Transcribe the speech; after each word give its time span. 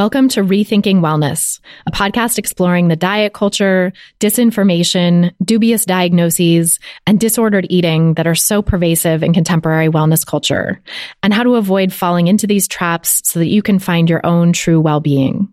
Welcome 0.00 0.30
to 0.30 0.42
Rethinking 0.42 1.02
Wellness, 1.02 1.60
a 1.86 1.90
podcast 1.90 2.38
exploring 2.38 2.88
the 2.88 2.96
diet 2.96 3.34
culture, 3.34 3.92
disinformation, 4.18 5.34
dubious 5.44 5.84
diagnoses, 5.84 6.78
and 7.06 7.20
disordered 7.20 7.66
eating 7.68 8.14
that 8.14 8.26
are 8.26 8.34
so 8.34 8.62
pervasive 8.62 9.22
in 9.22 9.34
contemporary 9.34 9.88
wellness 9.88 10.24
culture, 10.24 10.80
and 11.22 11.34
how 11.34 11.42
to 11.42 11.56
avoid 11.56 11.92
falling 11.92 12.28
into 12.28 12.46
these 12.46 12.66
traps 12.66 13.20
so 13.28 13.40
that 13.40 13.48
you 13.48 13.60
can 13.60 13.78
find 13.78 14.08
your 14.08 14.24
own 14.24 14.54
true 14.54 14.80
well-being. 14.80 15.52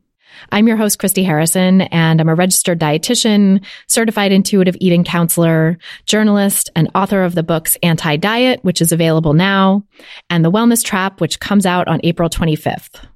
I'm 0.49 0.65
your 0.69 0.77
host, 0.77 0.97
Christy 0.97 1.25
Harrison, 1.25 1.81
and 1.81 2.21
I'm 2.21 2.29
a 2.29 2.33
registered 2.33 2.79
dietitian, 2.79 3.65
certified 3.87 4.31
intuitive 4.31 4.77
eating 4.79 5.03
counselor, 5.03 5.77
journalist, 6.05 6.69
and 6.73 6.89
author 6.95 7.25
of 7.25 7.35
the 7.35 7.43
books 7.43 7.75
Anti 7.83 8.15
Diet, 8.15 8.63
which 8.63 8.81
is 8.81 8.93
available 8.93 9.33
now, 9.33 9.83
and 10.29 10.45
The 10.45 10.51
Wellness 10.51 10.85
Trap, 10.85 11.19
which 11.19 11.41
comes 11.41 11.65
out 11.65 11.89
on 11.89 11.99
April 12.05 12.29
25th. 12.29 13.07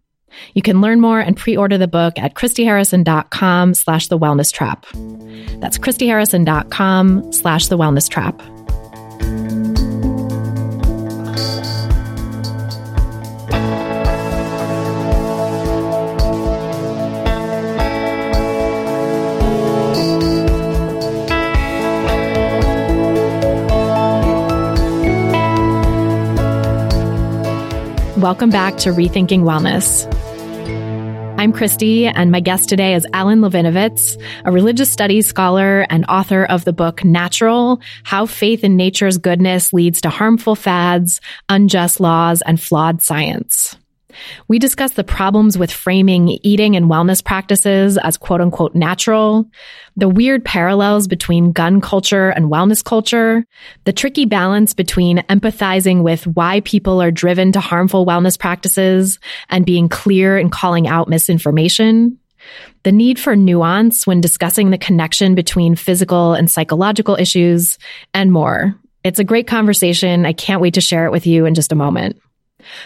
You 0.53 0.61
can 0.61 0.81
learn 0.81 1.01
more 1.01 1.19
and 1.19 1.37
pre-order 1.37 1.77
the 1.77 1.87
book 1.87 2.17
at 2.17 2.33
christyharrison.com 2.33 3.73
slash 3.73 4.07
the 4.07 4.19
wellness 4.19 4.51
trap. 4.51 4.85
That's 5.59 5.77
christyharrison.com 5.77 7.33
slash 7.33 7.67
the 7.67 7.77
wellness 7.77 8.09
trap. 8.09 8.41
Welcome 28.21 28.51
back 28.51 28.77
to 28.77 28.91
Rethinking 28.91 29.41
Wellness. 29.41 30.05
I'm 31.41 31.53
Christy, 31.53 32.05
and 32.05 32.29
my 32.29 32.39
guest 32.39 32.69
today 32.69 32.93
is 32.93 33.07
Alan 33.13 33.39
Levinovitz, 33.39 34.15
a 34.45 34.51
religious 34.51 34.91
studies 34.91 35.25
scholar 35.25 35.87
and 35.89 36.05
author 36.07 36.45
of 36.45 36.65
the 36.65 36.71
book 36.71 37.03
Natural 37.03 37.81
How 38.03 38.27
Faith 38.27 38.63
in 38.63 38.77
Nature's 38.77 39.17
Goodness 39.17 39.73
Leads 39.73 40.01
to 40.01 40.11
Harmful 40.11 40.53
Fads, 40.53 41.19
Unjust 41.49 41.99
Laws, 41.99 42.43
and 42.43 42.61
Flawed 42.61 43.01
Science. 43.01 43.75
We 44.47 44.59
discuss 44.59 44.91
the 44.93 45.03
problems 45.03 45.57
with 45.57 45.71
framing 45.71 46.39
eating 46.43 46.75
and 46.75 46.89
wellness 46.89 47.23
practices 47.23 47.97
as 47.97 48.17
quote 48.17 48.41
unquote 48.41 48.75
natural, 48.75 49.45
the 49.95 50.09
weird 50.09 50.45
parallels 50.45 51.07
between 51.07 51.51
gun 51.51 51.81
culture 51.81 52.29
and 52.29 52.51
wellness 52.51 52.83
culture, 52.83 53.45
the 53.85 53.93
tricky 53.93 54.25
balance 54.25 54.73
between 54.73 55.19
empathizing 55.29 56.03
with 56.03 56.27
why 56.27 56.61
people 56.61 57.01
are 57.01 57.11
driven 57.11 57.51
to 57.51 57.59
harmful 57.59 58.05
wellness 58.05 58.39
practices 58.39 59.19
and 59.49 59.65
being 59.65 59.89
clear 59.89 60.37
in 60.37 60.49
calling 60.49 60.87
out 60.87 61.09
misinformation, 61.09 62.17
the 62.83 62.91
need 62.91 63.19
for 63.19 63.35
nuance 63.35 64.07
when 64.07 64.21
discussing 64.21 64.71
the 64.71 64.77
connection 64.77 65.35
between 65.35 65.75
physical 65.75 66.33
and 66.33 66.49
psychological 66.49 67.15
issues, 67.15 67.77
and 68.13 68.31
more. 68.31 68.75
It's 69.03 69.19
a 69.19 69.23
great 69.23 69.47
conversation. 69.47 70.25
I 70.25 70.33
can't 70.33 70.61
wait 70.61 70.75
to 70.75 70.81
share 70.81 71.05
it 71.05 71.11
with 71.11 71.25
you 71.25 71.45
in 71.45 71.55
just 71.55 71.71
a 71.71 71.75
moment. 71.75 72.21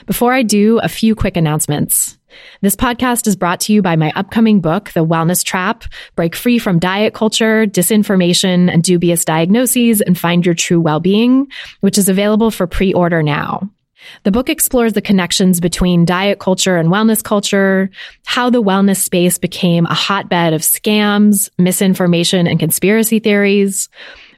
Before 0.06 0.34
I 0.34 0.44
do, 0.44 0.80
a 0.80 0.90
few 0.90 1.16
quick 1.16 1.38
announcements. 1.38 2.18
This 2.62 2.76
podcast 2.76 3.28
is 3.28 3.36
brought 3.36 3.62
to 3.62 3.74
you 3.74 3.82
by 3.82 3.96
my 3.96 4.12
upcoming 4.16 4.60
book, 4.60 4.92
The 4.92 5.06
Wellness 5.06 5.44
Trap 5.44 5.86
Break 6.16 6.36
Free 6.36 6.60
from 6.60 6.80
Diet 6.80 7.14
Culture, 7.14 7.66
Disinformation, 7.66 8.72
and 8.72 8.84
Dubious 8.84 9.24
Diagnoses 9.24 10.02
and 10.02 10.18
Find 10.18 10.46
Your 10.46 10.56
True 10.56 10.82
Well-Being, 10.82 11.48
which 11.80 11.98
is 11.98 12.10
available 12.10 12.52
for 12.52 12.68
pre-order 12.68 13.24
now. 13.24 13.70
The 14.24 14.32
book 14.32 14.50
explores 14.50 14.94
the 14.94 15.02
connections 15.02 15.60
between 15.60 16.06
diet 16.06 16.40
culture 16.40 16.78
and 16.78 16.90
wellness 16.90 17.24
culture, 17.24 17.90
how 18.26 18.50
the 18.50 18.62
wellness 18.62 18.98
space 18.98 19.38
became 19.38 19.86
a 19.86 19.94
hotbed 19.94 20.54
of 20.54 20.62
scams, 20.62 21.50
misinformation, 21.58 22.48
and 22.48 22.60
conspiracy 22.60 23.20
theories, 23.20 23.90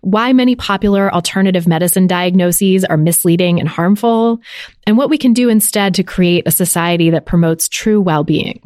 why 0.01 0.33
many 0.33 0.55
popular 0.55 1.13
alternative 1.13 1.67
medicine 1.67 2.07
diagnoses 2.07 2.85
are 2.85 2.97
misleading 2.97 3.59
and 3.59 3.69
harmful, 3.69 4.39
and 4.85 4.97
what 4.97 5.09
we 5.09 5.17
can 5.17 5.33
do 5.33 5.49
instead 5.49 5.95
to 5.95 6.03
create 6.03 6.47
a 6.47 6.51
society 6.51 7.09
that 7.11 7.25
promotes 7.25 7.69
true 7.69 8.01
well-being. 8.01 8.59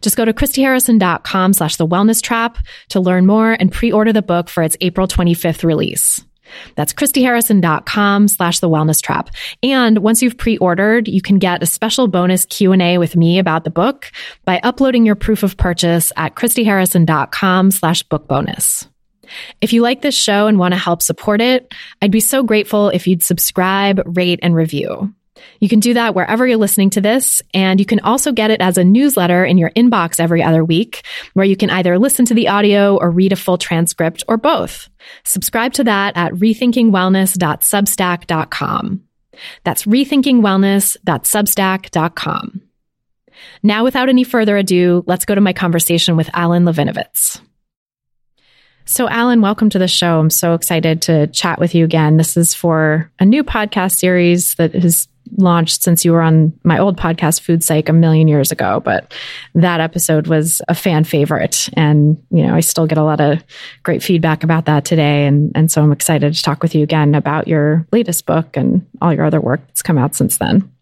Just 0.00 0.16
go 0.16 0.24
to 0.24 0.32
christyharrison.com 0.32 1.52
slash 1.52 1.76
the 1.76 1.86
wellness 1.86 2.22
trap 2.22 2.58
to 2.90 3.00
learn 3.00 3.26
more 3.26 3.52
and 3.52 3.72
pre-order 3.72 4.12
the 4.12 4.22
book 4.22 4.48
for 4.48 4.62
its 4.62 4.76
April 4.80 5.06
25th 5.06 5.64
release. 5.64 6.20
That's 6.76 6.92
christyharrison.com 6.92 8.28
slash 8.28 8.60
the 8.60 8.68
wellness 8.68 9.02
trap. 9.02 9.30
And 9.62 9.98
once 9.98 10.22
you've 10.22 10.38
pre-ordered, 10.38 11.08
you 11.08 11.20
can 11.20 11.38
get 11.38 11.62
a 11.62 11.66
special 11.66 12.08
bonus 12.08 12.46
Q&A 12.46 12.98
with 12.98 13.16
me 13.16 13.38
about 13.38 13.64
the 13.64 13.70
book 13.70 14.10
by 14.44 14.60
uploading 14.62 15.04
your 15.04 15.14
proof 15.14 15.42
of 15.42 15.56
purchase 15.56 16.12
at 16.16 16.34
christyharrison.com 16.34 17.70
slash 17.70 18.02
book 18.04 18.26
bonus. 18.28 18.88
If 19.60 19.72
you 19.72 19.82
like 19.82 20.02
this 20.02 20.16
show 20.16 20.46
and 20.46 20.58
want 20.58 20.74
to 20.74 20.78
help 20.78 21.02
support 21.02 21.40
it, 21.40 21.72
I'd 22.02 22.10
be 22.10 22.20
so 22.20 22.42
grateful 22.42 22.90
if 22.90 23.06
you'd 23.06 23.22
subscribe, 23.22 24.02
rate, 24.16 24.40
and 24.42 24.54
review. 24.54 25.14
You 25.60 25.68
can 25.68 25.78
do 25.80 25.94
that 25.94 26.14
wherever 26.14 26.46
you're 26.46 26.56
listening 26.56 26.90
to 26.90 27.00
this, 27.00 27.42
and 27.54 27.80
you 27.80 27.86
can 27.86 28.00
also 28.00 28.32
get 28.32 28.50
it 28.50 28.60
as 28.60 28.76
a 28.78 28.84
newsletter 28.84 29.44
in 29.44 29.58
your 29.58 29.70
inbox 29.70 30.20
every 30.20 30.40
other 30.42 30.64
week, 30.64 31.02
where 31.34 31.46
you 31.46 31.56
can 31.56 31.70
either 31.70 31.98
listen 31.98 32.24
to 32.26 32.34
the 32.34 32.48
audio 32.48 32.96
or 32.96 33.10
read 33.10 33.32
a 33.32 33.36
full 33.36 33.58
transcript 33.58 34.22
or 34.28 34.36
both. 34.36 34.88
Subscribe 35.24 35.72
to 35.74 35.84
that 35.84 36.16
at 36.16 36.32
rethinkingwellness.substack.com. 36.32 39.02
That's 39.64 39.84
rethinkingwellness.substack.com. 39.84 42.62
Now, 43.62 43.84
without 43.84 44.08
any 44.08 44.24
further 44.24 44.56
ado, 44.56 45.04
let's 45.06 45.24
go 45.24 45.36
to 45.36 45.40
my 45.40 45.52
conversation 45.52 46.16
with 46.16 46.28
Alan 46.34 46.64
Levinovitz. 46.64 47.40
So, 48.88 49.06
Alan, 49.06 49.42
welcome 49.42 49.68
to 49.68 49.78
the 49.78 49.86
show. 49.86 50.18
I'm 50.18 50.30
so 50.30 50.54
excited 50.54 51.02
to 51.02 51.26
chat 51.26 51.60
with 51.60 51.74
you 51.74 51.84
again. 51.84 52.16
This 52.16 52.38
is 52.38 52.54
for 52.54 53.12
a 53.18 53.26
new 53.26 53.44
podcast 53.44 53.98
series 53.98 54.54
that 54.54 54.72
has 54.72 55.06
launched 55.36 55.82
since 55.82 56.06
you 56.06 56.12
were 56.12 56.22
on 56.22 56.58
my 56.64 56.78
old 56.78 56.96
podcast, 56.96 57.42
Food 57.42 57.62
Psych, 57.62 57.90
a 57.90 57.92
million 57.92 58.28
years 58.28 58.50
ago. 58.50 58.80
But 58.80 59.12
that 59.54 59.80
episode 59.80 60.26
was 60.26 60.62
a 60.68 60.74
fan 60.74 61.04
favorite. 61.04 61.68
And, 61.74 62.16
you 62.30 62.46
know, 62.46 62.54
I 62.54 62.60
still 62.60 62.86
get 62.86 62.96
a 62.96 63.04
lot 63.04 63.20
of 63.20 63.44
great 63.82 64.02
feedback 64.02 64.42
about 64.42 64.64
that 64.64 64.86
today. 64.86 65.26
And, 65.26 65.52
and 65.54 65.70
so 65.70 65.82
I'm 65.82 65.92
excited 65.92 66.32
to 66.32 66.42
talk 66.42 66.62
with 66.62 66.74
you 66.74 66.82
again 66.82 67.14
about 67.14 67.46
your 67.46 67.86
latest 67.92 68.24
book 68.24 68.56
and 68.56 68.86
all 69.02 69.12
your 69.12 69.26
other 69.26 69.40
work 69.40 69.60
that's 69.66 69.82
come 69.82 69.98
out 69.98 70.14
since 70.14 70.38
then. 70.38 70.72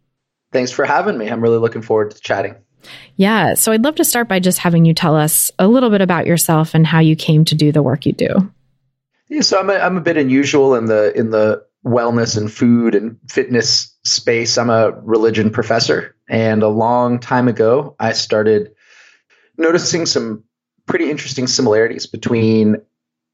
Thanks 0.52 0.70
for 0.70 0.84
having 0.84 1.18
me. 1.18 1.28
I'm 1.28 1.40
really 1.40 1.58
looking 1.58 1.82
forward 1.82 2.12
to 2.12 2.20
chatting. 2.20 2.54
Yeah. 3.16 3.54
So 3.54 3.72
I'd 3.72 3.84
love 3.84 3.96
to 3.96 4.04
start 4.04 4.28
by 4.28 4.40
just 4.40 4.58
having 4.58 4.84
you 4.84 4.94
tell 4.94 5.16
us 5.16 5.50
a 5.58 5.66
little 5.68 5.90
bit 5.90 6.00
about 6.00 6.26
yourself 6.26 6.74
and 6.74 6.86
how 6.86 7.00
you 7.00 7.16
came 7.16 7.44
to 7.46 7.54
do 7.54 7.72
the 7.72 7.82
work 7.82 8.06
you 8.06 8.12
do. 8.12 8.52
Yeah, 9.28 9.40
so 9.40 9.58
I'm 9.58 9.70
a, 9.70 9.74
I'm 9.74 9.96
a 9.96 10.00
bit 10.00 10.16
unusual 10.16 10.74
in 10.74 10.86
the 10.86 11.12
in 11.16 11.30
the 11.30 11.64
wellness 11.84 12.36
and 12.36 12.52
food 12.52 12.94
and 12.94 13.18
fitness 13.28 13.94
space. 14.04 14.56
I'm 14.56 14.70
a 14.70 14.92
religion 15.02 15.50
professor, 15.50 16.14
and 16.28 16.62
a 16.62 16.68
long 16.68 17.18
time 17.18 17.48
ago, 17.48 17.96
I 17.98 18.12
started 18.12 18.72
noticing 19.56 20.06
some 20.06 20.44
pretty 20.86 21.10
interesting 21.10 21.48
similarities 21.48 22.06
between 22.06 22.76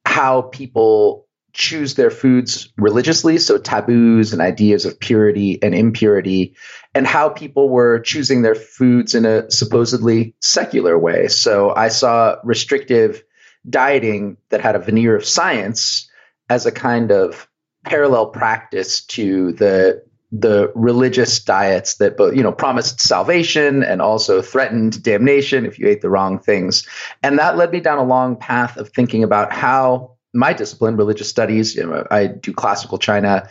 how 0.06 0.42
people 0.42 1.26
choose 1.52 1.94
their 1.94 2.10
foods 2.10 2.72
religiously, 2.78 3.38
so 3.38 3.58
taboos 3.58 4.32
and 4.32 4.40
ideas 4.40 4.84
of 4.84 4.98
purity 4.98 5.62
and 5.62 5.74
impurity, 5.74 6.54
and 6.94 7.06
how 7.06 7.28
people 7.28 7.68
were 7.68 8.00
choosing 8.00 8.42
their 8.42 8.54
foods 8.54 9.14
in 9.14 9.24
a 9.24 9.50
supposedly 9.50 10.34
secular 10.41 10.98
way. 10.98 11.28
So 11.28 11.74
I 11.74 11.88
saw 11.88 12.36
restrictive 12.44 13.22
dieting 13.68 14.36
that 14.48 14.60
had 14.60 14.74
a 14.74 14.80
veneer 14.80 15.14
of 15.14 15.24
science 15.24 16.10
as 16.48 16.66
a 16.66 16.72
kind 16.72 17.12
of 17.12 17.48
parallel 17.84 18.26
practice 18.26 19.04
to 19.04 19.52
the 19.52 20.02
the 20.34 20.72
religious 20.74 21.38
diets 21.41 21.96
that 21.96 22.16
both 22.16 22.34
you 22.34 22.42
know 22.42 22.52
promised 22.52 23.00
salvation 23.00 23.82
and 23.82 24.00
also 24.00 24.41
threatened 24.41 25.02
damnation 25.02 25.66
if 25.66 25.78
you 25.78 25.86
ate 25.86 26.00
the 26.00 26.09
wrong 26.09 26.38
things 26.38 26.88
and 27.22 27.38
that 27.38 27.59
led 27.59 27.71
me 27.71 27.80
down 27.80 27.98
a 27.98 28.04
long 28.04 28.34
path 28.34 28.78
of 28.78 28.88
thinking 28.91 29.22
about 29.22 29.53
how 29.53 30.12
my 30.32 30.52
discipline, 30.52 30.96
religious 30.96 31.28
studies, 31.28 31.74
you 31.74 31.86
know, 31.86 32.06
I 32.10 32.26
do 32.26 32.52
classical 32.52 32.98
China, 32.98 33.48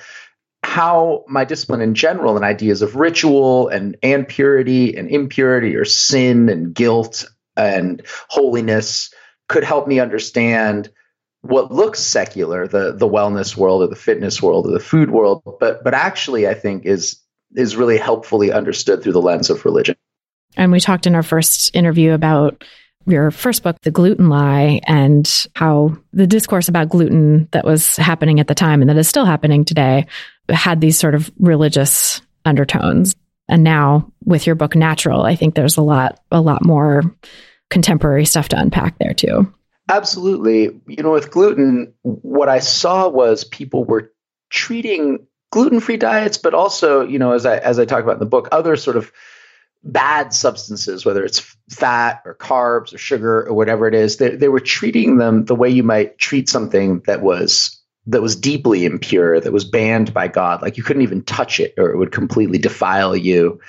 how 0.64 1.24
my 1.28 1.44
discipline 1.44 1.82
in 1.82 1.96
general 1.96 2.36
and 2.36 2.46
ideas 2.46 2.82
of 2.82 2.96
ritual 2.96 3.68
and 3.68 3.98
and 4.04 4.28
purity 4.28 4.96
and 4.96 5.10
impurity 5.10 5.76
or 5.76 5.86
sin 5.86 6.50
and 6.50 6.74
guilt 6.74 7.26
and 7.58 8.02
holiness 8.30 9.14
could 9.50 9.64
help 9.64 9.88
me 9.88 10.00
understand 10.00 10.90
what 11.42 11.72
looks 11.72 12.00
secular, 12.00 12.68
the 12.68 12.94
the 12.94 13.08
wellness 13.08 13.58
world 13.58 13.82
or 13.82 13.88
the 13.88 13.96
fitness 13.96 14.42
world 14.42 14.68
or 14.68 14.72
the 14.72 14.80
food 14.80 15.10
world, 15.10 15.42
but 15.60 15.84
but 15.84 15.94
actually 15.94 16.48
I 16.48 16.54
think 16.54 16.86
is 16.86 17.20
is 17.56 17.76
really 17.76 17.98
helpfully 17.98 18.52
understood 18.52 19.04
through 19.04 19.14
the 19.14 19.22
lens 19.22 19.50
of 19.50 19.66
religion. 19.66 19.96
And 20.56 20.72
we 20.72 20.80
talked 20.80 21.08
in 21.08 21.16
our 21.16 21.24
first 21.24 21.76
interview 21.76 22.14
about 22.14 22.64
your 23.06 23.32
first 23.32 23.64
book, 23.64 23.80
The 23.82 23.92
Gluten 23.92 24.30
Lie, 24.30 24.82
and 24.86 25.48
how 25.56 25.98
the 26.14 26.28
discourse 26.28 26.68
about 26.70 26.90
gluten 26.90 27.48
that 27.52 27.66
was 27.66 27.96
happening 27.98 28.40
at 28.40 28.48
the 28.48 28.56
time 28.56 28.82
and 28.82 28.90
that 28.90 28.98
is 28.98 29.08
still 29.08 29.26
happening 29.26 29.66
today 29.66 30.06
had 30.50 30.82
these 30.82 30.98
sort 30.98 31.16
of 31.16 31.32
religious 31.40 32.22
undertones. 32.46 33.16
And 33.48 33.64
now 33.64 34.12
with 34.24 34.46
your 34.46 34.56
book 34.56 34.76
Natural, 34.76 35.24
I 35.24 35.36
think 35.36 35.56
there's 35.56 35.78
a 35.78 35.82
lot 35.82 36.20
a 36.32 36.42
lot 36.42 36.64
more 36.66 37.04
contemporary 37.70 38.26
stuff 38.26 38.50
to 38.50 38.60
unpack 38.60 38.98
there 39.00 39.14
too. 39.14 39.52
Absolutely. 39.90 40.80
You 40.88 41.04
know, 41.04 41.12
with 41.12 41.32
gluten, 41.32 41.94
what 42.04 42.50
I 42.50 42.60
saw 42.60 43.10
was 43.10 43.44
people 43.44 43.84
were 43.84 44.12
treating 44.50 45.26
gluten-free 45.52 45.98
diets, 45.98 46.38
but 46.38 46.54
also, 46.54 47.06
you 47.06 47.20
know, 47.20 47.34
as 47.34 47.46
I 47.46 47.58
as 47.58 47.80
I 47.80 47.86
talk 47.86 48.04
about 48.04 48.14
in 48.14 48.20
the 48.20 48.26
book, 48.26 48.48
other 48.52 48.76
sort 48.76 48.96
of 48.96 49.12
bad 49.84 50.34
substances, 50.34 51.06
whether 51.06 51.26
it's 51.26 51.56
fat 51.72 52.22
or 52.26 52.36
carbs 52.36 52.94
or 52.94 52.98
sugar 52.98 53.48
or 53.48 53.54
whatever 53.54 53.88
it 53.88 53.94
is, 53.94 54.18
they, 54.18 54.36
they 54.36 54.50
were 54.50 54.60
treating 54.60 55.18
them 55.18 55.46
the 55.46 55.56
way 55.56 55.70
you 55.70 55.84
might 55.84 56.18
treat 56.18 56.50
something 56.50 57.00
that 57.08 57.22
was 57.22 57.78
that 58.08 58.22
was 58.22 58.36
deeply 58.36 58.84
impure, 58.84 59.40
that 59.40 59.54
was 59.54 59.64
banned 59.64 60.14
by 60.14 60.28
God. 60.28 60.62
Like 60.62 60.78
you 60.78 60.84
couldn't 60.84 61.04
even 61.04 61.22
touch 61.22 61.60
it 61.60 61.76
or 61.78 61.92
it 61.92 61.98
would 61.98 62.12
completely 62.12 62.58
defile 62.58 63.16
you. 63.16 63.62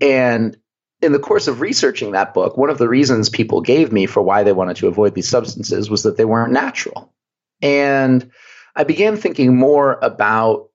And 0.00 0.56
in 1.00 1.12
the 1.12 1.18
course 1.18 1.48
of 1.48 1.60
researching 1.60 2.12
that 2.12 2.32
book, 2.32 2.56
one 2.56 2.70
of 2.70 2.78
the 2.78 2.88
reasons 2.88 3.28
people 3.28 3.60
gave 3.60 3.92
me 3.92 4.06
for 4.06 4.22
why 4.22 4.44
they 4.44 4.52
wanted 4.52 4.76
to 4.76 4.86
avoid 4.86 5.14
these 5.14 5.28
substances 5.28 5.90
was 5.90 6.04
that 6.04 6.16
they 6.16 6.24
weren't 6.24 6.52
natural. 6.52 7.12
And 7.60 8.30
I 8.76 8.84
began 8.84 9.16
thinking 9.16 9.56
more 9.56 9.98
about 10.00 10.70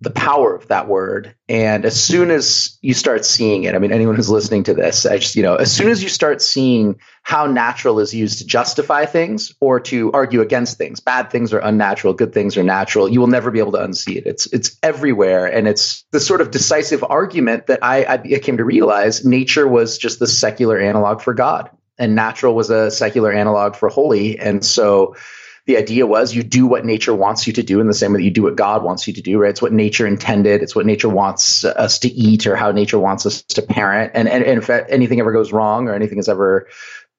the 0.00 0.10
power 0.10 0.54
of 0.54 0.68
that 0.68 0.88
word. 0.88 1.34
And 1.48 1.84
as 1.84 2.02
soon 2.02 2.30
as 2.30 2.78
you 2.82 2.94
start 2.94 3.24
seeing 3.24 3.64
it, 3.64 3.74
I 3.74 3.78
mean, 3.78 3.92
anyone 3.92 4.16
who's 4.16 4.28
listening 4.28 4.64
to 4.64 4.74
this, 4.74 5.06
I 5.06 5.18
just, 5.18 5.34
you 5.34 5.42
know, 5.42 5.54
as 5.54 5.72
soon 5.74 5.88
as 5.88 6.02
you 6.02 6.08
start 6.08 6.42
seeing 6.42 6.98
how 7.22 7.46
natural 7.46 8.00
is 8.00 8.12
used 8.12 8.38
to 8.38 8.46
justify 8.46 9.06
things 9.06 9.54
or 9.60 9.80
to 9.80 10.12
argue 10.12 10.40
against 10.40 10.76
things, 10.76 11.00
bad 11.00 11.30
things 11.30 11.54
are 11.54 11.60
unnatural, 11.60 12.12
good 12.12 12.34
things 12.34 12.56
are 12.56 12.62
natural, 12.62 13.08
you 13.08 13.18
will 13.18 13.28
never 13.28 13.50
be 13.50 13.60
able 13.60 13.72
to 13.72 13.78
unsee 13.78 14.16
it. 14.16 14.26
It's, 14.26 14.46
it's 14.52 14.76
everywhere. 14.82 15.46
And 15.46 15.66
it's 15.66 16.04
the 16.10 16.20
sort 16.20 16.40
of 16.40 16.50
decisive 16.50 17.02
argument 17.04 17.68
that 17.68 17.78
I, 17.82 18.04
I 18.04 18.18
came 18.40 18.58
to 18.58 18.64
realize 18.64 19.24
nature 19.24 19.66
was 19.66 19.96
just 19.96 20.18
the 20.18 20.26
secular 20.26 20.78
analog 20.78 21.22
for 21.22 21.32
God 21.32 21.70
and 21.98 22.14
natural 22.14 22.54
was 22.54 22.70
a 22.70 22.90
secular 22.90 23.32
analog 23.32 23.76
for 23.76 23.88
holy. 23.88 24.38
And 24.38 24.64
so, 24.64 25.16
the 25.66 25.78
idea 25.78 26.06
was 26.06 26.34
you 26.34 26.42
do 26.42 26.66
what 26.66 26.84
nature 26.84 27.14
wants 27.14 27.46
you 27.46 27.52
to 27.54 27.62
do 27.62 27.80
in 27.80 27.86
the 27.86 27.94
same 27.94 28.12
way 28.12 28.18
that 28.18 28.24
you 28.24 28.30
do 28.30 28.42
what 28.42 28.56
God 28.56 28.82
wants 28.82 29.06
you 29.06 29.14
to 29.14 29.22
do, 29.22 29.38
right? 29.38 29.50
It's 29.50 29.62
what 29.62 29.72
nature 29.72 30.06
intended. 30.06 30.62
It's 30.62 30.76
what 30.76 30.84
nature 30.84 31.08
wants 31.08 31.64
us 31.64 31.98
to 32.00 32.08
eat 32.08 32.46
or 32.46 32.54
how 32.54 32.70
nature 32.70 32.98
wants 32.98 33.24
us 33.24 33.42
to 33.42 33.62
parent. 33.62 34.12
And, 34.14 34.28
and, 34.28 34.44
and 34.44 34.58
if 34.58 34.68
anything 34.68 35.20
ever 35.20 35.32
goes 35.32 35.52
wrong 35.52 35.88
or 35.88 35.94
anything 35.94 36.18
is 36.18 36.28
ever, 36.28 36.68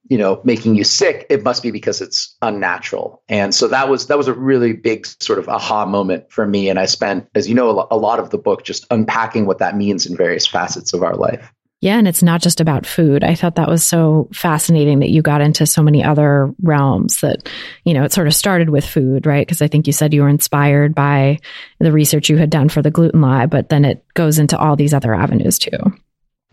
you 0.10 0.20
know, 0.20 0.42
making 0.44 0.76
you 0.76 0.84
sick, 0.84 1.26
it 1.32 1.44
must 1.44 1.64
be 1.64 1.72
because 1.72 2.02
it's 2.02 2.36
unnatural. 2.44 3.24
And 3.28 3.56
so 3.56 3.68
that 3.70 3.90
was, 3.90 4.06
that 4.08 4.18
was 4.18 4.28
a 4.28 4.34
really 4.34 4.74
big 4.74 5.08
sort 5.08 5.40
of 5.40 5.50
aha 5.50 5.88
moment 5.88 6.32
for 6.32 6.46
me. 6.46 6.70
And 6.70 6.78
I 6.78 6.86
spent, 6.86 7.28
as 7.34 7.50
you 7.50 7.56
know, 7.56 7.88
a 7.90 7.98
lot 7.98 8.20
of 8.20 8.30
the 8.30 8.38
book 8.38 8.64
just 8.64 8.86
unpacking 8.92 9.48
what 9.48 9.58
that 9.58 9.76
means 9.76 10.06
in 10.06 10.16
various 10.16 10.46
facets 10.46 10.94
of 10.94 11.02
our 11.02 11.16
life. 11.16 11.52
Yeah, 11.86 12.00
and 12.00 12.08
it's 12.08 12.24
not 12.24 12.42
just 12.42 12.62
about 12.62 12.88
food. 12.88 13.24
I 13.24 13.36
thought 13.36 13.58
that 13.58 13.70
was 13.70 13.84
so 13.84 14.28
fascinating 14.34 15.02
that 15.02 15.12
you 15.12 15.22
got 15.22 15.42
into 15.42 15.68
so 15.68 15.84
many 15.84 16.04
other 16.04 16.52
realms 16.64 17.20
that, 17.22 17.48
you 17.84 17.94
know, 17.94 18.04
it 18.04 18.12
sort 18.12 18.26
of 18.26 18.34
started 18.34 18.72
with 18.72 18.84
food, 18.84 19.28
right? 19.28 19.46
Because 19.46 19.62
I 19.62 19.68
think 19.68 19.86
you 19.86 19.94
said 19.94 20.12
you 20.12 20.24
were 20.24 20.28
inspired 20.28 20.96
by 20.96 21.38
the 21.80 21.92
research 21.92 22.28
you 22.28 22.38
had 22.38 22.50
done 22.50 22.70
for 22.70 22.82
the 22.82 22.90
gluten 22.90 23.22
lie, 23.22 23.46
but 23.46 23.70
then 23.70 23.86
it 23.86 24.04
goes 24.16 24.40
into 24.40 24.58
all 24.58 24.76
these 24.76 24.96
other 24.96 25.14
avenues 25.14 25.60
too. 25.60 25.78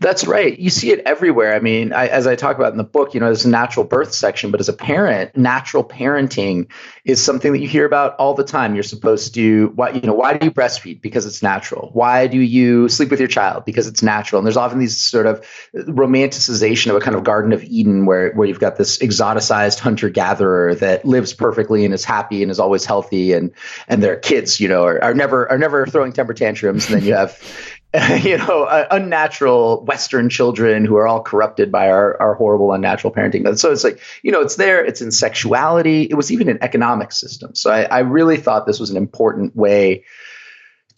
That's 0.03 0.27
right. 0.27 0.59
You 0.59 0.69
see 0.69 0.91
it 0.91 0.99
everywhere. 1.05 1.55
I 1.55 1.61
mean, 1.61 1.93
I, 1.93 2.07
as 2.07 2.27
I 2.27 2.35
talk 2.35 2.57
about 2.57 2.73
in 2.73 2.77
the 2.77 2.83
book, 2.83 3.13
you 3.13 3.21
know, 3.21 3.27
there's 3.27 3.45
a 3.45 3.49
natural 3.49 3.85
birth 3.85 4.13
section, 4.13 4.51
but 4.51 4.59
as 4.59 4.67
a 4.67 4.73
parent, 4.73 5.37
natural 5.37 5.81
parenting 5.81 6.67
is 7.05 7.23
something 7.23 7.53
that 7.53 7.59
you 7.59 7.69
hear 7.69 7.85
about 7.85 8.17
all 8.17 8.33
the 8.33 8.43
time. 8.43 8.73
You're 8.73 8.83
supposed 8.83 9.33
to, 9.35 9.67
why, 9.75 9.91
you 9.91 10.01
know, 10.01 10.13
why 10.13 10.37
do 10.37 10.45
you 10.45 10.51
breastfeed? 10.51 11.01
Because 11.01 11.25
it's 11.25 11.41
natural. 11.41 11.89
Why 11.93 12.27
do 12.27 12.37
you 12.37 12.89
sleep 12.89 13.11
with 13.11 13.19
your 13.19 13.29
child? 13.29 13.63
Because 13.63 13.87
it's 13.87 14.03
natural. 14.03 14.39
And 14.39 14.45
there's 14.45 14.57
often 14.57 14.79
these 14.79 14.99
sort 14.99 15.25
of 15.25 15.39
romanticization 15.73 16.89
of 16.89 16.97
a 16.97 16.99
kind 16.99 17.15
of 17.15 17.23
Garden 17.23 17.53
of 17.53 17.63
Eden 17.63 18.05
where, 18.05 18.33
where 18.33 18.45
you've 18.45 18.59
got 18.59 18.75
this 18.75 18.97
exoticized 18.97 19.79
hunter 19.79 20.09
gatherer 20.09 20.75
that 20.75 21.05
lives 21.05 21.31
perfectly 21.31 21.85
and 21.85 21.93
is 21.93 22.03
happy 22.03 22.41
and 22.41 22.51
is 22.51 22.59
always 22.59 22.83
healthy. 22.83 23.31
And, 23.31 23.53
and 23.87 24.03
their 24.03 24.17
kids, 24.17 24.59
you 24.59 24.67
know, 24.67 24.83
are, 24.83 25.01
are 25.01 25.13
never, 25.13 25.49
are 25.49 25.57
never 25.57 25.87
throwing 25.87 26.11
temper 26.11 26.33
tantrums. 26.33 26.89
And 26.89 26.99
then 26.99 27.07
you 27.07 27.13
have, 27.13 27.41
you 28.23 28.37
know, 28.39 28.63
uh, 28.63 28.87
unnatural 28.89 29.85
Western 29.85 30.27
children 30.29 30.83
who 30.83 30.95
are 30.95 31.07
all 31.07 31.21
corrupted 31.21 31.71
by 31.71 31.89
our, 31.89 32.19
our 32.19 32.33
horrible, 32.33 32.73
unnatural 32.73 33.13
parenting. 33.13 33.57
So 33.57 33.71
it's 33.71 33.83
like, 33.83 33.99
you 34.23 34.31
know, 34.31 34.41
it's 34.41 34.55
there, 34.55 34.83
it's 34.83 35.01
in 35.01 35.11
sexuality, 35.11 36.03
it 36.03 36.15
was 36.15 36.31
even 36.31 36.49
in 36.49 36.57
economic 36.63 37.11
systems. 37.11 37.61
So 37.61 37.71
I, 37.71 37.83
I 37.83 37.99
really 37.99 38.37
thought 38.37 38.65
this 38.65 38.79
was 38.79 38.89
an 38.89 38.97
important 38.97 39.55
way 39.55 40.05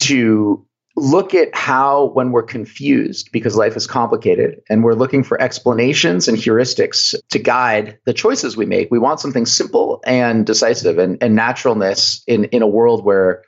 to 0.00 0.66
look 0.96 1.34
at 1.34 1.54
how, 1.54 2.06
when 2.06 2.32
we're 2.32 2.42
confused, 2.42 3.30
because 3.30 3.54
life 3.54 3.76
is 3.76 3.86
complicated, 3.86 4.62
and 4.70 4.82
we're 4.82 4.94
looking 4.94 5.22
for 5.22 5.38
explanations 5.38 6.28
and 6.28 6.38
heuristics 6.38 7.14
to 7.28 7.38
guide 7.38 7.98
the 8.06 8.14
choices 8.14 8.56
we 8.56 8.64
make, 8.64 8.90
we 8.90 8.98
want 8.98 9.20
something 9.20 9.44
simple 9.44 10.02
and 10.06 10.46
decisive 10.46 10.96
and, 10.96 11.22
and 11.22 11.34
naturalness 11.34 12.24
in, 12.26 12.44
in 12.46 12.62
a 12.62 12.66
world 12.66 13.04
where 13.04 13.42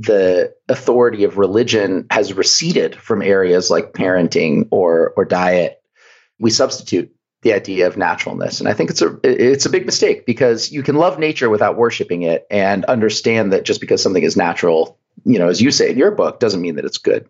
the 0.00 0.54
authority 0.68 1.24
of 1.24 1.36
religion 1.36 2.06
has 2.10 2.32
receded 2.32 2.96
from 2.96 3.20
areas 3.20 3.70
like 3.70 3.92
parenting 3.92 4.66
or 4.70 5.12
or 5.14 5.26
diet, 5.26 5.82
we 6.38 6.50
substitute 6.50 7.14
the 7.42 7.52
idea 7.52 7.86
of 7.86 7.98
naturalness. 7.98 8.60
And 8.60 8.68
I 8.68 8.72
think 8.72 8.90
it's 8.90 9.02
a 9.02 9.18
it's 9.22 9.66
a 9.66 9.70
big 9.70 9.84
mistake 9.84 10.24
because 10.24 10.72
you 10.72 10.82
can 10.82 10.96
love 10.96 11.18
nature 11.18 11.50
without 11.50 11.76
worshiping 11.76 12.22
it 12.22 12.46
and 12.50 12.86
understand 12.86 13.52
that 13.52 13.64
just 13.64 13.80
because 13.80 14.02
something 14.02 14.22
is 14.22 14.38
natural, 14.38 14.98
you 15.24 15.38
know, 15.38 15.48
as 15.48 15.60
you 15.60 15.70
say 15.70 15.90
in 15.90 15.98
your 15.98 16.12
book, 16.12 16.40
doesn't 16.40 16.62
mean 16.62 16.76
that 16.76 16.86
it's 16.86 16.98
good. 16.98 17.28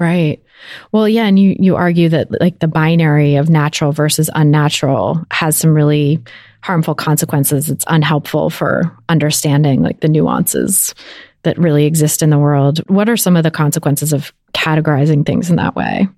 Right. 0.00 0.42
Well, 0.90 1.08
yeah, 1.08 1.26
and 1.26 1.38
you 1.38 1.54
you 1.58 1.76
argue 1.76 2.08
that 2.08 2.40
like 2.40 2.58
the 2.58 2.68
binary 2.68 3.36
of 3.36 3.48
natural 3.48 3.92
versus 3.92 4.28
unnatural 4.34 5.24
has 5.30 5.56
some 5.56 5.72
really 5.72 6.20
harmful 6.62 6.96
consequences. 6.96 7.70
It's 7.70 7.84
unhelpful 7.86 8.50
for 8.50 8.96
understanding 9.08 9.82
like 9.82 10.00
the 10.00 10.08
nuances 10.08 10.94
that 11.42 11.58
really 11.58 11.84
exist 11.84 12.22
in 12.22 12.30
the 12.30 12.38
world. 12.38 12.78
What 12.88 13.08
are 13.08 13.16
some 13.16 13.36
of 13.36 13.42
the 13.42 13.50
consequences 13.50 14.12
of 14.12 14.32
categorizing 14.52 15.24
things 15.24 15.50
in 15.50 15.56
that 15.56 15.76
way? 15.76 16.08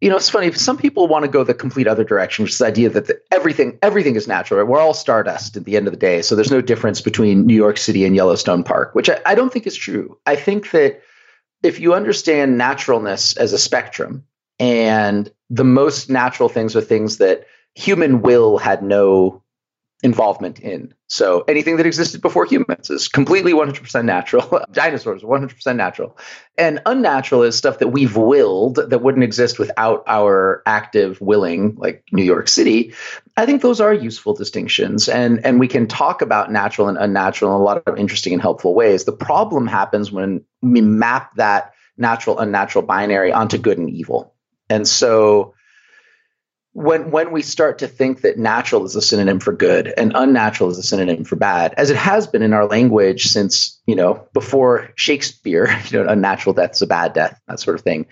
You 0.00 0.10
know, 0.10 0.16
it's 0.16 0.30
funny. 0.30 0.52
Some 0.52 0.78
people 0.78 1.08
want 1.08 1.24
to 1.24 1.30
go 1.30 1.42
the 1.42 1.54
complete 1.54 1.88
other 1.88 2.04
direction, 2.04 2.44
which 2.44 2.52
is 2.52 2.58
the 2.58 2.66
idea 2.66 2.88
that 2.90 3.06
the, 3.06 3.20
everything 3.32 3.78
everything 3.82 4.14
is 4.14 4.28
natural. 4.28 4.60
Right? 4.60 4.68
We're 4.68 4.80
all 4.80 4.94
stardust 4.94 5.56
at 5.56 5.64
the 5.64 5.76
end 5.76 5.88
of 5.88 5.92
the 5.92 5.98
day, 5.98 6.22
so 6.22 6.36
there's 6.36 6.52
no 6.52 6.60
difference 6.60 7.00
between 7.00 7.46
New 7.46 7.54
York 7.54 7.78
City 7.78 8.04
and 8.04 8.14
Yellowstone 8.14 8.62
Park, 8.62 8.94
which 8.94 9.10
I, 9.10 9.20
I 9.26 9.34
don't 9.34 9.52
think 9.52 9.66
is 9.66 9.76
true. 9.76 10.16
I 10.24 10.36
think 10.36 10.70
that 10.70 11.02
if 11.64 11.80
you 11.80 11.94
understand 11.94 12.56
naturalness 12.56 13.36
as 13.36 13.52
a 13.52 13.58
spectrum, 13.58 14.24
and 14.60 15.30
the 15.50 15.64
most 15.64 16.08
natural 16.08 16.48
things 16.48 16.76
are 16.76 16.80
things 16.80 17.18
that 17.18 17.46
human 17.74 18.22
will 18.22 18.58
had 18.58 18.82
no 18.82 19.42
involvement 20.02 20.60
in. 20.60 20.94
So 21.08 21.40
anything 21.48 21.78
that 21.78 21.86
existed 21.86 22.22
before 22.22 22.44
humans 22.44 22.88
is 22.88 23.08
completely 23.08 23.52
100% 23.52 24.04
natural. 24.04 24.62
Dinosaurs 24.72 25.22
100% 25.22 25.76
natural. 25.76 26.16
And 26.56 26.80
unnatural 26.86 27.42
is 27.42 27.56
stuff 27.56 27.80
that 27.80 27.88
we've 27.88 28.16
willed 28.16 28.76
that 28.76 29.02
wouldn't 29.02 29.24
exist 29.24 29.58
without 29.58 30.04
our 30.06 30.62
active 30.66 31.20
willing, 31.20 31.74
like 31.76 32.04
New 32.12 32.22
York 32.22 32.46
City. 32.46 32.94
I 33.36 33.44
think 33.44 33.60
those 33.60 33.80
are 33.80 33.92
useful 33.92 34.34
distinctions. 34.34 35.08
And, 35.08 35.44
and 35.44 35.58
we 35.58 35.66
can 35.66 35.88
talk 35.88 36.22
about 36.22 36.52
natural 36.52 36.88
and 36.88 36.98
unnatural 36.98 37.54
in 37.54 37.60
a 37.60 37.64
lot 37.64 37.82
of 37.84 37.98
interesting 37.98 38.32
and 38.32 38.42
helpful 38.42 38.74
ways. 38.74 39.04
The 39.04 39.12
problem 39.12 39.66
happens 39.66 40.12
when 40.12 40.44
we 40.62 40.80
map 40.80 41.34
that 41.36 41.72
natural, 41.96 42.38
unnatural 42.38 42.84
binary 42.84 43.32
onto 43.32 43.58
good 43.58 43.78
and 43.78 43.90
evil. 43.90 44.32
And 44.70 44.86
so 44.86 45.54
when 46.78 47.10
when 47.10 47.32
we 47.32 47.42
start 47.42 47.80
to 47.80 47.88
think 47.88 48.20
that 48.20 48.38
natural 48.38 48.84
is 48.84 48.94
a 48.94 49.02
synonym 49.02 49.40
for 49.40 49.52
good 49.52 49.92
and 49.96 50.12
unnatural 50.14 50.70
is 50.70 50.78
a 50.78 50.82
synonym 50.84 51.24
for 51.24 51.34
bad, 51.34 51.74
as 51.76 51.90
it 51.90 51.96
has 51.96 52.28
been 52.28 52.40
in 52.40 52.52
our 52.52 52.66
language 52.66 53.26
since 53.26 53.80
you 53.88 53.96
know 53.96 54.28
before 54.32 54.90
Shakespeare, 54.94 55.68
you 55.88 55.98
know, 55.98 56.08
unnatural 56.08 56.54
death 56.54 56.74
is 56.74 56.82
a 56.82 56.86
bad 56.86 57.14
death, 57.14 57.40
that 57.48 57.58
sort 57.58 57.76
of 57.76 57.82
thing, 57.82 58.06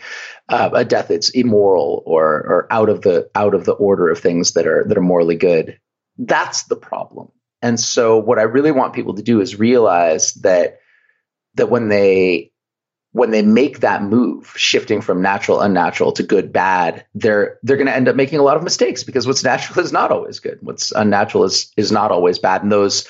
uh, 0.49 0.71
a 0.73 0.85
death 0.85 1.07
that's 1.09 1.29
immoral 1.29 2.03
or 2.07 2.25
or 2.25 2.67
out 2.73 2.89
of 2.89 3.03
the 3.03 3.31
out 3.37 3.55
of 3.55 3.65
the 3.65 3.73
order 3.73 4.09
of 4.09 4.19
things 4.19 4.55
that 4.55 4.67
are 4.67 4.83
that 4.89 4.99
are 4.99 5.03
morally 5.03 5.37
good. 5.37 5.79
That's 6.19 6.65
the 6.65 6.77
problem. 6.77 7.31
And 7.63 7.79
so, 7.79 8.19
what 8.19 8.41
I 8.41 8.43
really 8.43 8.73
want 8.73 8.95
people 8.95 9.15
to 9.15 9.23
do 9.23 9.41
is 9.41 9.61
realize 9.61 10.35
that 10.35 10.81
that 11.55 11.71
when 11.71 11.89
they 11.89 12.51
when 13.17 13.31
they 13.31 13.41
make 13.41 13.81
that 13.81 14.03
move, 14.03 14.53
shifting 14.57 15.01
from 15.01 15.23
natural, 15.23 15.63
unnatural 15.63 16.13
to 16.13 16.23
good, 16.23 16.53
bad, 16.53 17.07
they're 17.15 17.59
they're 17.63 17.79
going 17.79 17.87
to 17.87 17.97
end 17.97 18.09
up 18.09 18.15
making 18.15 18.39
a 18.39 18.43
lot 18.43 18.59
of 18.59 18.63
mistakes 18.63 19.05
because 19.05 19.27
what's 19.27 19.43
natural 19.53 19.83
is 19.83 19.91
not 19.91 20.13
always 20.13 20.39
good. 20.39 20.59
What's 20.61 20.93
unnatural 20.93 21.45
is 21.45 21.73
is 21.79 21.91
not 21.91 22.11
always 22.13 22.39
bad. 22.39 22.63
And 22.63 22.71
those 22.71 23.09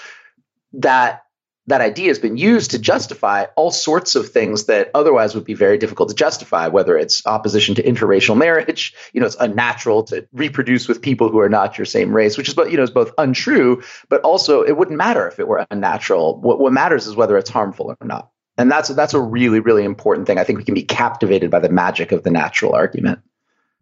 that 0.75 1.25
that 1.67 1.81
idea 1.81 2.07
has 2.07 2.21
been 2.21 2.37
used 2.37 2.71
to 2.71 2.79
justify 2.79 3.47
all 3.57 3.73
sorts 3.73 4.15
of 4.15 4.29
things 4.29 4.67
that 4.67 4.93
otherwise 4.95 5.35
would 5.35 5.45
be 5.45 5.55
very 5.55 5.77
difficult 5.77 6.09
to 6.11 6.15
justify, 6.15 6.69
whether 6.69 6.97
it's 6.97 7.27
opposition 7.27 7.75
to 7.75 7.83
interracial 7.83 8.37
marriage, 8.37 8.95
you 9.13 9.21
know, 9.21 9.27
it's 9.27 9.37
unnatural 9.41 10.05
to 10.05 10.25
reproduce 10.33 10.87
with 10.87 11.03
people 11.03 11.31
who 11.31 11.41
are 11.41 11.49
not 11.49 11.77
your 11.77 11.85
same 11.85 12.15
race, 12.15 12.39
which 12.39 12.47
is, 12.47 12.55
but 12.55 12.71
you 12.71 12.77
know, 12.77 12.85
is 12.85 12.93
both 12.93 13.13
untrue, 13.19 13.83
but 14.09 14.21
also 14.21 14.63
it 14.63 14.77
wouldn't 14.77 14.97
matter 14.97 15.27
if 15.27 15.41
it 15.41 15.49
were 15.49 15.67
unnatural. 15.69 16.41
What, 16.41 16.61
what 16.61 16.73
matters 16.73 17.09
is 17.09 17.17
whether 17.17 17.37
it's 17.37 17.51
harmful 17.51 17.97
or 18.01 18.07
not. 18.07 18.31
And 18.59 18.71
that's 18.71 18.89
that's 18.89 19.15
a 19.15 19.21
really 19.21 19.61
really 19.61 19.85
important 19.85 20.27
thing. 20.27 20.39
I 20.39 20.45
think 20.45 20.59
we 20.59 20.65
can 20.65 20.75
be 20.75 20.83
captivated 20.83 21.51
by 21.51 21.61
the 21.61 21.69
magic 21.69 22.13
of 22.13 22.23
the 22.23 22.31
natural 22.31 22.75
argument. 22.75 23.21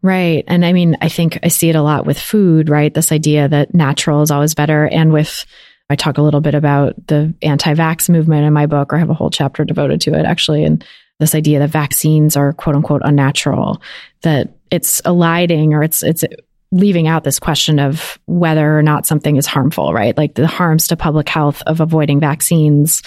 Right. 0.02 0.44
And 0.46 0.66
I 0.66 0.74
mean, 0.74 0.98
I 1.00 1.08
think 1.08 1.38
I 1.42 1.48
see 1.48 1.70
it 1.70 1.76
a 1.76 1.82
lot 1.82 2.04
with 2.04 2.18
food, 2.18 2.68
right? 2.68 2.92
This 2.92 3.10
idea 3.10 3.48
that 3.48 3.72
natural 3.72 4.20
is 4.20 4.30
always 4.30 4.54
better. 4.54 4.86
And 4.86 5.14
with, 5.14 5.46
I 5.88 5.96
talk 5.96 6.18
a 6.18 6.22
little 6.22 6.42
bit 6.42 6.54
about 6.54 7.06
the 7.06 7.32
anti 7.40 7.72
vax 7.72 8.10
movement 8.10 8.44
in 8.44 8.52
my 8.52 8.66
book, 8.66 8.92
or 8.92 8.96
I 8.96 8.98
have 8.98 9.08
a 9.08 9.14
whole 9.14 9.30
chapter 9.30 9.64
devoted 9.64 10.02
to 10.02 10.12
it 10.12 10.26
actually. 10.26 10.62
And 10.62 10.84
this 11.20 11.34
idea 11.34 11.58
that 11.60 11.70
vaccines 11.70 12.36
are 12.36 12.52
quote 12.52 12.76
unquote 12.76 13.00
unnatural, 13.02 13.80
that 14.22 14.52
it's 14.70 15.00
eliding 15.00 15.72
or 15.72 15.82
it's, 15.82 16.02
it's, 16.02 16.24
leaving 16.72 17.06
out 17.06 17.22
this 17.22 17.38
question 17.38 17.78
of 17.78 18.18
whether 18.26 18.76
or 18.76 18.82
not 18.82 19.06
something 19.06 19.36
is 19.36 19.46
harmful, 19.46 19.92
right? 19.94 20.16
Like 20.16 20.34
the 20.34 20.48
harms 20.48 20.88
to 20.88 20.96
public 20.96 21.28
health 21.28 21.62
of 21.68 21.80
avoiding 21.80 22.18
vaccines 22.18 23.04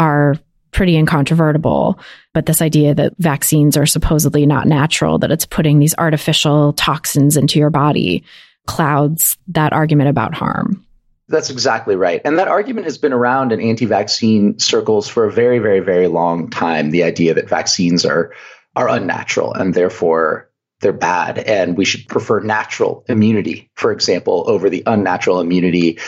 are 0.00 0.34
pretty 0.74 0.96
incontrovertible. 0.96 1.98
But 2.34 2.44
this 2.44 2.60
idea 2.60 2.94
that 2.94 3.14
vaccines 3.18 3.76
are 3.76 3.86
supposedly 3.86 4.44
not 4.44 4.66
natural, 4.66 5.18
that 5.20 5.30
it's 5.30 5.46
putting 5.46 5.78
these 5.78 5.94
artificial 5.96 6.74
toxins 6.74 7.38
into 7.38 7.58
your 7.58 7.70
body, 7.70 8.24
clouds 8.66 9.38
that 9.48 9.72
argument 9.72 10.10
about 10.10 10.34
harm. 10.34 10.84
That's 11.28 11.48
exactly 11.48 11.96
right. 11.96 12.20
And 12.24 12.38
that 12.38 12.48
argument 12.48 12.84
has 12.84 12.98
been 12.98 13.14
around 13.14 13.52
in 13.52 13.60
anti 13.60 13.86
vaccine 13.86 14.58
circles 14.58 15.08
for 15.08 15.24
a 15.24 15.32
very, 15.32 15.58
very, 15.58 15.80
very 15.80 16.08
long 16.08 16.50
time. 16.50 16.90
The 16.90 17.04
idea 17.04 17.32
that 17.34 17.48
vaccines 17.48 18.04
are, 18.04 18.34
are 18.76 18.88
unnatural 18.90 19.54
and 19.54 19.72
therefore 19.72 20.50
they're 20.84 20.92
bad 20.92 21.38
and 21.38 21.78
we 21.78 21.84
should 21.86 22.06
prefer 22.06 22.40
natural 22.40 23.04
immunity, 23.08 23.70
for 23.74 23.90
example, 23.90 24.44
over 24.46 24.68
the 24.68 24.82
unnatural 24.86 25.40
immunity 25.40 25.98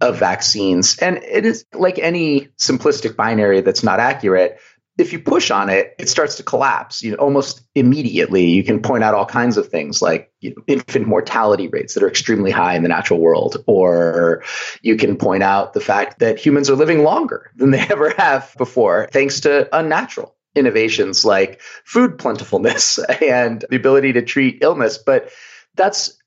of 0.00 0.18
vaccines. 0.18 0.96
And 0.98 1.18
it 1.18 1.44
is 1.44 1.66
like 1.74 1.98
any 1.98 2.46
simplistic 2.56 3.16
binary 3.16 3.60
that's 3.60 3.82
not 3.82 3.98
accurate. 3.98 4.60
If 4.98 5.12
you 5.12 5.18
push 5.18 5.50
on 5.50 5.68
it, 5.68 5.96
it 5.98 6.08
starts 6.08 6.36
to 6.36 6.44
collapse. 6.44 7.02
You 7.02 7.12
know, 7.12 7.16
almost 7.16 7.62
immediately. 7.74 8.46
You 8.46 8.62
can 8.62 8.80
point 8.80 9.02
out 9.02 9.14
all 9.14 9.26
kinds 9.26 9.56
of 9.56 9.68
things 9.68 10.00
like 10.00 10.32
you 10.40 10.50
know, 10.50 10.62
infant 10.68 11.08
mortality 11.08 11.66
rates 11.66 11.94
that 11.94 12.04
are 12.04 12.08
extremely 12.08 12.52
high 12.52 12.76
in 12.76 12.84
the 12.84 12.88
natural 12.88 13.18
world, 13.18 13.56
or 13.66 14.44
you 14.82 14.96
can 14.96 15.16
point 15.16 15.42
out 15.42 15.72
the 15.72 15.80
fact 15.80 16.20
that 16.20 16.38
humans 16.38 16.70
are 16.70 16.76
living 16.76 17.02
longer 17.02 17.50
than 17.56 17.72
they 17.72 17.80
ever 17.90 18.14
have 18.16 18.54
before, 18.56 19.08
thanks 19.10 19.40
to 19.40 19.68
unnatural 19.76 20.36
innovations 20.54 21.24
like 21.24 21.60
food 21.84 22.18
plentifulness 22.18 22.98
and 23.22 23.64
the 23.70 23.76
ability 23.76 24.12
to 24.14 24.22
treat 24.22 24.62
illness. 24.62 24.98
But 24.98 25.30
that's, 25.74 26.18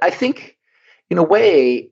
I 0.00 0.10
think, 0.10 0.56
in 1.10 1.18
a 1.18 1.22
way, 1.22 1.90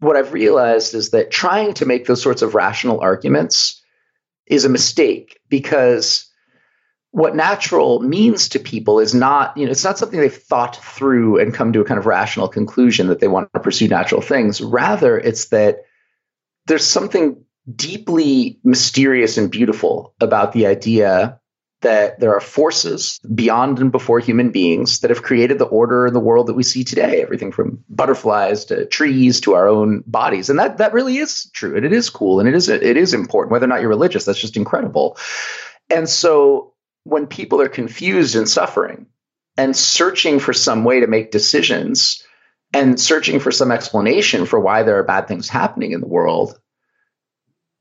what 0.00 0.16
I've 0.16 0.32
realized 0.32 0.94
is 0.94 1.10
that 1.10 1.30
trying 1.30 1.74
to 1.74 1.86
make 1.86 2.06
those 2.06 2.22
sorts 2.22 2.42
of 2.42 2.54
rational 2.54 3.00
arguments 3.00 3.82
is 4.46 4.64
a 4.64 4.70
mistake 4.70 5.38
because 5.48 6.26
what 7.12 7.34
natural 7.34 8.00
means 8.00 8.48
to 8.50 8.58
people 8.58 9.00
is 9.00 9.14
not, 9.14 9.56
you 9.56 9.64
know, 9.64 9.70
it's 9.70 9.84
not 9.84 9.98
something 9.98 10.20
they've 10.20 10.34
thought 10.34 10.76
through 10.76 11.38
and 11.38 11.52
come 11.52 11.72
to 11.72 11.80
a 11.80 11.84
kind 11.84 11.98
of 11.98 12.06
rational 12.06 12.48
conclusion 12.48 13.08
that 13.08 13.20
they 13.20 13.28
want 13.28 13.52
to 13.52 13.60
pursue 13.60 13.88
natural 13.88 14.20
things. 14.20 14.60
Rather, 14.60 15.18
it's 15.18 15.48
that 15.48 15.84
there's 16.66 16.86
something 16.86 17.44
deeply 17.74 18.58
mysterious 18.64 19.38
and 19.38 19.50
beautiful 19.50 20.14
about 20.20 20.52
the 20.52 20.66
idea 20.66 21.40
that 21.82 22.20
there 22.20 22.34
are 22.34 22.40
forces 22.40 23.18
beyond 23.34 23.78
and 23.78 23.90
before 23.90 24.18
human 24.18 24.50
beings 24.50 25.00
that 25.00 25.10
have 25.10 25.22
created 25.22 25.58
the 25.58 25.66
order 25.66 26.06
in 26.06 26.12
the 26.12 26.20
world 26.20 26.46
that 26.46 26.54
we 26.54 26.62
see 26.62 26.84
today 26.84 27.22
everything 27.22 27.52
from 27.52 27.82
butterflies 27.88 28.66
to 28.66 28.84
trees 28.86 29.40
to 29.40 29.54
our 29.54 29.66
own 29.66 30.02
bodies. 30.06 30.50
And 30.50 30.58
that 30.58 30.78
that 30.78 30.92
really 30.92 31.16
is 31.16 31.50
true 31.52 31.76
and 31.76 31.86
it 31.86 31.92
is 31.92 32.10
cool 32.10 32.38
and 32.38 32.48
it 32.48 32.54
is 32.54 32.68
it 32.68 32.82
is 32.82 33.14
important 33.14 33.52
whether 33.52 33.64
or 33.64 33.68
not 33.68 33.80
you're 33.80 33.88
religious 33.88 34.24
that's 34.24 34.40
just 34.40 34.56
incredible. 34.56 35.16
And 35.88 36.08
so 36.08 36.74
when 37.04 37.26
people 37.26 37.62
are 37.62 37.68
confused 37.68 38.36
and 38.36 38.48
suffering 38.48 39.06
and 39.56 39.74
searching 39.74 40.38
for 40.38 40.52
some 40.52 40.84
way 40.84 41.00
to 41.00 41.06
make 41.06 41.30
decisions 41.30 42.22
and 42.74 43.00
searching 43.00 43.40
for 43.40 43.50
some 43.50 43.72
explanation 43.72 44.46
for 44.46 44.60
why 44.60 44.82
there 44.82 44.98
are 44.98 45.04
bad 45.04 45.26
things 45.26 45.48
happening 45.48 45.92
in 45.92 46.00
the 46.00 46.06
world 46.06 46.59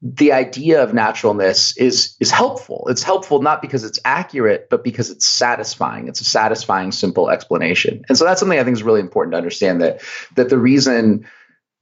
the 0.02 0.32
idea 0.32 0.82
of 0.82 0.94
naturalness 0.94 1.76
is 1.76 2.16
is 2.20 2.32
helpful. 2.32 2.88
It's 2.90 3.04
helpful 3.04 3.42
not 3.42 3.62
because 3.62 3.84
it's 3.84 4.00
accurate, 4.06 4.68
but 4.70 4.84
because 4.84 5.10
it's 5.10 5.28
satisfying. 5.28 6.08
It's 6.08 6.22
a 6.22 6.26
satisfying, 6.26 6.92
simple 6.92 7.30
explanation. 7.30 8.04
And 8.08 8.18
so 8.18 8.24
that's 8.24 8.40
something 8.40 8.60
I 8.60 8.64
think 8.64 8.78
is 8.78 8.84
really 8.84 9.02
important 9.02 9.34
to 9.34 9.38
understand 9.38 9.82
that 9.82 10.02
that 10.36 10.50
the 10.50 10.58
reason 10.58 11.28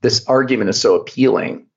this 0.02 0.26
argument 0.26 0.70
is 0.70 0.82
so 0.82 0.96
appealing 0.96 1.68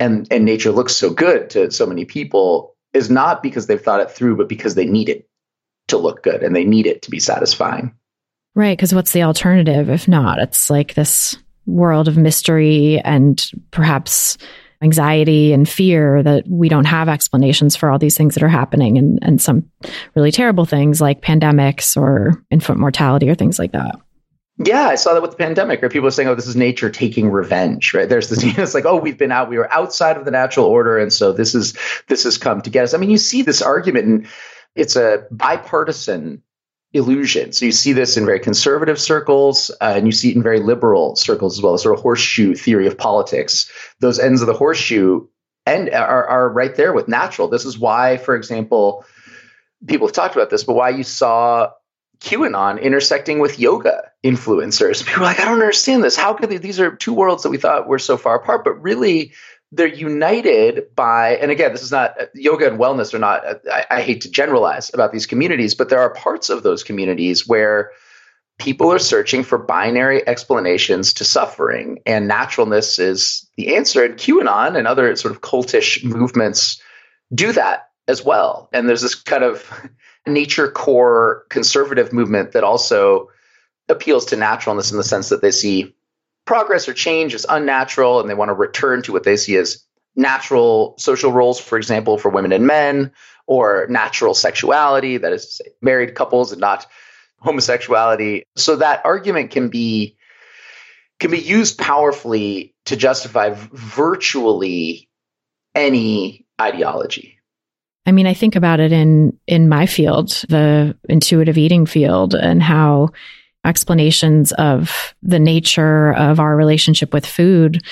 and 0.00 0.26
and 0.32 0.44
nature 0.44 0.72
looks 0.72 0.96
so 0.96 1.10
good 1.10 1.50
to 1.50 1.70
so 1.70 1.86
many 1.86 2.04
people 2.04 2.76
is 2.92 3.08
not 3.08 3.42
because 3.42 3.66
they've 3.66 3.80
thought 3.80 4.00
it 4.00 4.10
through, 4.10 4.36
but 4.36 4.48
because 4.48 4.74
they 4.74 4.86
need 4.86 5.08
it 5.08 5.28
to 5.88 5.96
look 5.96 6.22
good 6.22 6.42
and 6.42 6.56
they 6.56 6.64
need 6.64 6.86
it 6.86 7.02
to 7.02 7.10
be 7.10 7.20
satisfying. 7.20 7.94
Right. 8.56 8.76
Because 8.76 8.94
what's 8.94 9.12
the 9.12 9.22
alternative 9.22 9.90
if 9.90 10.08
not? 10.08 10.40
It's 10.40 10.70
like 10.70 10.94
this 10.94 11.36
world 11.66 12.08
of 12.08 12.16
mystery 12.16 13.00
and 13.04 13.44
perhaps 13.70 14.38
anxiety 14.84 15.52
and 15.52 15.68
fear 15.68 16.22
that 16.22 16.44
we 16.46 16.68
don't 16.68 16.84
have 16.84 17.08
explanations 17.08 17.74
for 17.74 17.90
all 17.90 17.98
these 17.98 18.16
things 18.16 18.34
that 18.34 18.42
are 18.42 18.48
happening 18.48 18.98
and, 18.98 19.18
and 19.22 19.42
some 19.42 19.68
really 20.14 20.30
terrible 20.30 20.64
things 20.64 21.00
like 21.00 21.22
pandemics 21.22 21.96
or 21.96 22.44
infant 22.50 22.78
mortality 22.78 23.28
or 23.28 23.34
things 23.34 23.58
like 23.58 23.72
that. 23.72 23.98
Yeah, 24.64 24.86
I 24.86 24.94
saw 24.94 25.14
that 25.14 25.22
with 25.22 25.32
the 25.32 25.36
pandemic, 25.36 25.82
right? 25.82 25.90
People 25.90 26.06
are 26.06 26.12
saying, 26.12 26.28
oh, 26.28 26.36
this 26.36 26.46
is 26.46 26.54
nature 26.54 26.88
taking 26.88 27.28
revenge, 27.28 27.92
right? 27.92 28.08
There's 28.08 28.28
this, 28.28 28.44
it's 28.58 28.74
like, 28.74 28.84
oh, 28.84 28.96
we've 28.96 29.18
been 29.18 29.32
out, 29.32 29.48
we 29.48 29.58
were 29.58 29.72
outside 29.72 30.16
of 30.16 30.24
the 30.24 30.30
natural 30.30 30.66
order. 30.66 30.96
And 30.96 31.12
so 31.12 31.32
this 31.32 31.56
is, 31.56 31.76
this 32.06 32.22
has 32.22 32.38
come 32.38 32.60
to 32.62 32.70
get 32.70 32.84
us. 32.84 32.94
I 32.94 32.98
mean, 32.98 33.10
you 33.10 33.18
see 33.18 33.42
this 33.42 33.62
argument 33.62 34.06
and 34.06 34.26
it's 34.76 34.94
a 34.94 35.26
bipartisan 35.32 36.42
illusion. 36.94 37.52
So 37.52 37.66
you 37.66 37.72
see 37.72 37.92
this 37.92 38.16
in 38.16 38.24
very 38.24 38.40
conservative 38.40 39.00
circles, 39.00 39.70
uh, 39.80 39.94
and 39.96 40.06
you 40.06 40.12
see 40.12 40.30
it 40.30 40.36
in 40.36 40.42
very 40.42 40.60
liberal 40.60 41.16
circles 41.16 41.58
as 41.58 41.62
well. 41.62 41.76
Sort 41.76 41.98
of 41.98 42.02
horseshoe 42.02 42.54
theory 42.54 42.86
of 42.86 42.96
politics. 42.96 43.70
Those 44.00 44.18
ends 44.18 44.40
of 44.40 44.46
the 44.46 44.54
horseshoe 44.54 45.26
and 45.66 45.90
are, 45.90 46.26
are 46.26 46.48
right 46.48 46.74
there 46.74 46.92
with 46.92 47.08
natural. 47.08 47.48
This 47.48 47.64
is 47.64 47.78
why, 47.78 48.16
for 48.18 48.36
example, 48.36 49.04
people 49.86 50.06
have 50.06 50.14
talked 50.14 50.36
about 50.36 50.50
this, 50.50 50.64
but 50.64 50.74
why 50.74 50.90
you 50.90 51.02
saw 51.02 51.70
QAnon 52.20 52.80
intersecting 52.80 53.40
with 53.40 53.58
yoga 53.58 54.10
influencers. 54.22 55.04
People 55.04 55.22
are 55.22 55.26
like, 55.26 55.40
I 55.40 55.44
don't 55.44 55.54
understand 55.54 56.04
this. 56.04 56.16
How 56.16 56.32
could 56.34 56.48
they, 56.48 56.58
these 56.58 56.80
are 56.80 56.94
two 56.94 57.12
worlds 57.12 57.42
that 57.42 57.50
we 57.50 57.58
thought 57.58 57.88
were 57.88 57.98
so 57.98 58.16
far 58.16 58.36
apart, 58.36 58.64
but 58.64 58.80
really 58.80 59.32
they're 59.74 59.86
united 59.86 60.94
by, 60.94 61.36
and 61.36 61.50
again, 61.50 61.72
this 61.72 61.82
is 61.82 61.90
not 61.90 62.20
uh, 62.20 62.26
yoga 62.34 62.68
and 62.68 62.78
wellness 62.78 63.12
are 63.12 63.18
not, 63.18 63.44
uh, 63.46 63.54
I, 63.70 63.86
I, 63.90 64.02
hate 64.02 64.20
to 64.22 64.30
generalize 64.30 64.92
about 64.94 65.12
these 65.12 65.26
communities, 65.26 65.74
but 65.74 65.88
there 65.88 66.00
are 66.00 66.14
parts 66.14 66.48
of 66.48 66.62
those 66.62 66.84
communities 66.84 67.46
where 67.46 67.90
people 68.58 68.92
are 68.92 68.98
searching 68.98 69.42
for 69.42 69.58
binary 69.58 70.26
explanations 70.28 71.12
to 71.14 71.24
suffering, 71.24 72.00
and 72.06 72.28
naturalness 72.28 72.98
is 72.98 73.48
the 73.56 73.74
answer. 73.74 74.04
And 74.04 74.14
QAnon 74.14 74.76
and 74.76 74.86
other 74.86 75.14
sort 75.16 75.34
of 75.34 75.40
cultish 75.40 76.04
movements 76.04 76.80
do 77.34 77.52
that 77.52 77.90
as 78.06 78.24
well. 78.24 78.68
And 78.72 78.88
there's 78.88 79.02
this 79.02 79.14
kind 79.14 79.42
of 79.42 79.68
nature 80.26 80.70
core 80.70 81.44
conservative 81.48 82.12
movement 82.12 82.52
that 82.52 82.64
also 82.64 83.30
appeals 83.88 84.24
to 84.26 84.36
naturalness 84.36 84.90
in 84.90 84.98
the 84.98 85.04
sense 85.04 85.28
that 85.28 85.42
they 85.42 85.50
see 85.50 85.94
progress 86.44 86.88
or 86.88 86.94
change 86.94 87.34
is 87.34 87.46
unnatural 87.48 88.20
and 88.20 88.28
they 88.28 88.34
want 88.34 88.50
to 88.50 88.54
return 88.54 89.02
to 89.02 89.12
what 89.12 89.24
they 89.24 89.36
see 89.36 89.56
as 89.56 89.84
natural 90.16 90.94
social 90.98 91.32
roles, 91.32 91.60
for 91.60 91.76
example, 91.76 92.18
for 92.18 92.28
women 92.28 92.52
and 92.52 92.66
men, 92.66 93.12
or 93.46 93.86
natural 93.90 94.34
sexuality, 94.34 95.18
that 95.18 95.32
is 95.32 95.46
to 95.46 95.52
say, 95.52 95.64
married 95.82 96.14
couples 96.14 96.52
and 96.52 96.60
not 96.60 96.86
homosexuality. 97.38 98.44
So 98.56 98.76
that 98.76 99.04
argument 99.04 99.50
can 99.50 99.68
be 99.68 100.16
can 101.20 101.30
be 101.30 101.38
used 101.38 101.78
powerfully 101.78 102.74
to 102.86 102.96
justify 102.96 103.54
virtually 103.54 105.08
any 105.74 106.44
ideology. 106.60 107.38
I 108.06 108.12
mean, 108.12 108.26
I 108.26 108.34
think 108.34 108.56
about 108.56 108.80
it 108.80 108.92
in 108.92 109.38
in 109.46 109.68
my 109.68 109.86
field, 109.86 110.30
the 110.48 110.96
intuitive 111.08 111.58
eating 111.58 111.86
field, 111.86 112.34
and 112.34 112.62
how 112.62 113.10
explanations 113.64 114.52
of 114.52 115.14
the 115.22 115.38
nature 115.38 116.12
of 116.14 116.40
our 116.40 116.56
relationship 116.56 117.12
with 117.12 117.26
food 117.26 117.82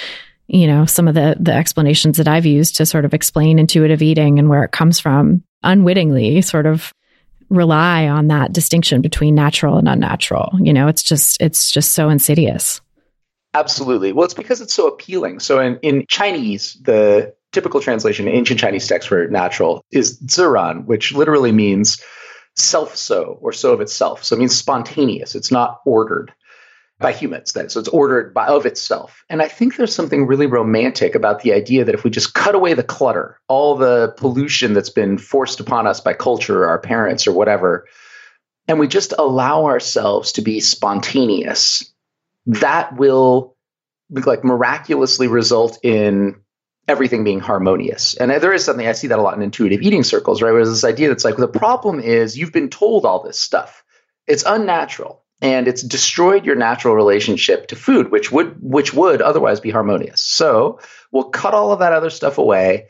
you 0.49 0.67
know 0.67 0.85
some 0.85 1.09
of 1.09 1.15
the 1.15 1.37
the 1.41 1.53
explanations 1.53 2.17
that 2.17 2.29
i've 2.29 2.47
used 2.47 2.77
to 2.77 2.85
sort 2.85 3.05
of 3.05 3.15
explain 3.15 3.59
intuitive 3.59 4.03
eating 4.03 4.39
and 4.39 4.49
where 4.49 4.65
it 4.65 4.73
comes 4.73 5.01
from 5.01 5.43
unwittingly 5.63 6.43
sort 6.43 6.67
of 6.67 6.93
rely 7.53 8.09
on 8.09 8.29
that 8.29 8.53
distinction 8.53 9.03
between 9.03 9.35
natural 9.35 9.77
and 9.77 9.89
unnatural. 9.89 10.53
You 10.61 10.73
know 10.73 10.89
it's 10.89 11.03
just 11.03 11.41
it's 11.41 11.71
just 11.71 11.93
so 11.93 12.09
insidious. 12.09 12.81
Absolutely. 13.55 14.13
Well 14.13 14.25
it's 14.25 14.35
because 14.35 14.61
it's 14.61 14.75
so 14.75 14.89
appealing. 14.89 15.39
So 15.41 15.61
in 15.61 15.79
in 15.83 16.05
chinese 16.09 16.79
the 16.83 17.35
typical 17.53 17.81
translation 17.81 18.27
ancient 18.29 18.59
chinese 18.59 18.87
text 18.89 19.09
for 19.09 19.29
natural 19.29 19.85
is 19.91 20.19
ziran 20.23 20.87
which 20.87 21.13
literally 21.13 21.53
means 21.53 22.03
self 22.57 22.97
so 22.97 23.39
or 23.41 23.53
so 23.53 23.73
of 23.73 23.81
itself. 23.81 24.25
So 24.25 24.37
it 24.37 24.41
means 24.41 24.57
spontaneous. 24.57 25.35
It's 25.35 25.51
not 25.51 25.81
ordered 25.85 26.33
by 26.99 27.13
humans 27.13 27.53
then. 27.53 27.69
So 27.69 27.81
it's 27.81 27.89
ordered 27.89 28.33
by 28.33 28.47
of 28.47 28.65
itself. 28.65 29.25
And 29.29 29.43
I 29.43 29.49
think 29.49 29.77
there's 29.77 29.95
something 29.95 30.27
really 30.27 30.47
romantic 30.47 31.15
about 31.15 31.43
the 31.43 31.53
idea 31.53 31.85
that 31.85 31.95
if 31.95 32.05
we 32.05 32.11
just 32.11 32.35
cut 32.35 32.55
away 32.55 32.75
the 32.75 32.83
clutter, 32.83 33.41
all 33.49 33.77
the 33.77 34.15
pollution 34.17 34.73
that's 34.73 34.91
been 34.91 35.19
forced 35.19 35.61
upon 35.61 35.87
us 35.87 36.01
by 36.01 36.15
culture 36.15 36.63
or 36.63 36.69
our 36.69 36.79
parents 36.79 37.27
or 37.27 37.33
whatever, 37.33 37.87
and 38.69 38.79
we 38.79 38.87
just 38.87 39.13
allow 39.19 39.65
ourselves 39.65 40.33
to 40.33 40.43
be 40.43 40.61
spontaneous, 40.61 41.93
that 42.47 42.97
will 42.97 43.57
like 44.11 44.45
miraculously 44.45 45.27
result 45.27 45.79
in 45.83 46.37
everything 46.89 47.25
being 47.25 47.41
harmonious. 47.41 48.15
And 48.17 48.31
there 48.31 48.53
is 48.53 48.65
something 48.65 48.87
I 48.87 48.93
see 48.93 49.07
that 49.07 49.19
a 49.19 49.23
lot 49.23 49.35
in 49.35 49.43
intuitive 49.43 49.83
eating 49.83 50.03
circles, 50.03 50.43
right? 50.43 50.53
Where 50.53 50.65
there's 50.65 50.83
this 50.83 50.91
idea 50.91 51.09
that's 51.09 51.25
like 51.25 51.37
the 51.37 51.49
problem 51.49 52.01
is 52.01 52.37
you've 52.37 52.53
been 52.53 52.71
told 52.71 53.07
all 53.07 53.23
this 53.23 53.39
stuff. 53.39 53.85
It's 54.27 54.45
unnatural 54.47 55.23
and 55.41 55.69
it's 55.69 55.83
destroyed 55.83 56.45
your 56.45 56.55
natural 56.55 56.95
relationship 56.95 57.67
to 57.69 57.77
food, 57.77 58.11
which 58.11 58.33
would 58.33 58.57
which 58.61 58.95
would 58.95 59.23
otherwise 59.23 59.61
be 59.61 59.71
harmonious. 59.71 60.21
So 60.21 60.81
we'll 61.13 61.31
cut 61.31 61.55
all 61.55 61.73
of 61.73 61.79
that 61.81 61.93
other 61.93 62.11
stuff 62.11 62.39
away. 62.39 62.89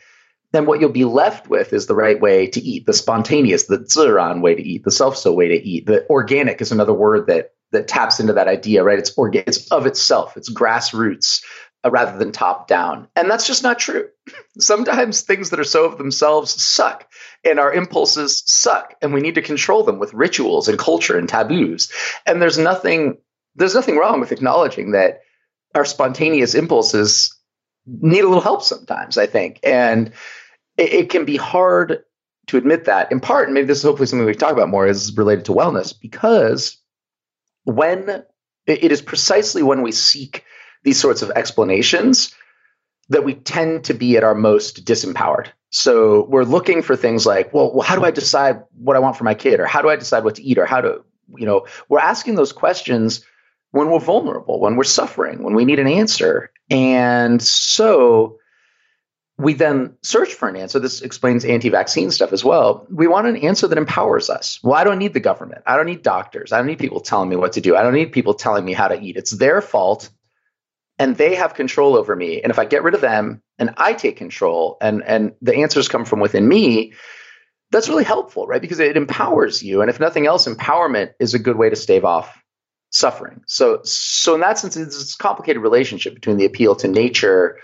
Then 0.53 0.67
what 0.67 0.81
you'll 0.81 0.91
be 0.91 1.07
left 1.07 1.49
with 1.49 1.73
is 1.73 1.87
the 1.87 1.95
right 1.95 2.21
way 2.21 2.47
to 2.49 2.61
eat, 2.61 2.85
the 2.85 2.93
spontaneous, 2.93 3.65
the 3.65 3.79
ziran 3.79 4.43
way 4.43 4.55
to 4.55 4.63
eat, 4.63 4.85
the 4.85 4.91
self-so 4.91 5.33
way 5.33 5.49
to 5.49 5.67
eat. 5.67 5.87
The 5.87 6.07
organic 6.11 6.61
is 6.61 6.71
another 6.71 6.93
word 6.93 7.27
that 7.27 7.55
that 7.73 7.89
taps 7.89 8.21
into 8.21 8.35
that 8.35 8.49
idea, 8.49 8.85
right? 8.85 8.99
It's 8.99 9.17
organ, 9.17 9.45
it's 9.47 9.67
of 9.71 9.87
itself, 9.87 10.37
it's 10.37 10.53
grassroots 10.53 11.43
Uh, 11.85 11.91
rather 11.91 12.17
than 12.17 12.31
top 12.31 12.69
down. 12.69 13.09
And 13.17 13.29
that's 13.29 13.45
just 13.45 13.65
not 13.65 13.77
true. 13.77 14.09
Sometimes 14.59 15.23
things 15.23 15.51
that 15.51 15.59
are 15.59 15.65
so 15.65 15.85
of 15.85 15.99
themselves 15.99 16.63
suck 16.63 17.11
and 17.45 17.59
our 17.59 17.73
impulses 17.73 18.45
suck 18.47 18.95
and 19.03 19.13
we 19.13 19.21
need 19.21 19.35
to 19.35 19.43
control 19.43 19.83
them 19.83 19.99
with 19.99 20.15
rituals 20.15 20.69
and 20.69 20.79
culture 20.79 21.19
and 21.19 21.29
taboos. 21.29 21.91
And 22.25 22.41
there's 22.41 22.57
nothing 22.57 23.19
there's 23.57 23.75
nothing 23.75 23.97
wrong 23.97 24.21
with 24.21 24.31
acknowledging 24.31 24.93
that 24.93 25.23
our 25.75 25.85
spontaneous 25.85 26.55
impulses 26.55 27.37
need 27.87 28.23
a 28.23 28.29
little 28.29 28.41
help 28.41 28.63
sometimes, 28.63 29.19
I 29.19 29.27
think. 29.27 29.59
And 29.65 30.13
it, 30.77 30.93
it 30.93 31.11
can 31.11 31.25
be 31.25 31.37
hard 31.37 32.05
to 32.47 32.57
admit 32.57 32.85
that 32.85 33.11
in 33.11 33.19
part, 33.19 33.49
and 33.49 33.55
maybe 33.55 33.67
this 33.67 33.79
is 33.79 33.85
hopefully 33.85 34.07
something 34.07 34.25
we 34.25 34.33
can 34.33 34.41
talk 34.41 34.53
about 34.53 34.69
more, 34.69 34.87
is 34.87 35.17
related 35.17 35.47
to 35.47 35.53
wellness 35.53 35.93
because 35.99 36.77
when 37.65 38.25
it 38.67 38.93
is 38.93 39.03
precisely 39.03 39.63
when 39.63 39.83
we 39.83 39.91
seek 39.91 40.45
these 40.83 41.01
sorts 41.01 41.23
of 41.23 41.31
explanations 41.31 42.35
that 43.09 43.25
we 43.25 43.35
tend 43.35 43.85
to 43.85 43.95
be 43.95 44.17
at 44.17 44.25
our 44.25 44.35
most 44.35 44.85
disempowered. 44.85 45.49
So 45.71 46.25
we're 46.25 46.45
looking 46.45 46.83
for 46.83 46.97
things 46.97 47.25
like, 47.25 47.53
well, 47.55 47.73
well, 47.73 47.83
how 47.83 47.97
do 47.97 48.05
I 48.05 48.11
decide 48.11 48.63
what 48.77 48.97
I 48.97 49.01
want 49.01 49.17
for 49.17 49.25
my 49.25 49.35
kid, 49.35 49.61
or 49.61 49.67
how 49.67 49.83
do 49.83 49.89
I 49.89 49.97
decide 49.97 50.25
what 50.25 50.37
to 50.37 50.43
eat, 50.43 50.59
or 50.59 50.67
how 50.67 50.81
to, 50.81 51.03
you 51.37 51.47
know, 51.47 51.67
we're 51.89 51.99
asking 51.99 52.35
those 52.35 52.53
questions 52.53 53.25
when 53.71 53.91
we're 53.91 54.01
vulnerable, 54.01 54.61
when 54.61 54.77
we're 54.77 54.85
suffering, 54.85 55.43
when 55.43 55.55
we 55.55 55.65
need 55.65 55.79
an 55.79 55.87
answer. 55.87 56.53
And 56.71 57.41
so 57.41 58.39
we 59.39 59.55
then 59.55 59.97
search 60.03 60.35
for 60.35 60.49
an 60.49 60.57
answer. 60.57 60.79
This 60.79 61.01
explains 61.01 61.45
anti 61.45 61.71
vaccine 61.71 62.11
stuff 62.11 62.33
as 62.33 62.45
well. 62.45 62.87
We 62.91 63.09
want 63.09 63.27
an 63.27 63.37
answer 63.37 63.67
that 63.67 63.79
empowers 63.79 64.29
us. 64.29 64.61
Well, 64.63 64.75
I 64.75 64.85
don't 64.85 64.99
need 64.99 65.15
the 65.15 65.21
government. 65.21 65.63
I 65.67 65.77
don't 65.77 65.87
need 65.87 66.03
doctors. 66.03 66.53
I 66.53 66.59
don't 66.59 66.67
need 66.67 66.79
people 66.79 67.01
telling 67.01 67.31
me 67.31 67.37
what 67.37 67.55
to 67.55 67.61
do. 67.61 67.77
I 67.77 67.83
don't 67.83 67.95
need 67.95 68.13
people 68.13 68.35
telling 68.35 68.65
me 68.65 68.75
how 68.75 68.89
to 68.89 69.01
eat. 69.01 69.17
It's 69.17 69.33
their 69.33 69.61
fault 69.63 70.11
and 71.03 71.17
they 71.17 71.35
have 71.35 71.55
control 71.55 71.97
over 71.97 72.15
me. 72.15 72.41
And 72.41 72.53
if 72.53 72.61
I 72.61 72.65
get 72.65 72.85
rid 72.85 72.95
of 72.95 73.01
them 73.01 73.43
and 73.59 73.75
I 73.77 73.93
take 73.93 74.17
control 74.17 74.77
and, 74.81 75.03
and 75.03 75.33
the 75.43 75.57
answers 75.57 75.89
come 75.89 76.05
from 76.05 76.21
within 76.21 76.47
me, 76.47 76.93
that's 77.73 77.89
really 77.89 78.05
helpful, 78.05 78.47
right? 78.47 78.61
Because 78.61 78.79
it 78.79 78.97
empowers 78.97 79.65
you. 79.65 79.81
And 79.81 79.91
if 79.91 79.99
nothing 79.99 80.29
else, 80.29 80.47
empowerment 80.47 81.15
is 81.19 81.35
a 81.35 81.41
good 81.41 81.57
way 81.57 81.69
to 81.69 81.75
stave 81.75 82.05
off 82.05 82.41
suffering. 82.91 83.43
So, 83.49 83.81
so 83.83 84.35
in 84.37 84.43
that 84.43 84.61
sense, 84.61 84.77
it's 84.77 84.97
this 84.97 85.17
complicated 85.17 85.61
relationship 85.61 86.15
between 86.15 86.37
the 86.37 86.45
appeal 86.45 86.77
to 86.77 86.87
nature 86.87 87.59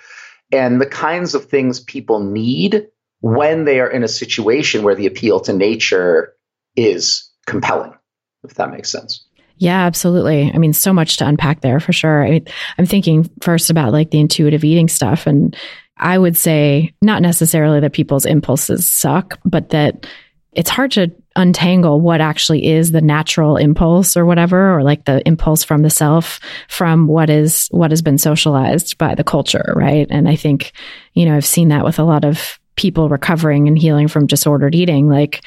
and 0.50 0.80
the 0.80 0.86
kinds 0.86 1.36
of 1.36 1.44
things 1.44 1.78
people 1.78 2.18
need 2.18 2.88
when 3.20 3.66
they 3.66 3.78
are 3.78 3.88
in 3.88 4.02
a 4.02 4.08
situation 4.08 4.82
where 4.82 4.96
the 4.96 5.06
appeal 5.06 5.38
to 5.42 5.52
nature 5.52 6.34
is 6.74 7.30
compelling, 7.46 7.94
if 8.42 8.54
that 8.54 8.72
makes 8.72 8.90
sense. 8.90 9.27
Yeah, 9.58 9.84
absolutely. 9.84 10.50
I 10.52 10.58
mean, 10.58 10.72
so 10.72 10.92
much 10.92 11.16
to 11.18 11.26
unpack 11.26 11.60
there 11.60 11.80
for 11.80 11.92
sure. 11.92 12.24
I 12.24 12.42
am 12.78 12.86
thinking 12.86 13.28
first 13.40 13.70
about 13.70 13.92
like 13.92 14.10
the 14.10 14.20
intuitive 14.20 14.64
eating 14.64 14.88
stuff. 14.88 15.26
And 15.26 15.56
I 15.96 16.16
would 16.16 16.36
say 16.36 16.94
not 17.02 17.22
necessarily 17.22 17.80
that 17.80 17.92
people's 17.92 18.24
impulses 18.24 18.90
suck, 18.90 19.38
but 19.44 19.70
that 19.70 20.06
it's 20.52 20.70
hard 20.70 20.92
to 20.92 21.10
untangle 21.36 22.00
what 22.00 22.20
actually 22.20 22.66
is 22.66 22.90
the 22.90 23.00
natural 23.00 23.56
impulse 23.56 24.16
or 24.16 24.24
whatever 24.24 24.76
or 24.76 24.82
like 24.82 25.04
the 25.04 25.26
impulse 25.26 25.62
from 25.62 25.82
the 25.82 25.90
self 25.90 26.40
from 26.68 27.06
what 27.06 27.30
is 27.30 27.68
what 27.70 27.92
has 27.92 28.02
been 28.02 28.18
socialized 28.18 28.98
by 28.98 29.14
the 29.14 29.22
culture 29.22 29.72
right 29.76 30.08
and 30.10 30.28
i 30.28 30.34
think 30.34 30.72
you 31.14 31.24
know 31.24 31.36
i've 31.36 31.46
seen 31.46 31.68
that 31.68 31.84
with 31.84 32.00
a 32.00 32.04
lot 32.04 32.24
of 32.24 32.58
people 32.74 33.08
recovering 33.08 33.68
and 33.68 33.78
healing 33.78 34.08
from 34.08 34.26
disordered 34.26 34.74
eating 34.74 35.08
like 35.08 35.44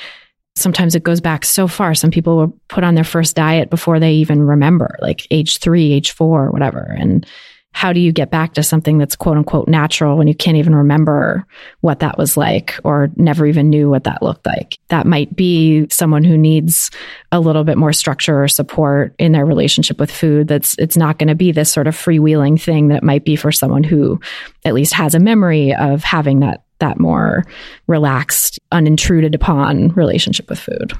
sometimes 0.61 0.95
it 0.95 1.03
goes 1.03 1.21
back 1.21 1.43
so 1.45 1.67
far 1.67 1.93
some 1.93 2.11
people 2.11 2.37
were 2.37 2.47
put 2.67 2.83
on 2.83 2.95
their 2.95 3.03
first 3.03 3.35
diet 3.35 3.69
before 3.69 3.99
they 3.99 4.13
even 4.13 4.41
remember 4.43 4.95
like 5.01 5.27
age 5.31 5.59
3 5.59 5.93
age 5.93 6.11
4 6.11 6.51
whatever 6.51 6.95
and 6.97 7.25
how 7.73 7.93
do 7.93 7.99
you 7.99 8.11
get 8.11 8.29
back 8.29 8.53
to 8.53 8.63
something 8.63 8.97
that's 8.97 9.15
quote 9.15 9.37
unquote 9.37 9.67
natural 9.67 10.17
when 10.17 10.27
you 10.27 10.35
can't 10.35 10.57
even 10.57 10.75
remember 10.75 11.45
what 11.79 11.99
that 11.99 12.17
was 12.17 12.35
like 12.35 12.77
or 12.83 13.09
never 13.15 13.45
even 13.45 13.69
knew 13.69 13.89
what 13.89 14.03
that 14.03 14.21
looked 14.21 14.45
like? 14.45 14.77
That 14.89 15.07
might 15.07 15.35
be 15.35 15.87
someone 15.89 16.23
who 16.23 16.37
needs 16.37 16.91
a 17.31 17.39
little 17.39 17.63
bit 17.63 17.77
more 17.77 17.93
structure 17.93 18.43
or 18.43 18.47
support 18.47 19.15
in 19.17 19.31
their 19.31 19.45
relationship 19.45 19.99
with 19.99 20.11
food. 20.11 20.47
That's, 20.47 20.75
it's 20.77 20.97
not 20.97 21.17
going 21.17 21.29
to 21.29 21.35
be 21.35 21.51
this 21.51 21.71
sort 21.71 21.87
of 21.87 21.95
freewheeling 21.95 22.61
thing 22.61 22.89
that 22.89 23.03
might 23.03 23.23
be 23.23 23.35
for 23.37 23.51
someone 23.51 23.83
who 23.83 24.19
at 24.65 24.73
least 24.73 24.93
has 24.93 25.15
a 25.15 25.19
memory 25.19 25.73
of 25.73 26.03
having 26.03 26.41
that, 26.41 26.63
that 26.81 26.99
more 26.99 27.45
relaxed, 27.87 28.59
unintruded 28.71 29.33
upon 29.33 29.89
relationship 29.89 30.49
with 30.49 30.59
food. 30.59 30.93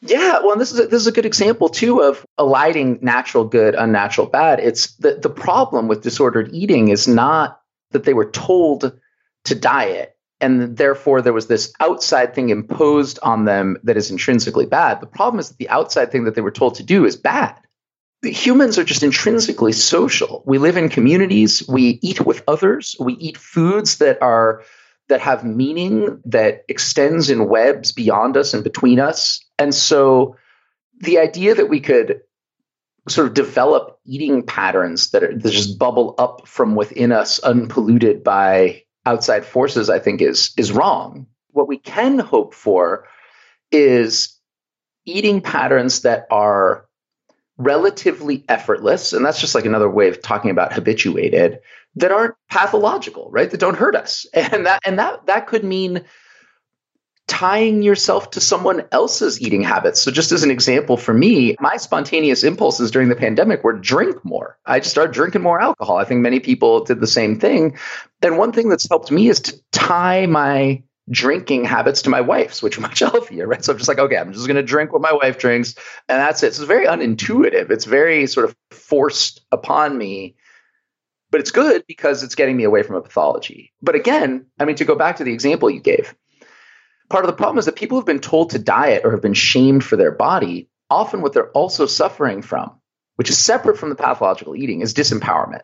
Yeah, 0.00 0.40
well, 0.42 0.56
this 0.56 0.72
is 0.72 0.80
a, 0.80 0.86
this 0.86 1.00
is 1.00 1.06
a 1.06 1.12
good 1.12 1.26
example 1.26 1.68
too 1.68 2.02
of 2.02 2.26
alighting 2.36 2.98
natural 3.02 3.44
good, 3.44 3.74
unnatural 3.74 4.26
bad. 4.26 4.60
It's 4.60 4.94
the 4.96 5.14
the 5.14 5.30
problem 5.30 5.88
with 5.88 6.02
disordered 6.02 6.50
eating 6.52 6.88
is 6.88 7.06
not 7.06 7.60
that 7.92 8.04
they 8.04 8.14
were 8.14 8.30
told 8.30 8.98
to 9.44 9.54
diet 9.54 10.14
and 10.40 10.76
therefore 10.76 11.22
there 11.22 11.32
was 11.32 11.46
this 11.46 11.72
outside 11.80 12.34
thing 12.34 12.50
imposed 12.50 13.18
on 13.22 13.46
them 13.46 13.78
that 13.84 13.96
is 13.96 14.10
intrinsically 14.10 14.66
bad. 14.66 15.00
The 15.00 15.06
problem 15.06 15.40
is 15.40 15.48
that 15.48 15.58
the 15.58 15.70
outside 15.70 16.12
thing 16.12 16.24
that 16.24 16.34
they 16.34 16.42
were 16.42 16.50
told 16.50 16.74
to 16.76 16.82
do 16.82 17.06
is 17.06 17.16
bad. 17.16 17.58
Humans 18.22 18.78
are 18.78 18.84
just 18.84 19.02
intrinsically 19.02 19.72
social. 19.72 20.42
We 20.46 20.58
live 20.58 20.76
in 20.76 20.88
communities, 20.88 21.66
we 21.68 21.98
eat 22.02 22.24
with 22.24 22.42
others, 22.48 22.96
we 22.98 23.14
eat 23.14 23.36
foods 23.36 23.98
that 23.98 24.20
are 24.22 24.62
that 25.08 25.20
have 25.20 25.44
meaning 25.44 26.20
that 26.24 26.64
extends 26.68 27.30
in 27.30 27.48
webs 27.48 27.92
beyond 27.92 28.36
us 28.36 28.54
and 28.54 28.64
between 28.64 28.98
us. 28.98 29.44
And 29.58 29.74
so 29.74 30.36
the 31.00 31.18
idea 31.18 31.54
that 31.54 31.68
we 31.68 31.80
could 31.80 32.20
sort 33.08 33.28
of 33.28 33.34
develop 33.34 33.98
eating 34.06 34.42
patterns 34.42 35.10
that, 35.10 35.22
are, 35.22 35.36
that 35.36 35.50
just 35.50 35.78
bubble 35.78 36.14
up 36.18 36.48
from 36.48 36.74
within 36.74 37.12
us 37.12 37.38
unpolluted 37.40 38.24
by 38.24 38.82
outside 39.06 39.44
forces, 39.44 39.90
I 39.90 39.98
think 39.98 40.22
is 40.22 40.52
is 40.56 40.72
wrong. 40.72 41.26
What 41.50 41.68
we 41.68 41.76
can 41.76 42.18
hope 42.18 42.54
for 42.54 43.06
is 43.70 44.38
eating 45.04 45.40
patterns 45.40 46.02
that 46.02 46.26
are 46.30 46.86
relatively 47.58 48.44
effortless, 48.48 49.12
and 49.12 49.24
that's 49.24 49.40
just 49.40 49.54
like 49.54 49.66
another 49.66 49.90
way 49.90 50.08
of 50.08 50.22
talking 50.22 50.50
about 50.50 50.72
habituated, 50.72 51.60
that 51.96 52.12
aren't 52.12 52.34
pathological, 52.50 53.30
right? 53.30 53.50
That 53.50 53.60
don't 53.60 53.76
hurt 53.76 53.96
us. 53.96 54.26
And 54.34 54.66
that 54.66 54.80
and 54.84 54.98
that 54.98 55.26
that 55.26 55.46
could 55.46 55.64
mean 55.64 56.04
tying 57.26 57.82
yourself 57.82 58.32
to 58.32 58.40
someone 58.40 58.84
else's 58.92 59.40
eating 59.40 59.62
habits. 59.62 60.02
So 60.02 60.10
just 60.10 60.30
as 60.30 60.42
an 60.42 60.50
example 60.50 60.96
for 60.96 61.14
me, 61.14 61.56
my 61.58 61.76
spontaneous 61.76 62.44
impulses 62.44 62.90
during 62.90 63.08
the 63.08 63.16
pandemic 63.16 63.64
were 63.64 63.72
drink 63.72 64.22
more. 64.24 64.58
I 64.66 64.80
just 64.80 64.90
started 64.90 65.14
drinking 65.14 65.40
more 65.40 65.60
alcohol. 65.60 65.96
I 65.96 66.04
think 66.04 66.20
many 66.20 66.40
people 66.40 66.84
did 66.84 67.00
the 67.00 67.06
same 67.06 67.40
thing. 67.40 67.78
And 68.20 68.36
one 68.36 68.52
thing 68.52 68.68
that's 68.68 68.88
helped 68.88 69.10
me 69.10 69.28
is 69.28 69.40
to 69.40 69.58
tie 69.72 70.26
my 70.26 70.82
drinking 71.10 71.64
habits 71.64 72.02
to 72.02 72.10
my 72.10 72.20
wife's, 72.20 72.62
which 72.62 72.78
are 72.78 72.82
much 72.82 72.98
healthier, 73.00 73.46
right? 73.46 73.64
So 73.64 73.72
I'm 73.72 73.78
just 73.78 73.88
like, 73.88 73.98
okay, 73.98 74.16
I'm 74.16 74.32
just 74.32 74.46
going 74.46 74.56
to 74.56 74.62
drink 74.62 74.92
what 74.92 75.02
my 75.02 75.12
wife 75.12 75.38
drinks, 75.38 75.74
and 76.08 76.18
that's 76.20 76.42
it. 76.42 76.54
So 76.54 76.62
it's 76.62 76.68
very 76.68 76.86
unintuitive. 76.86 77.70
It's 77.70 77.84
very 77.84 78.26
sort 78.26 78.46
of 78.46 78.56
forced 78.70 79.40
upon 79.50 79.96
me 79.96 80.36
but 81.34 81.40
it's 81.40 81.50
good 81.50 81.84
because 81.88 82.22
it's 82.22 82.36
getting 82.36 82.56
me 82.56 82.62
away 82.62 82.84
from 82.84 82.94
a 82.94 83.02
pathology. 83.02 83.72
But 83.82 83.96
again, 83.96 84.46
I 84.56 84.66
mean, 84.66 84.76
to 84.76 84.84
go 84.84 84.94
back 84.94 85.16
to 85.16 85.24
the 85.24 85.32
example 85.32 85.68
you 85.68 85.80
gave, 85.80 86.14
part 87.10 87.24
of 87.24 87.26
the 87.28 87.36
problem 87.36 87.58
is 87.58 87.64
that 87.64 87.74
people 87.74 87.98
have 87.98 88.06
been 88.06 88.20
told 88.20 88.50
to 88.50 88.58
diet 88.60 89.02
or 89.04 89.10
have 89.10 89.20
been 89.20 89.34
shamed 89.34 89.82
for 89.82 89.96
their 89.96 90.12
body. 90.12 90.68
Often, 90.90 91.22
what 91.22 91.32
they're 91.32 91.50
also 91.50 91.86
suffering 91.86 92.40
from, 92.40 92.78
which 93.16 93.30
is 93.30 93.36
separate 93.36 93.78
from 93.78 93.88
the 93.88 93.96
pathological 93.96 94.54
eating, 94.54 94.80
is 94.80 94.94
disempowerment. 94.94 95.62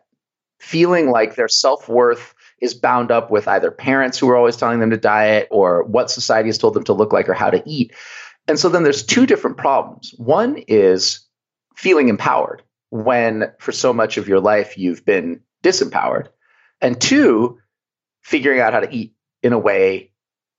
Feeling 0.59 1.09
like 1.09 1.37
their 1.37 1.47
self 1.47 1.89
worth 1.89 2.35
is 2.61 2.75
bound 2.75 3.13
up 3.13 3.31
with 3.31 3.47
either 3.47 3.71
parents 3.71 4.19
who 4.19 4.29
are 4.29 4.37
always 4.37 4.57
telling 4.57 4.81
them 4.81 4.91
to 4.91 4.97
diet 4.97 5.47
or 5.53 5.85
what 5.85 6.11
society 6.11 6.49
has 6.49 6.59
told 6.59 6.75
them 6.75 6.83
to 6.83 6.95
look 6.95 7.13
like 7.13 7.29
or 7.29 7.35
how 7.35 7.49
to 7.51 7.63
eat. 7.65 7.95
And 8.49 8.59
so 8.59 8.71
then 8.71 8.83
there's 8.83 9.07
two 9.07 9.25
different 9.25 9.57
problems. 9.57 10.13
One 10.17 10.57
is 10.67 11.29
feeling 11.77 12.09
empowered 12.09 12.65
when 12.89 13.53
for 13.61 13.71
so 13.71 13.93
much 13.93 14.17
of 14.17 14.27
your 14.27 14.41
life 14.41 14.77
you've 14.77 15.05
been 15.05 15.43
disempowered. 15.63 16.29
And 16.81 17.01
two, 17.01 17.59
figuring 18.23 18.61
out 18.61 18.73
how 18.73 18.81
to 18.81 18.95
eat 18.95 19.15
in 19.43 19.53
a 19.53 19.59
way 19.59 20.13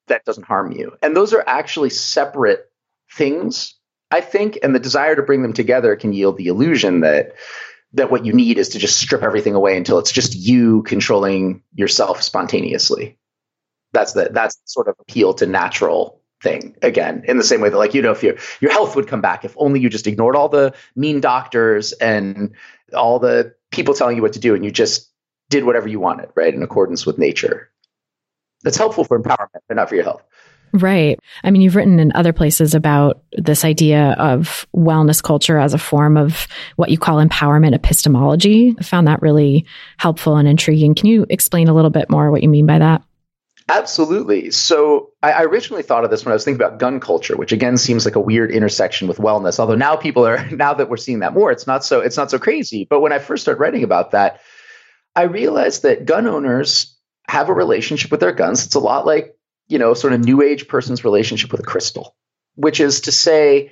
that 0.07 0.25
doesn't 0.25 0.45
harm 0.45 0.71
you. 0.71 0.97
And 1.01 1.15
those 1.15 1.33
are 1.33 1.43
actually 1.45 1.89
separate 1.89 2.69
things. 3.11 3.75
I 4.09 4.21
think, 4.21 4.59
and 4.61 4.75
the 4.75 4.79
desire 4.79 5.15
to 5.15 5.23
bring 5.23 5.41
them 5.41 5.53
together 5.53 5.95
can 5.95 6.13
yield 6.13 6.37
the 6.37 6.47
illusion 6.47 7.01
that 7.01 7.33
that 7.93 8.09
what 8.09 8.25
you 8.25 8.31
need 8.33 8.57
is 8.57 8.69
to 8.69 8.79
just 8.79 8.99
strip 8.99 9.21
everything 9.21 9.53
away 9.53 9.75
until 9.75 9.99
it's 9.99 10.11
just 10.11 10.33
you 10.35 10.81
controlling 10.83 11.61
yourself 11.73 12.21
spontaneously. 12.21 13.17
That's 13.91 14.13
the 14.13 14.29
that's 14.31 14.59
sort 14.65 14.87
of 14.87 14.95
appeal 14.99 15.33
to 15.35 15.45
natural 15.45 16.21
thing 16.41 16.75
again 16.81 17.23
in 17.27 17.37
the 17.37 17.43
same 17.43 17.61
way 17.61 17.69
that 17.69 17.77
like 17.77 17.93
you 17.93 18.01
know 18.01 18.11
if 18.11 18.23
your 18.23 18.35
your 18.61 18.71
health 18.71 18.95
would 18.95 19.07
come 19.07 19.21
back 19.21 19.45
if 19.45 19.53
only 19.57 19.79
you 19.79 19.89
just 19.89 20.07
ignored 20.07 20.35
all 20.35 20.49
the 20.49 20.73
mean 20.95 21.21
doctors 21.21 21.93
and 21.93 22.55
all 22.93 23.19
the 23.19 23.53
people 23.71 23.93
telling 23.93 24.15
you 24.15 24.21
what 24.21 24.33
to 24.33 24.39
do 24.39 24.55
and 24.55 24.63
you 24.63 24.71
just 24.71 25.09
did 25.49 25.63
whatever 25.65 25.87
you 25.87 25.99
wanted 25.99 26.29
right 26.35 26.53
in 26.53 26.63
accordance 26.63 27.05
with 27.05 27.17
nature 27.17 27.69
that's 28.63 28.77
helpful 28.77 29.03
for 29.03 29.19
empowerment 29.19 29.61
but 29.67 29.75
not 29.75 29.89
for 29.89 29.95
your 29.95 30.03
health 30.03 30.23
Right. 30.73 31.19
I 31.43 31.51
mean, 31.51 31.61
you've 31.61 31.75
written 31.75 31.99
in 31.99 32.13
other 32.13 32.31
places 32.31 32.73
about 32.73 33.23
this 33.33 33.65
idea 33.65 34.15
of 34.17 34.65
wellness 34.75 35.21
culture 35.21 35.57
as 35.57 35.73
a 35.73 35.77
form 35.77 36.15
of 36.15 36.47
what 36.77 36.89
you 36.89 36.97
call 36.97 37.17
empowerment 37.17 37.75
epistemology. 37.75 38.73
I 38.79 38.83
found 38.83 39.07
that 39.07 39.21
really 39.21 39.65
helpful 39.97 40.37
and 40.37 40.47
intriguing. 40.47 40.95
Can 40.95 41.07
you 41.07 41.25
explain 41.29 41.67
a 41.67 41.73
little 41.73 41.89
bit 41.89 42.09
more 42.09 42.31
what 42.31 42.41
you 42.41 42.49
mean 42.49 42.65
by 42.65 42.79
that? 42.79 43.03
Absolutely. 43.69 44.51
So 44.51 45.11
I 45.23 45.43
originally 45.43 45.83
thought 45.83 46.03
of 46.03 46.11
this 46.11 46.25
when 46.25 46.31
I 46.31 46.35
was 46.35 46.43
thinking 46.43 46.61
about 46.61 46.79
gun 46.79 46.99
culture, 46.99 47.37
which 47.37 47.51
again 47.51 47.77
seems 47.77 48.05
like 48.05 48.15
a 48.15 48.19
weird 48.19 48.51
intersection 48.51 49.07
with 49.07 49.17
wellness. 49.17 49.59
Although 49.59 49.75
now 49.75 49.95
people 49.95 50.25
are 50.27 50.45
now 50.51 50.73
that 50.73 50.89
we're 50.89 50.97
seeing 50.97 51.19
that 51.19 51.33
more, 51.33 51.51
it's 51.51 51.67
not 51.67 51.85
so 51.85 52.01
it's 52.01 52.17
not 52.17 52.31
so 52.31 52.39
crazy. 52.39 52.85
But 52.89 53.01
when 53.01 53.13
I 53.13 53.19
first 53.19 53.43
started 53.43 53.61
writing 53.61 53.83
about 53.83 54.11
that, 54.11 54.41
I 55.15 55.23
realized 55.23 55.83
that 55.83 56.05
gun 56.05 56.27
owners 56.27 56.97
have 57.27 57.49
a 57.49 57.53
relationship 57.53 58.11
with 58.11 58.19
their 58.19 58.33
guns. 58.33 58.65
It's 58.65 58.75
a 58.75 58.79
lot 58.79 59.05
like 59.05 59.35
you 59.71 59.79
know, 59.79 59.93
sort 59.93 60.11
of 60.11 60.19
new 60.19 60.41
age 60.41 60.67
person's 60.67 61.05
relationship 61.05 61.49
with 61.51 61.61
a 61.61 61.63
crystal, 61.63 62.13
which 62.55 62.81
is 62.81 63.01
to 63.01 63.11
say, 63.11 63.71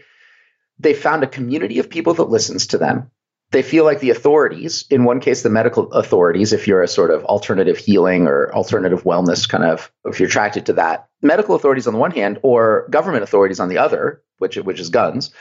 they 0.80 0.93
found 0.93 1.23
a 1.23 1.28
community 1.28 1.80
of 1.80 1.89
people 1.89 2.13
that 2.13 2.30
listens 2.30 2.67
to 2.67 2.78
them. 2.78 3.12
They 3.52 3.64
feel 3.64 3.84
like 3.84 4.00
the 4.00 4.12
authorities, 4.12 4.86
in 4.92 5.06
one 5.06 5.20
case, 5.20 5.42
the 5.42 5.50
medical 5.50 5.92
authorities, 5.92 6.54
if 6.54 6.68
you're 6.68 6.84
a 6.84 6.88
sort 6.88 7.10
of 7.10 7.26
alternative 7.26 7.78
healing 7.78 8.28
or 8.28 8.54
alternative 8.54 9.04
wellness 9.04 9.50
kind 9.50 9.64
of, 9.64 9.92
if 10.06 10.20
you're 10.20 10.30
attracted 10.30 10.68
to 10.68 10.74
that, 10.74 11.08
medical 11.24 11.56
authorities 11.56 11.88
on 11.88 11.94
the 11.94 12.00
one 12.00 12.12
hand, 12.12 12.40
or 12.44 12.88
government 12.92 13.24
authorities 13.24 13.60
on 13.60 13.70
the 13.70 13.80
other, 13.80 14.22
which, 14.38 14.56
which 14.58 14.80
is 14.80 14.90
guns, 14.90 15.32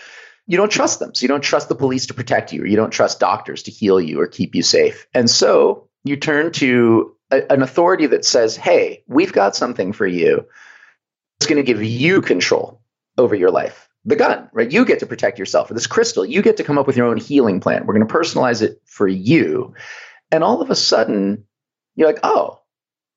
you 0.47 0.57
don't 0.57 0.73
trust 0.73 1.01
them. 1.01 1.15
So 1.15 1.25
you 1.25 1.29
don't 1.29 1.43
trust 1.43 1.69
the 1.69 1.75
police 1.75 2.07
to 2.07 2.15
protect 2.15 2.51
you, 2.53 2.63
or 2.63 2.67
you 2.67 2.77
don't 2.77 2.91
trust 2.91 3.21
doctors 3.21 3.65
to 3.65 3.71
heal 3.71 4.01
you 4.01 4.21
or 4.21 4.27
keep 4.27 4.55
you 4.55 4.63
safe. 4.63 5.07
And 5.13 5.29
so 5.29 5.89
you 6.05 6.17
turn 6.17 6.53
to 6.53 7.15
a, 7.31 7.53
an 7.53 7.61
authority 7.61 8.07
that 8.07 8.25
says, 8.25 8.57
hey, 8.57 9.05
we've 9.07 9.35
got 9.35 9.55
something 9.55 9.93
for 9.93 10.07
you. 10.07 10.47
It's 11.37 11.47
going 11.47 11.63
to 11.63 11.63
give 11.63 11.83
you 11.83 12.23
control 12.23 12.81
over 13.19 13.35
your 13.35 13.51
life. 13.51 13.88
The 14.05 14.17
gun, 14.17 14.49
right? 14.53 14.71
You 14.71 14.85
get 14.85 15.01
to 15.01 15.07
protect 15.07 15.39
yourself. 15.39 15.71
Or 15.71 15.75
this 15.75 15.87
crystal, 15.87 16.25
you 16.25 16.41
get 16.41 16.57
to 16.59 16.65
come 16.65 16.79
up 16.79 16.87
with 16.87 16.97
your 16.97 17.07
own 17.07 17.19
healing 17.19 17.61
plan. 17.61 17.85
We're 17.85 17.95
going 17.95 18.07
to 18.07 18.15
personalize 18.15 18.63
it 18.63 18.81
for 18.85 19.07
you. 19.07 19.75
And 20.31 20.45
all 20.45 20.63
of 20.63 20.71
a 20.71 20.75
sudden, 20.75 21.45
you're 21.95 22.09
like, 22.09 22.21
oh, 22.23 22.61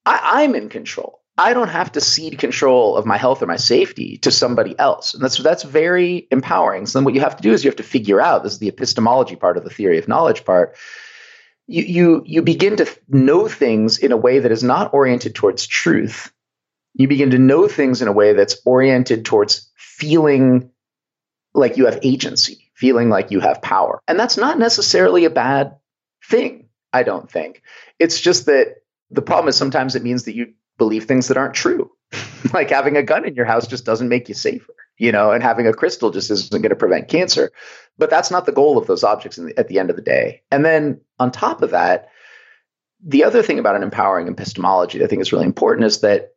I, 0.06 0.44
I'm 0.44 0.56
in 0.56 0.70
control. 0.70 1.22
I 1.38 1.54
don't 1.54 1.70
have 1.70 1.94
to 1.94 2.02
cede 2.02 2.40
control 2.40 2.98
of 2.98 3.06
my 3.06 3.18
health 3.18 3.42
or 3.42 3.48
my 3.48 3.56
safety 3.56 4.18
to 4.18 4.32
somebody 4.32 4.78
else. 4.78 5.14
And 5.14 5.24
that's 5.24 5.38
that's 5.38 5.64
very 5.64 6.28
empowering. 6.30 6.86
So 6.86 7.00
then 7.00 7.06
what 7.06 7.14
you 7.14 7.22
have 7.22 7.38
to 7.38 7.42
do 7.42 7.54
is 7.54 7.64
you 7.64 7.70
have 7.70 7.78
to 7.78 7.84
figure 7.84 8.20
out, 8.20 8.44
this 8.44 8.54
is 8.54 8.60
the 8.60 8.68
epistemology 8.68 9.36
part 9.36 9.58
of 9.58 9.64
the 9.64 9.70
theory 9.70 9.98
of 9.98 10.08
knowledge 10.08 10.44
part, 10.44 10.76
you 11.68 11.84
you 11.84 12.24
you 12.26 12.42
begin 12.42 12.76
to 12.78 12.88
know 13.08 13.48
things 13.48 13.98
in 13.98 14.12
a 14.12 14.18
way 14.18 14.40
that 14.40 14.52
is 14.52 14.62
not 14.62 14.94
oriented 14.94 15.34
towards 15.34 15.66
truth. 15.68 16.34
You 16.94 17.08
begin 17.08 17.32
to 17.32 17.40
know 17.40 17.68
things 17.68 18.02
in 18.02 18.10
a 18.10 18.14
way 18.14 18.34
that's 18.34 18.62
oriented 18.66 19.24
towards 19.24 19.71
feeling 20.02 20.72
like 21.54 21.78
you 21.78 21.86
have 21.86 22.00
agency, 22.02 22.72
feeling 22.74 23.10
like 23.10 23.30
you 23.30 23.40
have 23.40 23.62
power. 23.62 24.02
And 24.08 24.20
that's 24.20 24.36
not 24.36 24.58
necessarily 24.58 25.26
a 25.26 25.30
bad 25.30 25.78
thing, 26.26 26.70
I 26.92 27.04
don't 27.04 27.30
think. 27.30 27.62
It's 28.00 28.20
just 28.20 28.48
that 28.48 28.78
the 29.12 29.22
problem 29.22 29.48
is 29.48 29.56
sometimes 29.56 29.96
it 29.96 30.02
means 30.02 30.24
that 30.24 30.36
you 30.36 30.54
believe 30.80 31.06
things 31.06 31.28
that 31.28 31.38
aren't 31.38 31.54
true. 31.54 31.92
like 32.54 32.72
having 32.72 32.98
a 32.98 33.04
gun 33.04 33.28
in 33.28 33.36
your 33.36 33.46
house 33.46 33.68
just 33.68 33.86
doesn't 33.86 34.10
make 34.10 34.28
you 34.28 34.34
safer, 34.34 34.74
you 34.98 35.12
know, 35.12 35.32
and 35.32 35.44
having 35.44 35.68
a 35.68 35.74
crystal 35.74 36.10
just 36.10 36.32
isn't 36.32 36.52
going 36.52 36.72
to 36.72 36.76
prevent 36.76 37.08
cancer. 37.08 37.52
But 38.00 38.10
that's 38.10 38.32
not 38.32 38.48
the 38.48 38.52
goal 38.52 38.80
of 38.80 38.88
those 38.88 39.04
objects 39.04 39.38
the, 39.38 39.54
at 39.56 39.68
the 39.68 39.78
end 39.78 39.92
of 39.92 39.98
the 39.98 40.02
day. 40.02 40.42
And 40.50 40.66
then 40.66 41.00
on 41.20 41.32
top 41.32 41.62
of 41.62 41.70
that, 41.72 42.10
the 43.06 43.24
other 43.24 43.44
thing 43.44 43.60
about 43.60 43.76
an 43.76 43.84
empowering 43.84 44.28
epistemology 44.28 44.98
that 44.98 45.06
I 45.06 45.08
think 45.08 45.22
is 45.22 45.32
really 45.32 45.46
important 45.46 45.86
is 45.86 46.02
that 46.02 46.34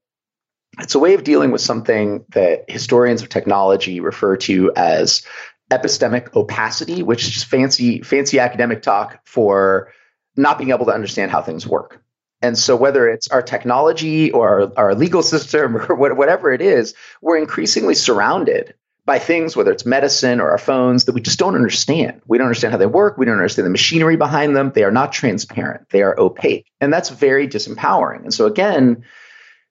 it's 0.80 0.94
a 0.94 0.98
way 0.98 1.14
of 1.14 1.24
dealing 1.24 1.50
with 1.50 1.60
something 1.60 2.24
that 2.30 2.68
historians 2.68 3.22
of 3.22 3.28
technology 3.28 4.00
refer 4.00 4.36
to 4.38 4.72
as 4.76 5.24
epistemic 5.70 6.34
opacity, 6.34 7.02
which 7.02 7.36
is 7.36 7.44
fancy, 7.44 8.02
fancy 8.02 8.38
academic 8.38 8.82
talk 8.82 9.20
for 9.24 9.92
not 10.36 10.58
being 10.58 10.70
able 10.70 10.86
to 10.86 10.92
understand 10.92 11.30
how 11.30 11.42
things 11.42 11.66
work. 11.66 12.02
And 12.42 12.58
so, 12.58 12.76
whether 12.76 13.08
it's 13.08 13.28
our 13.28 13.40
technology 13.40 14.30
or 14.30 14.62
our, 14.62 14.72
our 14.76 14.94
legal 14.94 15.22
system 15.22 15.76
or 15.88 15.94
whatever 15.94 16.52
it 16.52 16.60
is, 16.60 16.94
we're 17.22 17.38
increasingly 17.38 17.94
surrounded 17.94 18.74
by 19.06 19.18
things, 19.18 19.54
whether 19.54 19.70
it's 19.70 19.84
medicine 19.84 20.40
or 20.40 20.50
our 20.50 20.58
phones, 20.58 21.04
that 21.04 21.14
we 21.14 21.20
just 21.20 21.38
don't 21.38 21.54
understand. 21.54 22.22
We 22.26 22.38
don't 22.38 22.46
understand 22.46 22.72
how 22.72 22.78
they 22.78 22.86
work. 22.86 23.18
We 23.18 23.26
don't 23.26 23.36
understand 23.36 23.66
the 23.66 23.70
machinery 23.70 24.16
behind 24.16 24.56
them. 24.56 24.72
They 24.74 24.84
are 24.84 24.90
not 24.90 25.12
transparent, 25.12 25.88
they 25.90 26.02
are 26.02 26.18
opaque. 26.18 26.66
And 26.80 26.92
that's 26.92 27.10
very 27.10 27.48
disempowering. 27.48 28.24
And 28.24 28.34
so, 28.34 28.46
again, 28.46 29.04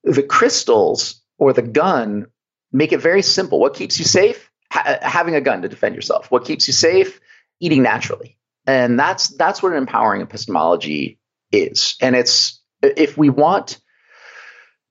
the 0.03 0.23
crystals 0.23 1.21
or 1.37 1.53
the 1.53 1.61
gun 1.61 2.27
make 2.71 2.91
it 2.91 2.99
very 2.99 3.21
simple. 3.21 3.59
What 3.59 3.75
keeps 3.75 3.99
you 3.99 4.05
safe? 4.05 4.49
Ha- 4.71 4.99
having 5.01 5.35
a 5.35 5.41
gun 5.41 5.61
to 5.61 5.69
defend 5.69 5.95
yourself. 5.95 6.31
What 6.31 6.45
keeps 6.45 6.67
you 6.67 6.73
safe? 6.73 7.19
Eating 7.59 7.83
naturally. 7.83 8.37
And 8.65 8.99
that's 8.99 9.29
that's 9.29 9.61
what 9.61 9.71
an 9.71 9.77
empowering 9.77 10.21
epistemology 10.21 11.19
is. 11.51 11.95
And 12.01 12.15
it's 12.15 12.61
if 12.81 13.17
we 13.17 13.29
want 13.29 13.79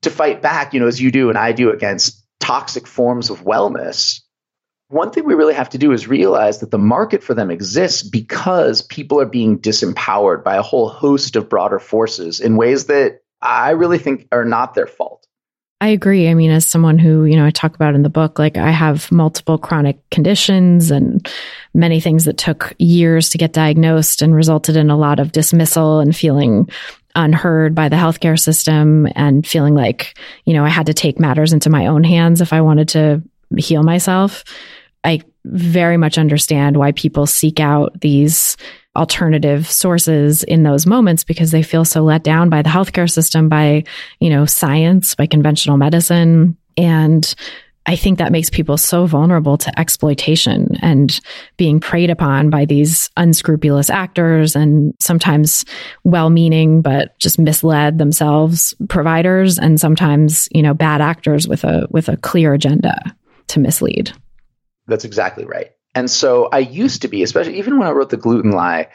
to 0.02 0.10
fight 0.10 0.42
back, 0.42 0.74
you 0.74 0.80
know, 0.80 0.86
as 0.86 1.00
you 1.00 1.10
do 1.10 1.28
and 1.28 1.38
I 1.38 1.52
do 1.52 1.70
against 1.70 2.24
toxic 2.40 2.86
forms 2.86 3.30
of 3.30 3.44
wellness, 3.44 4.20
one 4.88 5.10
thing 5.10 5.24
we 5.24 5.34
really 5.34 5.54
have 5.54 5.70
to 5.70 5.78
do 5.78 5.92
is 5.92 6.06
realize 6.06 6.60
that 6.60 6.70
the 6.70 6.78
market 6.78 7.22
for 7.22 7.34
them 7.34 7.50
exists 7.50 8.02
because 8.02 8.82
people 8.82 9.20
are 9.20 9.26
being 9.26 9.58
disempowered 9.58 10.44
by 10.44 10.56
a 10.56 10.62
whole 10.62 10.88
host 10.88 11.34
of 11.34 11.48
broader 11.48 11.78
forces 11.78 12.40
in 12.40 12.56
ways 12.56 12.86
that 12.86 13.21
I 13.42 13.70
really 13.70 13.98
think 13.98 14.28
are 14.32 14.44
not 14.44 14.74
their 14.74 14.86
fault. 14.86 15.26
I 15.82 15.88
agree. 15.88 16.28
I 16.28 16.34
mean, 16.34 16.52
as 16.52 16.64
someone 16.64 16.96
who, 17.00 17.24
you 17.24 17.34
know, 17.34 17.44
I 17.44 17.50
talk 17.50 17.74
about 17.74 17.96
in 17.96 18.04
the 18.04 18.08
book, 18.08 18.38
like 18.38 18.56
I 18.56 18.70
have 18.70 19.10
multiple 19.10 19.58
chronic 19.58 19.98
conditions 20.10 20.92
and 20.92 21.28
many 21.74 22.00
things 22.00 22.24
that 22.26 22.38
took 22.38 22.72
years 22.78 23.30
to 23.30 23.38
get 23.38 23.52
diagnosed 23.52 24.22
and 24.22 24.32
resulted 24.32 24.76
in 24.76 24.90
a 24.90 24.96
lot 24.96 25.18
of 25.18 25.32
dismissal 25.32 25.98
and 25.98 26.14
feeling 26.14 26.70
unheard 27.16 27.74
by 27.74 27.88
the 27.88 27.96
healthcare 27.96 28.38
system 28.38 29.08
and 29.16 29.44
feeling 29.44 29.74
like, 29.74 30.16
you 30.44 30.54
know, 30.54 30.64
I 30.64 30.68
had 30.68 30.86
to 30.86 30.94
take 30.94 31.18
matters 31.18 31.52
into 31.52 31.68
my 31.68 31.88
own 31.88 32.04
hands 32.04 32.40
if 32.40 32.52
I 32.52 32.60
wanted 32.60 32.90
to 32.90 33.20
heal 33.58 33.82
myself. 33.82 34.44
I 35.02 35.22
very 35.44 35.96
much 35.96 36.16
understand 36.16 36.76
why 36.76 36.92
people 36.92 37.26
seek 37.26 37.58
out 37.58 38.00
these 38.00 38.56
alternative 38.96 39.70
sources 39.70 40.42
in 40.44 40.62
those 40.62 40.86
moments 40.86 41.24
because 41.24 41.50
they 41.50 41.62
feel 41.62 41.84
so 41.84 42.02
let 42.02 42.22
down 42.22 42.50
by 42.50 42.62
the 42.62 42.68
healthcare 42.68 43.10
system, 43.10 43.48
by, 43.48 43.84
you 44.20 44.28
know, 44.28 44.44
science, 44.44 45.14
by 45.14 45.26
conventional 45.26 45.76
medicine. 45.76 46.56
And 46.76 47.34
I 47.84 47.96
think 47.96 48.18
that 48.18 48.30
makes 48.30 48.48
people 48.48 48.76
so 48.76 49.06
vulnerable 49.06 49.58
to 49.58 49.78
exploitation 49.78 50.76
and 50.82 51.20
being 51.56 51.80
preyed 51.80 52.10
upon 52.10 52.48
by 52.48 52.64
these 52.64 53.10
unscrupulous 53.16 53.90
actors 53.90 54.54
and 54.54 54.94
sometimes 55.00 55.64
well 56.04 56.30
meaning, 56.30 56.80
but 56.80 57.18
just 57.18 57.38
misled 57.38 57.98
themselves 57.98 58.72
providers 58.88 59.58
and 59.58 59.80
sometimes, 59.80 60.48
you 60.52 60.62
know, 60.62 60.74
bad 60.74 61.00
actors 61.00 61.48
with 61.48 61.64
a, 61.64 61.88
with 61.90 62.08
a 62.08 62.16
clear 62.18 62.54
agenda 62.54 62.94
to 63.48 63.58
mislead. 63.58 64.12
That's 64.86 65.04
exactly 65.04 65.44
right. 65.44 65.72
And 65.94 66.10
so 66.10 66.48
I 66.52 66.60
used 66.60 67.02
to 67.02 67.08
be, 67.08 67.22
especially 67.22 67.58
even 67.58 67.78
when 67.78 67.86
I 67.86 67.92
wrote 67.92 68.10
the 68.10 68.16
gluten 68.16 68.52
lie, 68.52 68.88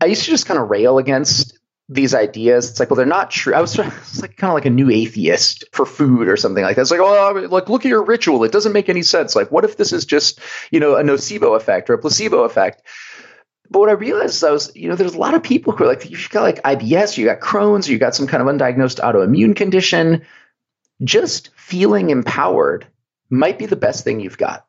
I 0.00 0.06
used 0.06 0.24
to 0.24 0.30
just 0.30 0.46
kind 0.46 0.60
of 0.60 0.68
rail 0.68 0.98
against 0.98 1.58
these 1.88 2.14
ideas. 2.14 2.70
It's 2.70 2.80
like, 2.80 2.90
well, 2.90 2.96
they're 2.96 3.06
not 3.06 3.30
true. 3.30 3.54
I 3.54 3.60
was, 3.60 3.76
was 3.78 4.20
like 4.20 4.36
kind 4.36 4.50
of 4.50 4.54
like 4.54 4.66
a 4.66 4.70
new 4.70 4.90
atheist 4.90 5.64
for 5.72 5.86
food 5.86 6.28
or 6.28 6.36
something 6.36 6.64
like 6.64 6.76
that. 6.76 6.82
It's 6.82 6.90
like, 6.90 7.00
oh, 7.00 7.46
like 7.50 7.68
look 7.68 7.84
at 7.84 7.88
your 7.88 8.02
ritual. 8.02 8.42
It 8.44 8.52
doesn't 8.52 8.72
make 8.72 8.88
any 8.88 9.02
sense. 9.02 9.36
Like, 9.36 9.52
what 9.52 9.64
if 9.64 9.76
this 9.76 9.92
is 9.92 10.04
just 10.04 10.40
you 10.70 10.80
know 10.80 10.96
a 10.96 11.02
nocebo 11.02 11.56
effect 11.56 11.88
or 11.88 11.94
a 11.94 11.98
placebo 11.98 12.42
effect? 12.42 12.82
But 13.70 13.80
what 13.80 13.88
I 13.88 13.92
realized 13.92 14.34
is 14.34 14.44
I 14.44 14.50
was, 14.50 14.70
you 14.76 14.88
know, 14.88 14.94
there's 14.94 15.14
a 15.14 15.18
lot 15.18 15.34
of 15.34 15.42
people 15.42 15.72
who 15.72 15.84
are 15.84 15.88
like, 15.88 16.08
you've 16.08 16.30
got 16.30 16.42
like 16.42 16.62
IBS, 16.62 17.18
you 17.18 17.24
got 17.26 17.40
Crohn's, 17.40 17.88
you 17.88 17.98
got 17.98 18.14
some 18.14 18.26
kind 18.26 18.40
of 18.40 18.48
undiagnosed 18.48 19.00
autoimmune 19.00 19.56
condition. 19.56 20.24
Just 21.02 21.50
feeling 21.56 22.10
empowered 22.10 22.86
might 23.28 23.58
be 23.58 23.66
the 23.66 23.76
best 23.76 24.04
thing 24.04 24.20
you've 24.20 24.38
got. 24.38 24.65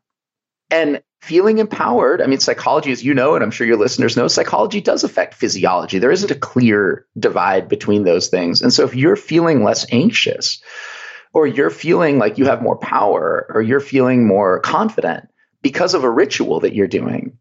And 0.70 1.02
feeling 1.22 1.58
empowered, 1.58 2.22
I 2.22 2.28
mean, 2.28 2.40
psychology, 2.40 2.92
as 2.92 3.04
you 3.04 3.14
know, 3.14 3.36
and 3.36 3.44
I'm 3.44 3.52
sure 3.52 3.68
your 3.68 3.78
listeners 3.78 4.18
know, 4.18 4.28
psychology 4.28 4.82
does 4.82 5.04
affect 5.04 5.34
physiology. 5.34 6.00
There 6.00 6.12
isn't 6.12 6.32
a 6.32 6.36
clear 6.36 7.06
divide 7.18 7.68
between 7.70 8.04
those 8.04 8.28
things. 8.28 8.62
And 8.62 8.74
so 8.74 8.84
if 8.84 8.96
you're 8.96 9.16
feeling 9.16 9.64
less 9.64 9.86
anxious, 9.92 10.62
or 11.34 11.46
you're 11.46 11.70
feeling 11.70 12.18
like 12.18 12.38
you 12.38 12.46
have 12.46 12.62
more 12.62 12.78
power, 12.78 13.46
or 13.50 13.62
you're 13.62 13.80
feeling 13.80 14.26
more 14.26 14.60
confident 14.60 15.30
because 15.62 15.94
of 15.94 16.04
a 16.04 16.10
ritual 16.10 16.62
that 16.62 16.74
you're 16.74 16.88
doing, 16.88 17.38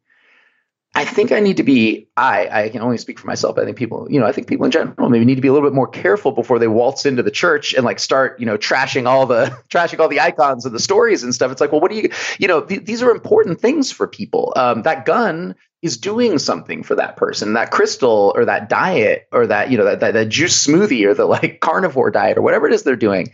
I 0.96 1.04
think 1.04 1.30
I 1.30 1.40
need 1.40 1.58
to 1.58 1.62
be, 1.62 2.08
I, 2.16 2.48
I 2.64 2.68
can 2.70 2.80
only 2.80 2.96
speak 2.96 3.18
for 3.18 3.26
myself. 3.26 3.58
I 3.58 3.66
think 3.66 3.76
people, 3.76 4.06
you 4.10 4.18
know, 4.18 4.24
I 4.24 4.32
think 4.32 4.46
people 4.46 4.64
in 4.64 4.70
general 4.70 5.10
maybe 5.10 5.26
need 5.26 5.34
to 5.34 5.42
be 5.42 5.48
a 5.48 5.52
little 5.52 5.68
bit 5.68 5.74
more 5.74 5.86
careful 5.86 6.32
before 6.32 6.58
they 6.58 6.68
waltz 6.68 7.04
into 7.04 7.22
the 7.22 7.30
church 7.30 7.74
and 7.74 7.84
like 7.84 7.98
start, 7.98 8.40
you 8.40 8.46
know, 8.46 8.56
trashing 8.56 9.06
all 9.06 9.26
the, 9.26 9.54
trashing 9.68 10.00
all 10.00 10.08
the 10.08 10.20
icons 10.20 10.64
and 10.64 10.74
the 10.74 10.80
stories 10.80 11.22
and 11.22 11.34
stuff. 11.34 11.52
It's 11.52 11.60
like, 11.60 11.70
well, 11.70 11.82
what 11.82 11.90
do 11.90 11.98
you, 11.98 12.08
you 12.38 12.48
know, 12.48 12.62
th- 12.62 12.86
these 12.86 13.02
are 13.02 13.10
important 13.10 13.60
things 13.60 13.92
for 13.92 14.06
people. 14.06 14.54
Um, 14.56 14.82
that 14.82 15.04
gun 15.04 15.54
is 15.82 15.98
doing 15.98 16.38
something 16.38 16.82
for 16.82 16.94
that 16.94 17.18
person. 17.18 17.52
That 17.52 17.70
crystal 17.70 18.32
or 18.34 18.46
that 18.46 18.70
diet 18.70 19.28
or 19.32 19.46
that, 19.48 19.70
you 19.70 19.76
know, 19.76 19.84
that, 19.84 20.00
that, 20.00 20.14
that 20.14 20.30
juice 20.30 20.66
smoothie 20.66 21.04
or 21.04 21.12
the 21.12 21.26
like 21.26 21.60
carnivore 21.60 22.10
diet 22.10 22.38
or 22.38 22.42
whatever 22.42 22.66
it 22.68 22.72
is 22.72 22.84
they're 22.84 22.96
doing, 22.96 23.32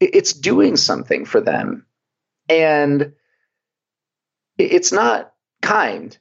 it, 0.00 0.14
it's 0.14 0.32
doing 0.32 0.78
something 0.78 1.26
for 1.26 1.42
them. 1.42 1.84
And 2.48 3.12
it's 4.56 4.92
not 4.92 5.34
kind 5.60 6.16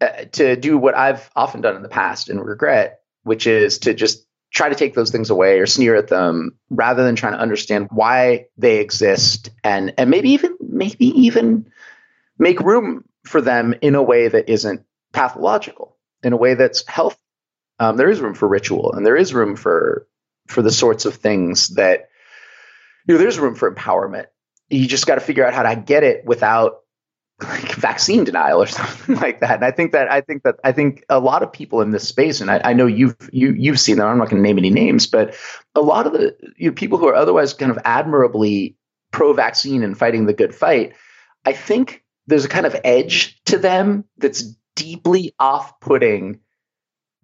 uh, 0.00 0.24
to 0.32 0.56
do 0.56 0.78
what 0.78 0.96
I've 0.96 1.30
often 1.34 1.60
done 1.60 1.76
in 1.76 1.82
the 1.82 1.88
past 1.88 2.28
and 2.28 2.44
regret, 2.44 3.00
which 3.22 3.46
is 3.46 3.78
to 3.80 3.94
just 3.94 4.26
try 4.52 4.68
to 4.68 4.74
take 4.74 4.94
those 4.94 5.10
things 5.10 5.30
away 5.30 5.58
or 5.58 5.66
sneer 5.66 5.94
at 5.96 6.08
them 6.08 6.56
rather 6.70 7.04
than 7.04 7.16
trying 7.16 7.34
to 7.34 7.40
understand 7.40 7.88
why 7.90 8.46
they 8.56 8.78
exist 8.78 9.50
and 9.62 9.92
and 9.98 10.10
maybe 10.10 10.30
even 10.30 10.56
maybe 10.60 11.06
even 11.06 11.70
make 12.38 12.60
room 12.60 13.04
for 13.24 13.42
them 13.42 13.74
in 13.82 13.94
a 13.94 14.02
way 14.02 14.28
that 14.28 14.48
isn't 14.48 14.82
pathological 15.12 15.96
in 16.22 16.32
a 16.32 16.36
way 16.36 16.54
that's 16.54 16.86
healthy 16.88 17.18
um, 17.78 17.98
there 17.98 18.08
is 18.08 18.20
room 18.20 18.34
for 18.34 18.48
ritual 18.48 18.94
and 18.94 19.04
there 19.04 19.16
is 19.16 19.34
room 19.34 19.54
for 19.54 20.06
for 20.48 20.62
the 20.62 20.70
sorts 20.70 21.04
of 21.04 21.14
things 21.14 21.68
that 21.74 22.08
you 23.06 23.14
know 23.14 23.20
there's 23.20 23.38
room 23.38 23.54
for 23.54 23.72
empowerment. 23.72 24.26
You 24.68 24.86
just 24.86 25.06
got 25.06 25.14
to 25.14 25.20
figure 25.20 25.46
out 25.46 25.54
how 25.54 25.62
to 25.62 25.76
get 25.80 26.04
it 26.04 26.24
without 26.24 26.80
like 27.42 27.72
vaccine 27.74 28.24
denial 28.24 28.62
or 28.62 28.66
something 28.66 29.16
like 29.16 29.40
that. 29.40 29.56
And 29.56 29.64
I 29.64 29.70
think 29.70 29.92
that 29.92 30.10
I 30.10 30.20
think 30.20 30.42
that 30.42 30.56
I 30.64 30.72
think 30.72 31.04
a 31.08 31.20
lot 31.20 31.42
of 31.42 31.52
people 31.52 31.80
in 31.80 31.90
this 31.90 32.06
space, 32.08 32.40
and 32.40 32.50
I, 32.50 32.60
I 32.64 32.72
know 32.72 32.86
you've 32.86 33.16
you 33.32 33.52
you've 33.52 33.80
seen 33.80 33.96
them. 33.96 34.08
I'm 34.08 34.18
not 34.18 34.30
going 34.30 34.42
to 34.42 34.46
name 34.46 34.58
any 34.58 34.70
names, 34.70 35.06
but 35.06 35.36
a 35.74 35.80
lot 35.80 36.06
of 36.06 36.12
the 36.12 36.36
you 36.56 36.70
know, 36.70 36.74
people 36.74 36.98
who 36.98 37.08
are 37.08 37.14
otherwise 37.14 37.54
kind 37.54 37.70
of 37.70 37.78
admirably 37.84 38.76
pro-vaccine 39.12 39.82
and 39.82 39.96
fighting 39.96 40.26
the 40.26 40.34
good 40.34 40.54
fight, 40.54 40.94
I 41.44 41.52
think 41.52 42.04
there's 42.26 42.44
a 42.44 42.48
kind 42.48 42.66
of 42.66 42.76
edge 42.84 43.40
to 43.46 43.56
them 43.56 44.04
that's 44.18 44.42
deeply 44.76 45.34
off-putting 45.38 46.40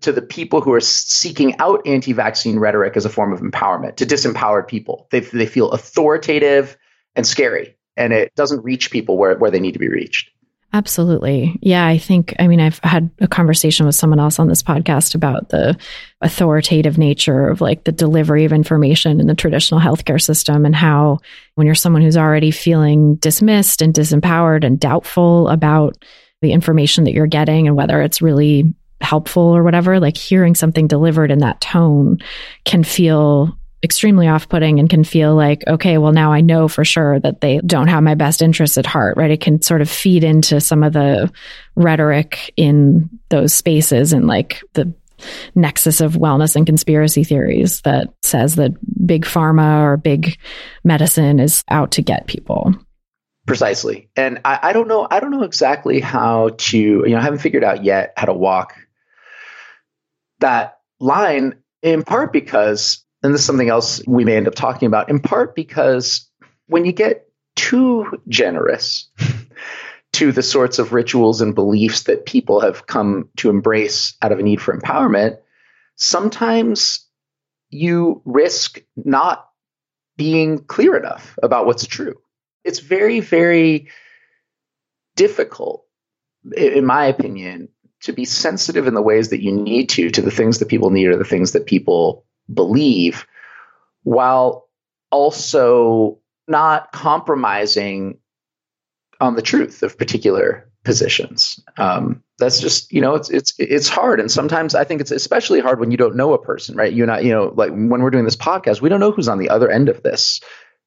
to 0.01 0.13
the 0.13 0.23
people 0.23 0.61
who 0.61 0.73
are 0.73 0.81
seeking 0.81 1.59
out 1.59 1.87
anti-vaccine 1.87 2.59
rhetoric 2.59 2.97
as 2.97 3.05
a 3.05 3.11
form 3.11 3.33
of 3.33 3.41
empowerment 3.41 3.97
to 3.97 4.07
disempowered 4.07 4.69
people. 4.69 5.09
They 5.11 5.21
they 5.21 5.47
feel 5.47 5.73
authoritative 5.73 6.77
and 7.17 7.27
scary 7.27 7.77
and 7.97 8.13
it 8.13 8.35
doesn't 8.35 8.65
reach 8.65 8.91
people 8.91 9.17
where, 9.17 9.37
where 9.37 9.51
they 9.51 9.61
need 9.61 9.73
to 9.73 9.79
be 9.79 9.89
reached. 9.89 10.31
Absolutely. 10.75 11.57
Yeah, 11.63 11.87
I 11.87 11.99
think, 11.99 12.35
I 12.41 12.49
mean, 12.49 12.59
I've 12.59 12.81
had 12.81 13.09
a 13.21 13.29
conversation 13.29 13.87
with 13.87 13.95
someone 13.95 14.19
else 14.19 14.41
on 14.41 14.49
this 14.49 14.63
podcast 14.63 15.15
about 15.15 15.51
the 15.51 15.79
authoritative 16.21 16.99
nature 16.99 17.49
of 17.49 17.61
like 17.61 17.85
the 17.85 17.93
delivery 17.93 18.45
of 18.45 18.53
information 18.53 19.21
in 19.21 19.29
the 19.29 19.37
traditional 19.37 19.81
healthcare 19.81 20.21
system 20.21 20.67
and 20.67 20.75
how 20.75 21.19
when 21.55 21.67
you're 21.67 21.77
someone 21.77 22.03
who's 22.03 22.17
already 22.17 22.51
feeling 22.51 23.15
dismissed 23.17 23.83
and 23.83 23.95
disempowered 23.95 24.65
and 24.65 24.81
doubtful 24.81 25.47
about 25.49 26.05
the 26.43 26.51
information 26.51 27.05
that 27.05 27.13
you're 27.13 27.29
getting 27.29 27.69
and 27.69 27.77
whether 27.77 28.03
it's 28.03 28.21
really 28.21 28.75
helpful 29.01 29.43
or 29.43 29.63
whatever, 29.63 30.01
like 30.01 30.17
hearing 30.17 30.57
something 30.57 30.89
delivered 30.89 31.31
in 31.31 31.39
that 31.39 31.61
tone 31.61 32.19
can 32.65 32.83
feel 32.83 33.57
extremely 33.85 34.27
off 34.27 34.49
putting 34.49 34.81
and 34.81 34.89
can 34.89 35.05
feel 35.05 35.37
like, 35.37 35.63
okay, 35.69 35.99
well, 35.99 36.13
now 36.13 36.33
I 36.33 36.41
know 36.41 36.67
for 36.67 36.85
sure 36.85 37.21
that 37.21 37.41
they 37.41 37.59
don't 37.59 37.89
have 37.89 38.03
my 38.03 38.15
best 38.15 38.43
interests 38.43 38.79
at 38.79 38.87
heart, 38.87 39.17
right? 39.17 39.31
It 39.31 39.41
can 39.41 39.63
sort 39.63 39.83
of 39.83 39.91
feed 39.91 40.25
into 40.25 40.61
some 40.61 40.83
of 40.83 40.95
the 40.95 41.31
rhetoric 41.77 42.53
in 42.57 43.11
those 43.29 43.53
spaces 43.53 44.13
and 44.13 44.27
like 44.27 44.61
the 44.73 44.93
nexus 45.55 46.01
of 46.01 46.15
wellness 46.15 46.57
and 46.57 46.67
conspiracy 46.67 47.25
theories 47.25 47.83
that 47.83 48.13
says 48.23 48.57
that 48.57 48.73
big 49.07 49.25
pharma 49.25 49.83
or 49.83 49.97
big 49.97 50.39
medicine 50.83 51.39
is 51.39 51.63
out 51.69 51.93
to 51.93 52.03
get 52.03 52.27
people. 52.27 52.75
Precisely. 53.47 54.09
And 54.17 54.41
I, 54.45 54.59
I 54.63 54.73
don't 54.73 54.89
know, 54.89 55.07
I 55.11 55.21
don't 55.21 55.31
know 55.31 55.43
exactly 55.43 56.01
how 56.01 56.51
to, 56.57 56.79
you 56.79 57.11
know, 57.11 57.19
I 57.19 57.23
haven't 57.23 57.41
figured 57.41 57.65
out 57.65 57.85
yet 57.85 58.15
how 58.17 58.27
to 58.27 58.33
walk 58.33 58.75
that 60.41 60.79
line 60.99 61.55
in 61.83 62.03
part 62.03 62.33
because 62.33 63.04
and 63.25 63.33
this 63.33 63.41
is 63.41 63.47
something 63.47 63.71
else 63.71 64.03
we 64.07 64.23
may 64.23 64.37
end 64.37 64.47
up 64.47 64.55
talking 64.55 64.87
about, 64.87 65.09
in 65.09 65.19
part 65.19 65.57
because 65.57 66.29
when 66.67 66.85
you 66.85 66.93
get 66.93 67.27
too 67.57 68.21
generous 68.29 69.11
to 70.13 70.31
the 70.31 70.43
sorts 70.43 70.79
of 70.79 70.93
rituals 70.93 71.41
and 71.41 71.55
beliefs 71.55 72.03
that 72.03 72.27
people 72.27 72.61
have 72.61 72.87
come 72.87 73.31
to 73.39 73.49
embrace 73.49 74.15
out 74.21 74.31
of 74.31 74.39
a 74.39 74.43
need 74.43 74.61
for 74.61 74.79
empowerment, 74.79 75.39
sometimes 75.97 77.09
you 77.71 78.21
risk 78.27 78.83
not 78.95 79.49
being 80.19 80.59
clear 80.59 80.95
enough 80.95 81.39
about 81.43 81.65
what's 81.65 81.87
true. 81.87 82.17
It's 82.63 82.81
very, 82.81 83.21
very 83.21 83.89
difficult, 85.17 85.87
in 86.55 86.85
my 86.85 87.07
opinion, 87.07 87.71
to 88.03 88.13
be 88.13 88.27
sensitive 88.27 88.87
in 88.87 88.93
the 88.93 89.03
ways 89.03 89.31
that 89.31 89.43
you 89.43 89.51
need 89.51 89.89
to 89.91 90.11
to 90.11 90.21
the 90.21 90.31
things 90.31 90.59
that 90.59 90.69
people 90.69 90.91
need 90.91 91.07
or 91.07 91.17
the 91.17 91.25
things 91.25 91.53
that 91.53 91.65
people 91.65 92.27
believe 92.53 93.27
while 94.03 94.69
also 95.11 96.19
not 96.47 96.93
compromising 96.93 98.19
on 99.21 99.37
the 99.37 99.43
truth 99.43 99.83
of 99.83 99.97
particular 99.97 100.71
positions. 100.85 101.61
Um, 101.79 102.23
that's 102.39 102.61
just 102.61 102.93
you 102.93 103.01
know 103.01 103.15
it's 103.15 103.31
it's 103.31 103.55
it's 103.59 103.89
hard, 103.89 104.21
and 104.21 104.31
sometimes 104.31 104.75
I 104.75 104.85
think 104.85 105.01
it's 105.01 105.11
especially 105.11 105.61
hard 105.61 105.81
when 105.81 105.91
you 105.91 105.97
don't 105.97 106.17
know 106.17 106.35
a 106.35 106.43
person, 106.43 106.77
right? 106.77 106.93
You're 106.93 107.07
not 107.07 107.25
you 107.25 107.33
know 107.33 107.53
like 107.55 107.71
when 107.71 108.03
we're 108.03 108.11
doing 108.11 108.25
this 108.25 108.37
podcast, 108.37 108.81
we 108.81 108.89
don't 108.89 109.01
know 109.01 109.13
who's 109.13 109.29
on 109.29 109.39
the 109.39 109.51
other 109.51 109.71
end 109.71 109.89
of 109.89 110.03
this 110.03 110.41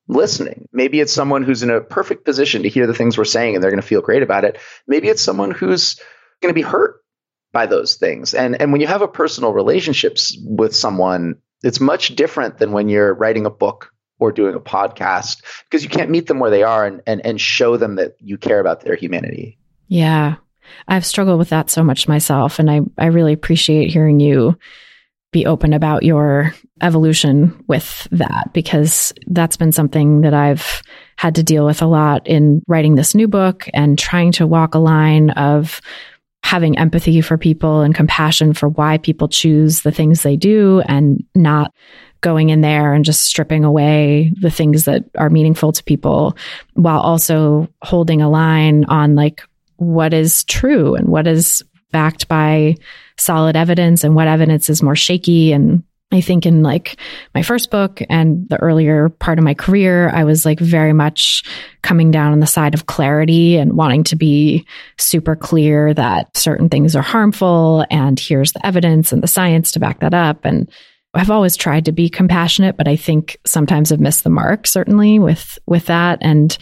listening. 0.08 0.68
Maybe 0.72 1.00
it's 1.00 1.14
someone 1.14 1.44
who's 1.44 1.64
in 1.64 1.70
a 1.70 1.82
perfect 1.82 2.26
position 2.26 2.64
to 2.64 2.70
hear 2.70 2.88
the 2.88 2.94
things 2.94 3.18
we're 3.18 3.26
saying, 3.26 3.56
and 3.56 3.64
they're 3.64 3.72
going 3.72 3.82
to 3.82 3.88
feel 3.88 4.02
great 4.02 4.24
about 4.24 4.46
it. 4.46 4.60
Maybe 4.88 5.08
it's 5.10 5.22
someone 5.22 5.52
who's 5.52 6.00
going 6.42 6.54
to 6.54 6.58
be 6.58 6.62
hurt 6.62 7.02
by 7.52 7.66
those 7.66 7.96
things, 7.96 8.34
and 8.34 8.62
and 8.62 8.72
when 8.72 8.82
you 8.82 8.88
have 8.88 9.02
a 9.02 9.08
personal 9.08 9.54
relationships 9.54 10.38
with 10.44 10.76
someone, 10.76 11.38
it's 11.64 11.80
much 11.80 12.16
different 12.16 12.58
than 12.58 12.72
when 12.72 12.90
you're 12.90 13.14
writing 13.14 13.46
a 13.46 13.52
book 13.52 13.92
or 14.20 14.32
doing 14.32 14.56
a 14.56 14.60
podcast 14.60 15.44
because 15.66 15.84
you 15.84 15.90
can't 15.90 16.10
meet 16.10 16.28
them 16.28 16.40
where 16.40 16.52
they 16.52 16.64
are 16.64 16.86
and, 16.86 17.02
and, 17.06 17.26
and 17.26 17.40
show 17.40 17.78
them 17.78 17.96
that 17.96 18.16
you 18.20 18.38
care 18.38 18.60
about 18.60 18.82
their 18.82 18.96
humanity. 18.96 19.58
Yeah. 19.88 20.36
I've 20.88 21.06
struggled 21.06 21.40
with 21.40 21.50
that 21.50 21.70
so 21.70 21.84
much 21.84 22.08
myself. 22.08 22.60
And 22.60 22.70
I, 22.70 22.82
I 22.98 23.08
really 23.08 23.34
appreciate 23.34 23.92
hearing 23.92 24.20
you 24.20 24.58
be 25.32 25.46
open 25.46 25.74
about 25.74 26.04
your 26.04 26.54
evolution 26.82 27.64
with 27.68 28.08
that 28.12 28.54
because 28.54 29.14
that's 29.28 29.58
been 29.58 29.72
something 29.72 30.22
that 30.22 30.34
I've 30.34 30.82
had 31.18 31.36
to 31.36 31.44
deal 31.44 31.66
with 31.66 31.82
a 31.82 31.88
lot 31.88 32.26
in 32.28 32.62
writing 32.68 32.96
this 32.96 33.14
new 33.14 33.28
book 33.28 33.68
and 33.74 34.00
trying 34.00 34.32
to 34.34 34.48
walk 34.48 34.74
a 34.74 34.80
line 34.80 35.32
of 35.32 35.82
having 36.48 36.78
empathy 36.78 37.20
for 37.20 37.38
people 37.38 37.82
and 37.82 37.94
compassion 37.94 38.54
for 38.54 38.70
why 38.70 38.98
people 38.98 39.28
choose 39.28 39.82
the 39.82 39.92
things 39.92 40.24
they 40.24 40.38
do 40.38 40.82
and 40.88 41.22
not 41.36 41.74
going 42.22 42.52
in 42.52 42.62
there 42.62 42.94
and 42.94 43.04
just 43.04 43.26
stripping 43.26 43.66
away 43.66 44.32
the 44.40 44.50
things 44.50 44.86
that 44.86 45.04
are 45.18 45.30
meaningful 45.30 45.74
to 45.74 45.84
people 45.84 46.38
while 46.74 47.02
also 47.02 47.68
holding 47.82 48.22
a 48.22 48.30
line 48.30 48.86
on 48.86 49.14
like 49.14 49.42
what 49.76 50.14
is 50.14 50.46
true 50.46 50.96
and 50.96 51.10
what 51.10 51.28
is 51.28 51.62
backed 51.92 52.30
by 52.30 52.74
solid 53.18 53.58
evidence 53.58 54.06
and 54.06 54.16
what 54.16 54.30
evidence 54.30 54.70
is 54.70 54.82
more 54.82 54.96
shaky 54.96 55.52
and 55.52 55.84
I 56.12 56.22
think 56.22 56.46
in 56.46 56.64
like 56.64 56.98
my 57.36 57.42
first 57.42 57.70
book 57.70 58.02
and 58.10 58.48
the 58.48 58.58
earlier 58.62 59.10
part 59.10 59.40
of 59.40 59.44
my 59.44 59.54
career, 59.54 60.10
I 60.10 60.24
was 60.24 60.46
like 60.46 60.60
very 60.60 60.94
much 60.94 61.44
coming 61.82 62.12
down 62.12 62.32
on 62.32 62.40
the 62.40 62.48
side 62.48 62.74
of 62.74 62.86
clarity 62.86 63.58
and 63.58 63.74
wanting 63.74 64.06
to 64.06 64.16
be 64.16 64.66
super 64.98 65.36
clear 65.36 65.94
that 65.94 66.36
certain 66.38 66.70
things 66.70 66.96
are 66.96 67.02
harmful 67.02 67.86
and 67.90 68.18
here's 68.18 68.54
the 68.54 68.66
evidence 68.66 69.12
and 69.12 69.22
the 69.22 69.28
science 69.28 69.74
to 69.74 69.82
back 69.82 70.00
that 70.00 70.14
up. 70.14 70.46
And 70.46 70.72
I've 71.14 71.32
always 71.32 71.58
tried 71.58 71.86
to 71.86 71.92
be 71.92 72.10
compassionate, 72.10 72.78
but 72.78 72.88
I 72.88 72.96
think 72.96 73.38
sometimes 73.46 73.92
I've 73.92 74.00
missed 74.00 74.24
the 74.24 74.30
mark 74.30 74.66
certainly 74.66 75.20
with 75.20 75.60
with 75.66 75.88
that 75.88 76.20
and 76.22 76.58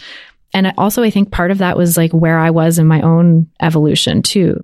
and 0.56 0.74
also 0.78 1.04
I 1.04 1.12
think 1.12 1.32
part 1.32 1.52
of 1.52 1.60
that 1.60 1.78
was 1.78 1.98
like 1.98 2.14
where 2.14 2.40
I 2.40 2.50
was 2.50 2.80
in 2.80 2.88
my 2.88 3.02
own 3.02 3.48
evolution 3.62 4.24
too. 4.24 4.62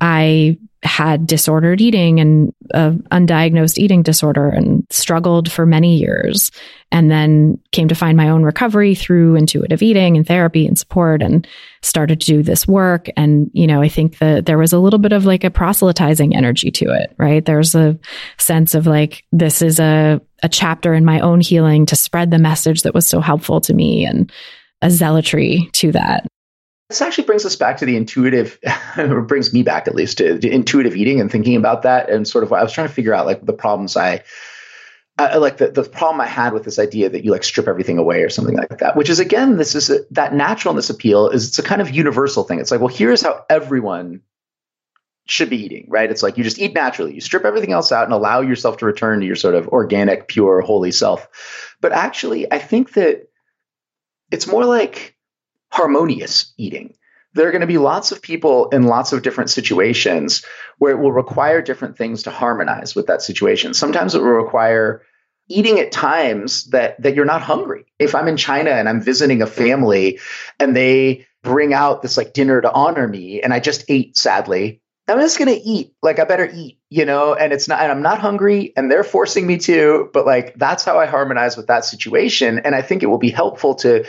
I 0.00 0.58
had 0.84 1.26
disordered 1.26 1.80
eating 1.80 2.20
and 2.20 2.52
uh, 2.74 2.90
undiagnosed 3.10 3.78
eating 3.78 4.02
disorder 4.02 4.48
and 4.48 4.86
struggled 4.90 5.50
for 5.50 5.64
many 5.64 5.96
years 5.96 6.50
and 6.92 7.10
then 7.10 7.58
came 7.72 7.88
to 7.88 7.94
find 7.94 8.16
my 8.16 8.28
own 8.28 8.42
recovery 8.42 8.94
through 8.94 9.34
intuitive 9.34 9.82
eating 9.82 10.16
and 10.16 10.26
therapy 10.26 10.66
and 10.66 10.78
support 10.78 11.22
and 11.22 11.48
started 11.82 12.20
to 12.20 12.26
do 12.26 12.42
this 12.42 12.68
work. 12.68 13.08
And 13.16 13.50
you 13.52 13.66
know 13.66 13.80
i 13.82 13.88
think 13.88 14.18
that 14.18 14.46
there 14.46 14.58
was 14.58 14.72
a 14.72 14.78
little 14.78 14.98
bit 14.98 15.12
of 15.12 15.24
like 15.24 15.44
a 15.44 15.50
proselytizing 15.50 16.36
energy 16.36 16.70
to 16.70 16.86
it 16.92 17.14
right? 17.18 17.44
There's 17.44 17.74
a 17.74 17.98
sense 18.38 18.74
of 18.74 18.86
like 18.86 19.24
this 19.32 19.62
is 19.62 19.80
a 19.80 20.20
a 20.42 20.48
chapter 20.48 20.92
in 20.92 21.04
my 21.04 21.20
own 21.20 21.40
healing 21.40 21.86
to 21.86 21.96
spread 21.96 22.30
the 22.30 22.38
message 22.38 22.82
that 22.82 22.94
was 22.94 23.06
so 23.06 23.20
helpful 23.20 23.60
to 23.62 23.74
me 23.74 24.04
and 24.04 24.30
a 24.82 24.90
zealotry 24.90 25.70
to 25.72 25.92
that 25.92 26.26
this 26.94 27.02
actually 27.02 27.24
brings 27.24 27.44
us 27.44 27.56
back 27.56 27.78
to 27.78 27.86
the 27.86 27.96
intuitive, 27.96 28.56
or 28.96 29.20
brings 29.22 29.52
me 29.52 29.64
back 29.64 29.88
at 29.88 29.96
least 29.96 30.18
to, 30.18 30.38
intuitive 30.48 30.94
eating 30.94 31.20
and 31.20 31.30
thinking 31.30 31.56
about 31.56 31.82
that. 31.82 32.08
And 32.08 32.26
sort 32.26 32.44
of, 32.44 32.52
I 32.52 32.62
was 32.62 32.72
trying 32.72 32.86
to 32.86 32.94
figure 32.94 33.12
out 33.12 33.26
like 33.26 33.44
the 33.44 33.52
problems 33.52 33.96
I, 33.96 34.22
I 35.18 35.38
like 35.38 35.56
the, 35.56 35.68
the 35.68 35.82
problem 35.82 36.20
I 36.20 36.26
had 36.26 36.52
with 36.52 36.62
this 36.62 36.78
idea 36.78 37.08
that 37.08 37.24
you 37.24 37.32
like 37.32 37.42
strip 37.42 37.66
everything 37.66 37.98
away 37.98 38.22
or 38.22 38.30
something 38.30 38.56
like 38.56 38.78
that, 38.78 38.96
which 38.96 39.10
is 39.10 39.18
again, 39.18 39.56
this 39.56 39.74
is 39.74 39.90
a, 39.90 40.00
that 40.12 40.34
naturalness 40.34 40.88
appeal 40.88 41.30
is 41.30 41.48
it's 41.48 41.58
a 41.58 41.64
kind 41.64 41.80
of 41.80 41.90
universal 41.90 42.44
thing. 42.44 42.60
It's 42.60 42.70
like, 42.70 42.80
well, 42.80 42.94
here's 42.94 43.22
how 43.22 43.44
everyone 43.50 44.22
should 45.26 45.50
be 45.50 45.64
eating, 45.64 45.86
right? 45.88 46.10
It's 46.10 46.22
like 46.22 46.38
you 46.38 46.44
just 46.44 46.60
eat 46.60 46.74
naturally. 46.74 47.14
You 47.14 47.20
strip 47.20 47.44
everything 47.44 47.72
else 47.72 47.90
out 47.90 48.04
and 48.04 48.12
allow 48.12 48.40
yourself 48.40 48.76
to 48.78 48.86
return 48.86 49.20
to 49.20 49.26
your 49.26 49.36
sort 49.36 49.56
of 49.56 49.68
organic, 49.68 50.28
pure, 50.28 50.60
holy 50.60 50.92
self. 50.92 51.76
But 51.80 51.92
actually, 51.92 52.52
I 52.52 52.58
think 52.58 52.92
that 52.92 53.28
it's 54.30 54.46
more 54.46 54.64
like 54.64 55.13
harmonious 55.74 56.54
eating. 56.56 56.94
There 57.32 57.48
are 57.48 57.50
going 57.50 57.60
to 57.60 57.66
be 57.66 57.78
lots 57.78 58.12
of 58.12 58.22
people 58.22 58.68
in 58.68 58.84
lots 58.84 59.12
of 59.12 59.22
different 59.22 59.50
situations 59.50 60.44
where 60.78 60.92
it 60.92 61.00
will 61.00 61.10
require 61.10 61.60
different 61.60 61.98
things 61.98 62.22
to 62.22 62.30
harmonize 62.30 62.94
with 62.94 63.08
that 63.08 63.22
situation. 63.22 63.74
Sometimes 63.74 64.14
it 64.14 64.22
will 64.22 64.28
require 64.28 65.02
eating 65.48 65.80
at 65.80 65.90
times 65.90 66.66
that 66.66 67.02
that 67.02 67.16
you're 67.16 67.24
not 67.24 67.42
hungry. 67.42 67.86
If 67.98 68.14
I'm 68.14 68.28
in 68.28 68.36
China 68.36 68.70
and 68.70 68.88
I'm 68.88 69.02
visiting 69.02 69.42
a 69.42 69.48
family 69.48 70.20
and 70.60 70.76
they 70.76 71.26
bring 71.42 71.74
out 71.74 72.02
this 72.02 72.16
like 72.16 72.34
dinner 72.34 72.60
to 72.60 72.72
honor 72.72 73.08
me 73.08 73.42
and 73.42 73.52
I 73.52 73.58
just 73.58 73.84
ate 73.88 74.16
sadly, 74.16 74.80
I'm 75.08 75.18
just 75.18 75.40
gonna 75.40 75.58
eat. 75.60 75.92
Like 76.04 76.20
I 76.20 76.24
better 76.24 76.48
eat, 76.54 76.78
you 76.88 77.04
know, 77.04 77.34
and 77.34 77.52
it's 77.52 77.66
not 77.66 77.80
and 77.80 77.90
I'm 77.90 78.00
not 78.00 78.20
hungry 78.20 78.72
and 78.76 78.92
they're 78.92 79.02
forcing 79.02 79.44
me 79.44 79.58
to, 79.58 80.08
but 80.12 80.24
like 80.24 80.54
that's 80.54 80.84
how 80.84 81.00
I 81.00 81.06
harmonize 81.06 81.56
with 81.56 81.66
that 81.66 81.84
situation. 81.84 82.60
And 82.60 82.76
I 82.76 82.80
think 82.80 83.02
it 83.02 83.06
will 83.06 83.18
be 83.18 83.30
helpful 83.30 83.74
to 83.76 84.04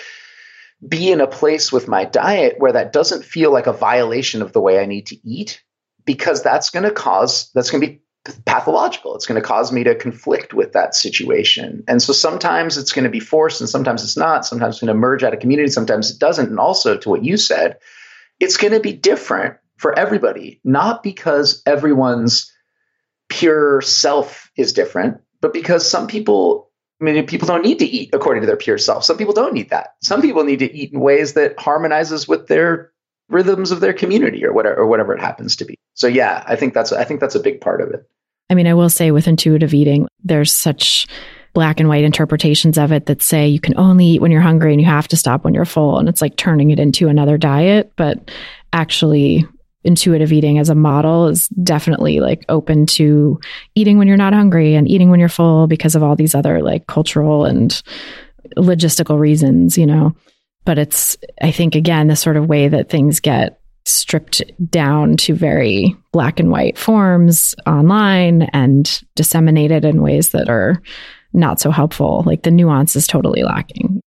be 0.88 1.11
in 1.11 1.21
a 1.21 1.27
place 1.27 1.71
with 1.71 1.88
my 1.88 2.05
diet 2.05 2.55
where 2.59 2.73
that 2.73 2.93
doesn't 2.93 3.23
feel 3.23 3.51
like 3.51 3.67
a 3.67 3.73
violation 3.73 4.41
of 4.41 4.53
the 4.53 4.61
way 4.61 4.79
I 4.79 4.85
need 4.85 5.07
to 5.07 5.27
eat, 5.27 5.63
because 6.05 6.43
that's 6.43 6.69
gonna 6.69 6.91
cause 6.91 7.51
that's 7.53 7.71
gonna 7.71 7.85
be 7.85 8.01
pathological. 8.45 9.15
It's 9.15 9.27
going 9.27 9.39
to 9.39 9.47
cause 9.47 9.71
me 9.71 9.83
to 9.83 9.95
conflict 9.95 10.53
with 10.53 10.73
that 10.73 10.95
situation. 10.95 11.83
And 11.88 12.01
so 12.01 12.13
sometimes 12.13 12.77
it's 12.77 12.91
going 12.91 13.03
to 13.03 13.09
be 13.09 13.19
forced 13.19 13.61
and 13.61 13.69
sometimes 13.69 14.03
it's 14.03 14.17
not. 14.17 14.45
Sometimes 14.45 14.75
it's 14.75 14.81
going 14.81 14.88
to 14.88 14.97
emerge 14.97 15.23
out 15.23 15.33
of 15.33 15.39
community, 15.39 15.69
sometimes 15.69 16.11
it 16.11 16.19
doesn't. 16.19 16.49
And 16.49 16.59
also 16.59 16.97
to 16.97 17.09
what 17.09 17.23
you 17.23 17.38
said, 17.38 17.77
it's 18.39 18.57
going 18.57 18.73
to 18.73 18.79
be 18.79 18.93
different 18.93 19.57
for 19.77 19.97
everybody, 19.97 20.59
not 20.63 21.03
because 21.03 21.61
everyone's 21.65 22.51
pure 23.29 23.81
self 23.81 24.49
is 24.55 24.73
different, 24.73 25.21
but 25.41 25.53
because 25.53 25.89
some 25.89 26.07
people, 26.07 26.71
I 27.01 27.03
mean, 27.03 27.25
people 27.25 27.47
don't 27.47 27.63
need 27.63 27.79
to 27.79 27.86
eat 27.86 28.10
according 28.13 28.41
to 28.41 28.47
their 28.47 28.55
pure 28.55 28.77
self. 28.77 29.03
Some 29.03 29.17
people 29.17 29.34
don't 29.34 29.53
need 29.53 29.69
that. 29.69 29.95
Some 30.01 30.21
people 30.21 30.43
need 30.43 30.60
to 30.60 30.73
eat 30.73 30.93
in 30.93 30.99
ways 31.01 31.34
that 31.34 31.60
harmonizes 31.60 32.27
with 32.27 32.47
their 32.47 32.91
rhythms 33.29 33.71
of 33.71 33.79
their 33.81 33.93
community 33.93 34.45
or 34.45 34.53
whatever, 34.53 34.77
or 34.77 34.88
whatever 34.88 35.13
it 35.13 35.19
happens 35.19 35.55
to 35.58 35.65
be. 35.65 35.75
So 35.93 36.08
yeah, 36.08 36.43
I 36.47 36.55
think 36.55 36.73
that's 36.73 36.91
I 36.91 37.03
think 37.03 37.19
that's 37.19 37.36
a 37.36 37.39
big 37.39 37.60
part 37.60 37.81
of 37.81 37.89
it. 37.89 38.08
I 38.49 38.53
mean, 38.53 38.67
I 38.67 38.73
will 38.73 38.89
say 38.89 39.12
with 39.12 39.27
intuitive 39.27 39.73
eating, 39.73 40.08
there's 40.23 40.53
such 40.53 41.08
black 41.53 41.79
and 41.79 41.89
white 41.89 42.03
interpretations 42.03 42.77
of 42.77 42.91
it 42.91 43.08
that 43.08 43.21
say 43.21 43.47
you 43.47 43.60
can 43.60 43.77
only 43.77 44.05
eat 44.05 44.21
when 44.21 44.31
you're 44.31 44.41
hungry 44.41 44.71
and 44.71 44.81
you 44.81 44.88
have 44.88 45.08
to 45.08 45.17
stop 45.17 45.43
when 45.43 45.53
you're 45.53 45.65
full. 45.65 45.97
And 45.97 46.08
it's 46.08 46.21
like 46.21 46.36
turning 46.36 46.69
it 46.69 46.79
into 46.79 47.08
another 47.08 47.38
diet. 47.38 47.91
But 47.95 48.29
actually, 48.73 49.47
intuitive 49.86 50.34
eating 50.34 50.58
as 50.58 50.69
a 50.69 50.76
model 50.76 51.28
is 51.28 51.48
definitely 51.50 52.19
like 52.19 52.43
open 52.50 52.86
to 52.88 53.39
eating 53.76 53.98
when 53.98 54.08
you're 54.08 54.17
not 54.17 54.34
hungry 54.34 54.76
and 54.76 54.89
eating 54.89 55.10
when 55.10 55.19
you're 55.19 55.30
full 55.30 55.67
because 55.67 55.95
of 55.95 56.04
all 56.04 56.15
these 56.15 56.36
other 56.36 56.62
like 56.62 56.88
cultural 56.88 57.45
and 57.45 57.82
logistical 58.58 59.19
reasons, 59.19 59.78
you 59.78 59.86
know. 59.86 60.15
But 60.65 60.80
it's, 60.80 61.15
I 61.41 61.52
think, 61.52 61.76
again, 61.76 62.08
the 62.08 62.15
sort 62.15 62.38
of 62.38 62.48
way 62.48 62.67
that 62.67 62.89
things 62.89 63.19
get 63.19 63.60
stripped 63.86 64.41
down 64.71 65.15
to 65.15 65.36
very 65.36 65.95
black 66.12 66.39
and 66.39 66.50
white 66.50 66.78
forms 66.78 67.54
online 67.67 68.43
and 68.54 69.02
disseminated 69.15 69.86
in 69.86 70.02
ways 70.02 70.30
that 70.30 70.50
are 70.50 70.82
not 71.34 71.60
so 71.60 71.69
helpful. 71.69 72.24
Like 72.26 72.41
the 72.43 72.52
nuance 72.52 72.95
is 72.95 73.06
totally 73.06 73.43
lacking. 73.43 74.02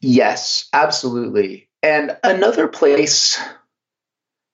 Yes, 0.00 0.68
absolutely. 0.72 1.68
And 1.82 2.16
another 2.22 2.68
place, 2.68 3.40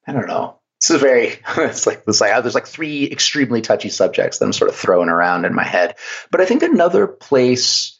I 0.06 0.12
don't 0.12 0.28
know, 0.28 0.57
this 0.80 0.90
is 0.90 1.00
very 1.00 1.40
it's 1.58 1.86
like 1.86 2.04
this 2.04 2.20
like 2.20 2.42
there's 2.42 2.54
like 2.54 2.66
three 2.66 3.10
extremely 3.10 3.60
touchy 3.60 3.88
subjects 3.88 4.38
that 4.38 4.44
I'm 4.44 4.52
sort 4.52 4.70
of 4.70 4.76
throwing 4.76 5.08
around 5.08 5.44
in 5.44 5.54
my 5.54 5.64
head. 5.64 5.96
But 6.30 6.40
I 6.40 6.46
think 6.46 6.62
another 6.62 7.06
place 7.06 7.98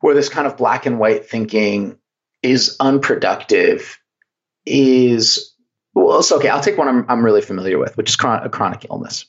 where 0.00 0.14
this 0.14 0.28
kind 0.28 0.46
of 0.46 0.56
black 0.56 0.86
and 0.86 0.98
white 0.98 1.28
thinking 1.28 1.98
is 2.42 2.76
unproductive 2.80 3.98
is 4.64 5.54
well, 5.94 6.22
so 6.22 6.36
okay, 6.36 6.48
I'll 6.48 6.60
take 6.60 6.76
one 6.76 6.88
I'm, 6.88 7.06
I'm 7.08 7.24
really 7.24 7.40
familiar 7.40 7.78
with, 7.78 7.96
which 7.96 8.10
is 8.10 8.16
chron- 8.16 8.48
chronic 8.50 8.86
illness. 8.90 9.24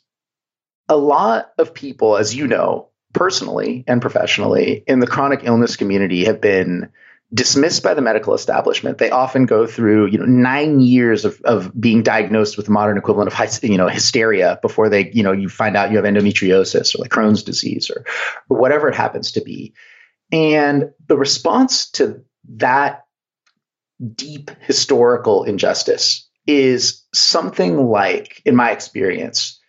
A 0.90 0.98
lot 0.98 1.52
of 1.58 1.74
people, 1.74 2.18
as 2.18 2.36
you 2.36 2.46
know, 2.48 2.90
personally 3.14 3.86
and 3.88 4.02
professionally, 4.02 4.84
in 4.86 5.00
the 5.00 5.08
chronic 5.08 5.42
illness 5.44 5.78
community 5.78 6.26
have 6.26 6.42
been 6.42 6.90
dismissed 7.34 7.84
by 7.84 7.94
the 7.94 8.02
medical 8.02 8.34
establishment. 8.34 9.00
They 9.00 9.10
often 9.10 9.46
go 9.46 9.68
through, 9.68 10.08
you 10.08 10.18
know, 10.18 10.26
nine 10.26 10.80
years 10.80 11.26
of, 11.26 11.42
of 11.42 11.72
being 11.80 12.02
diagnosed 12.02 12.56
with 12.56 12.68
the 12.68 12.72
modern 12.72 12.98
equivalent 12.98 13.32
of, 13.34 13.64
you 13.64 13.78
know, 13.78 13.90
hysteria 13.90 14.60
before 14.62 14.88
they, 14.88 15.12
you 15.12 15.24
know, 15.24 15.34
you 15.34 15.50
find 15.50 15.76
out 15.76 15.92
you 15.92 15.98
have 15.98 16.06
endometriosis 16.06 16.96
or 16.96 17.02
like 17.02 17.12
Crohn's 17.12 17.44
disease 17.44 17.90
or, 17.90 18.06
or 18.50 18.58
whatever 18.58 18.88
it 18.88 18.96
happens 18.96 19.34
to 19.34 19.42
be. 19.42 19.74
And 20.32 20.92
the 21.08 21.18
response 21.18 21.90
to 21.92 22.24
that 22.56 23.04
deep 24.16 24.52
historical 24.62 25.44
injustice 25.44 26.30
is 26.46 27.04
something 27.14 27.88
like, 27.88 28.42
in 28.46 28.56
my 28.56 28.72
experience, 28.72 29.60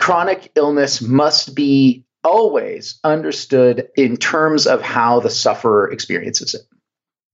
chronic 0.00 0.50
illness 0.56 1.00
must 1.00 1.54
be 1.54 2.04
always 2.24 2.98
understood 3.04 3.88
in 3.96 4.16
terms 4.16 4.66
of 4.66 4.82
how 4.82 5.20
the 5.20 5.30
sufferer 5.30 5.92
experiences 5.92 6.54
it 6.54 6.62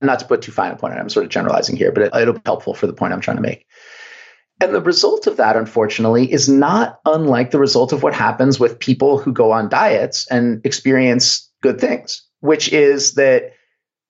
not 0.00 0.18
to 0.20 0.26
put 0.26 0.42
too 0.42 0.52
fine 0.52 0.72
a 0.72 0.76
point 0.76 0.92
on 0.92 0.98
it, 0.98 1.02
I'm 1.02 1.08
sort 1.08 1.24
of 1.24 1.30
generalizing 1.30 1.76
here, 1.76 1.92
but 1.92 2.04
it, 2.04 2.14
it'll 2.14 2.34
be 2.34 2.40
helpful 2.44 2.74
for 2.74 2.86
the 2.86 2.92
point 2.92 3.12
I'm 3.12 3.20
trying 3.20 3.36
to 3.36 3.42
make. 3.42 3.66
And 4.60 4.74
the 4.74 4.80
result 4.80 5.26
of 5.26 5.36
that, 5.38 5.56
unfortunately, 5.56 6.32
is 6.32 6.48
not 6.48 7.00
unlike 7.04 7.50
the 7.50 7.58
result 7.58 7.92
of 7.92 8.02
what 8.02 8.14
happens 8.14 8.60
with 8.60 8.78
people 8.78 9.18
who 9.18 9.32
go 9.32 9.50
on 9.50 9.68
diets 9.68 10.26
and 10.30 10.64
experience 10.64 11.50
good 11.62 11.80
things, 11.80 12.22
which 12.40 12.72
is 12.72 13.14
that 13.14 13.52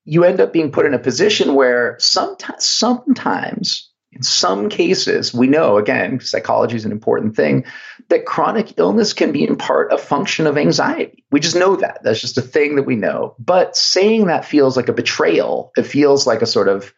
you 0.04 0.24
end 0.24 0.40
up 0.40 0.52
being 0.52 0.70
put 0.70 0.84
in 0.84 0.92
a 0.92 0.98
position 0.98 1.54
where 1.54 1.96
sometimes, 1.98 2.64
sometimes 2.64 3.90
in 4.12 4.22
some 4.22 4.68
cases, 4.68 5.32
we 5.32 5.46
know, 5.46 5.78
again, 5.78 6.20
psychology 6.20 6.76
is 6.76 6.84
an 6.84 6.92
important 6.92 7.34
thing, 7.34 7.64
that 8.08 8.26
chronic 8.26 8.78
illness 8.78 9.12
can 9.12 9.32
be 9.32 9.46
in 9.46 9.56
part 9.56 9.92
a 9.92 9.98
function 9.98 10.46
of 10.46 10.58
anxiety. 10.58 11.24
We 11.30 11.40
just 11.40 11.56
know 11.56 11.76
that. 11.76 12.02
That's 12.02 12.20
just 12.20 12.38
a 12.38 12.42
thing 12.42 12.76
that 12.76 12.84
we 12.84 12.96
know. 12.96 13.34
But 13.38 13.76
saying 13.76 14.26
that 14.26 14.44
feels 14.44 14.76
like 14.76 14.88
a 14.88 14.92
betrayal. 14.92 15.72
It 15.76 15.84
feels 15.84 16.26
like 16.26 16.42
a 16.42 16.46
sort 16.46 16.68
of 16.68 16.92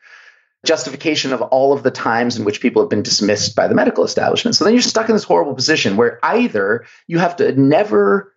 justification 0.64 1.32
of 1.32 1.40
all 1.42 1.72
of 1.72 1.82
the 1.82 1.90
times 1.90 2.36
in 2.36 2.44
which 2.44 2.60
people 2.60 2.82
have 2.82 2.90
been 2.90 3.02
dismissed 3.02 3.54
by 3.54 3.68
the 3.68 3.74
medical 3.74 4.04
establishment. 4.04 4.56
So 4.56 4.64
then 4.64 4.74
you're 4.74 4.82
stuck 4.82 5.08
in 5.08 5.14
this 5.14 5.24
horrible 5.24 5.54
position 5.54 5.96
where 5.96 6.18
either 6.24 6.84
you 7.06 7.18
have 7.18 7.36
to 7.36 7.52
never 7.52 8.34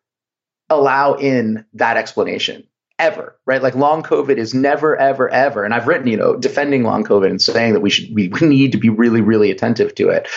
allow 0.70 1.16
in 1.16 1.66
that 1.74 1.98
explanation 1.98 2.68
ever, 3.00 3.38
right? 3.46 3.64
Like 3.64 3.76
long 3.76 4.04
COVID 4.04 4.38
is 4.38 4.54
never, 4.54 4.96
ever, 4.98 5.30
ever. 5.30 5.64
And 5.64 5.74
I've 5.74 5.88
written, 5.88 6.08
you 6.08 6.18
know, 6.18 6.36
defending 6.36 6.84
long 6.84 7.04
COVID 7.04 7.30
and 7.30 7.42
saying 7.42 7.74
that 7.74 7.80
we 7.80 7.90
should, 7.90 8.14
we, 8.14 8.28
we 8.28 8.48
need 8.48 8.74
to 8.74 8.78
be 8.78 8.90
really, 8.90 9.22
really 9.22 9.50
attentive 9.50 9.96
to 9.96 10.10
it. 10.10 10.28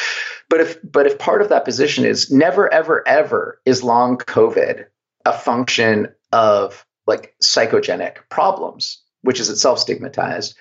But 0.52 0.60
if, 0.60 0.78
but 0.84 1.06
if 1.06 1.18
part 1.18 1.40
of 1.40 1.48
that 1.48 1.64
position 1.64 2.04
is 2.04 2.30
never, 2.30 2.70
ever, 2.70 3.02
ever 3.08 3.58
is 3.64 3.82
long 3.82 4.18
COVID 4.18 4.84
a 5.24 5.32
function 5.32 6.08
of 6.30 6.84
like 7.06 7.34
psychogenic 7.42 8.16
problems, 8.28 9.02
which 9.22 9.40
is 9.40 9.48
itself 9.48 9.78
stigmatized, 9.78 10.54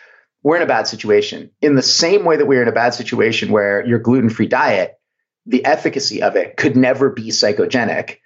we're 0.43 0.55
in 0.55 0.61
a 0.61 0.65
bad 0.65 0.87
situation. 0.87 1.51
In 1.61 1.75
the 1.75 1.81
same 1.81 2.23
way 2.23 2.37
that 2.37 2.45
we're 2.45 2.61
in 2.61 2.69
a 2.69 2.71
bad 2.71 2.93
situation 2.93 3.51
where 3.51 3.85
your 3.85 3.99
gluten 3.99 4.29
free 4.29 4.47
diet, 4.47 4.97
the 5.45 5.65
efficacy 5.65 6.23
of 6.23 6.37
it 6.37 6.55
could 6.55 6.77
never 6.77 7.09
be 7.09 7.27
psychogenic 7.27 8.19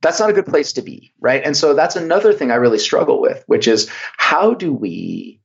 that's 0.00 0.20
not 0.20 0.30
a 0.30 0.34
good 0.34 0.46
place 0.46 0.74
to 0.74 0.82
be, 0.82 1.14
right? 1.18 1.42
And 1.44 1.56
so 1.56 1.72
that's 1.74 1.96
another 1.96 2.32
thing 2.34 2.50
I 2.50 2.56
really 2.56 2.78
struggle 2.78 3.22
with, 3.22 3.42
which 3.46 3.66
is 3.66 3.90
how 4.18 4.52
do 4.52 4.72
we 4.72 5.40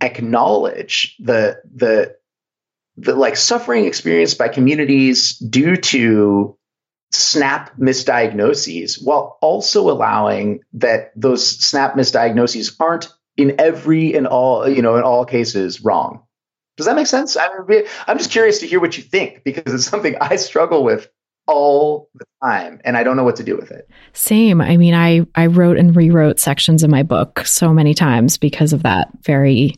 acknowledge 0.00 1.16
the 1.20 1.60
the 1.74 2.16
the 2.98 3.14
like 3.14 3.36
suffering 3.36 3.84
experienced 3.84 4.38
by 4.38 4.48
communities 4.48 5.38
due 5.38 5.76
to 5.76 6.56
snap 7.10 7.76
misdiagnoses 7.78 9.02
while 9.02 9.38
also 9.40 9.90
allowing 9.90 10.60
that 10.74 11.12
those 11.16 11.46
snap 11.46 11.94
misdiagnoses 11.94 12.74
aren't 12.78 13.08
in 13.36 13.54
every 13.58 14.14
and 14.14 14.26
all 14.26 14.68
you 14.68 14.82
know 14.82 14.96
in 14.96 15.02
all 15.02 15.24
cases 15.24 15.80
wrong 15.82 16.22
does 16.76 16.86
that 16.86 16.96
make 16.96 17.06
sense 17.06 17.36
i'm 17.36 18.18
just 18.18 18.30
curious 18.30 18.60
to 18.60 18.66
hear 18.66 18.80
what 18.80 18.96
you 18.98 19.02
think 19.02 19.42
because 19.42 19.72
it's 19.72 19.86
something 19.86 20.16
i 20.20 20.36
struggle 20.36 20.84
with 20.84 21.08
all 21.48 22.10
the 22.14 22.26
time 22.44 22.78
and 22.84 22.96
I 22.96 23.02
don't 23.02 23.16
know 23.16 23.24
what 23.24 23.36
to 23.36 23.42
do 23.42 23.56
with 23.56 23.70
it. 23.70 23.88
Same. 24.12 24.60
I 24.60 24.76
mean, 24.76 24.94
I 24.94 25.26
I 25.34 25.46
wrote 25.46 25.78
and 25.78 25.96
rewrote 25.96 26.38
sections 26.38 26.84
of 26.84 26.90
my 26.90 27.02
book 27.02 27.40
so 27.46 27.72
many 27.72 27.94
times 27.94 28.36
because 28.36 28.74
of 28.74 28.82
that 28.82 29.08
very 29.22 29.74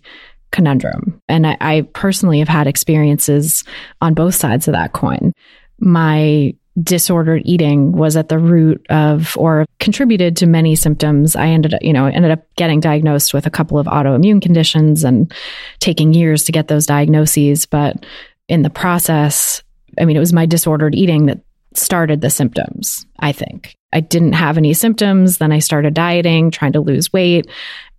conundrum. 0.52 1.20
And 1.28 1.46
I, 1.46 1.56
I 1.60 1.80
personally 1.92 2.38
have 2.40 2.48
had 2.48 2.66
experiences 2.66 3.64
on 4.00 4.14
both 4.14 4.34
sides 4.34 4.68
of 4.68 4.72
that 4.72 4.92
coin. 4.92 5.32
My 5.78 6.54
disordered 6.80 7.42
eating 7.44 7.92
was 7.92 8.16
at 8.16 8.28
the 8.28 8.38
root 8.38 8.84
of 8.90 9.36
or 9.36 9.66
contributed 9.80 10.36
to 10.36 10.46
many 10.46 10.76
symptoms. 10.76 11.36
I 11.36 11.48
ended 11.48 11.74
up, 11.74 11.82
you 11.82 11.92
know, 11.92 12.06
ended 12.06 12.30
up 12.30 12.46
getting 12.56 12.80
diagnosed 12.80 13.34
with 13.34 13.46
a 13.46 13.50
couple 13.50 13.78
of 13.78 13.86
autoimmune 13.86 14.40
conditions 14.40 15.04
and 15.04 15.32
taking 15.80 16.12
years 16.12 16.44
to 16.44 16.52
get 16.52 16.68
those 16.68 16.86
diagnoses. 16.86 17.66
But 17.66 18.06
in 18.48 18.62
the 18.62 18.70
process, 18.70 19.62
I 19.98 20.04
mean, 20.04 20.16
it 20.16 20.20
was 20.20 20.32
my 20.32 20.46
disordered 20.46 20.94
eating 20.94 21.26
that 21.26 21.40
started 21.74 22.20
the 22.20 22.30
symptoms, 22.30 23.06
I 23.18 23.32
think. 23.32 23.76
I 23.92 24.00
didn't 24.00 24.34
have 24.34 24.56
any 24.56 24.72
symptoms. 24.72 25.38
Then 25.38 25.52
I 25.52 25.58
started 25.58 25.94
dieting, 25.94 26.50
trying 26.50 26.72
to 26.72 26.80
lose 26.80 27.12
weight 27.12 27.48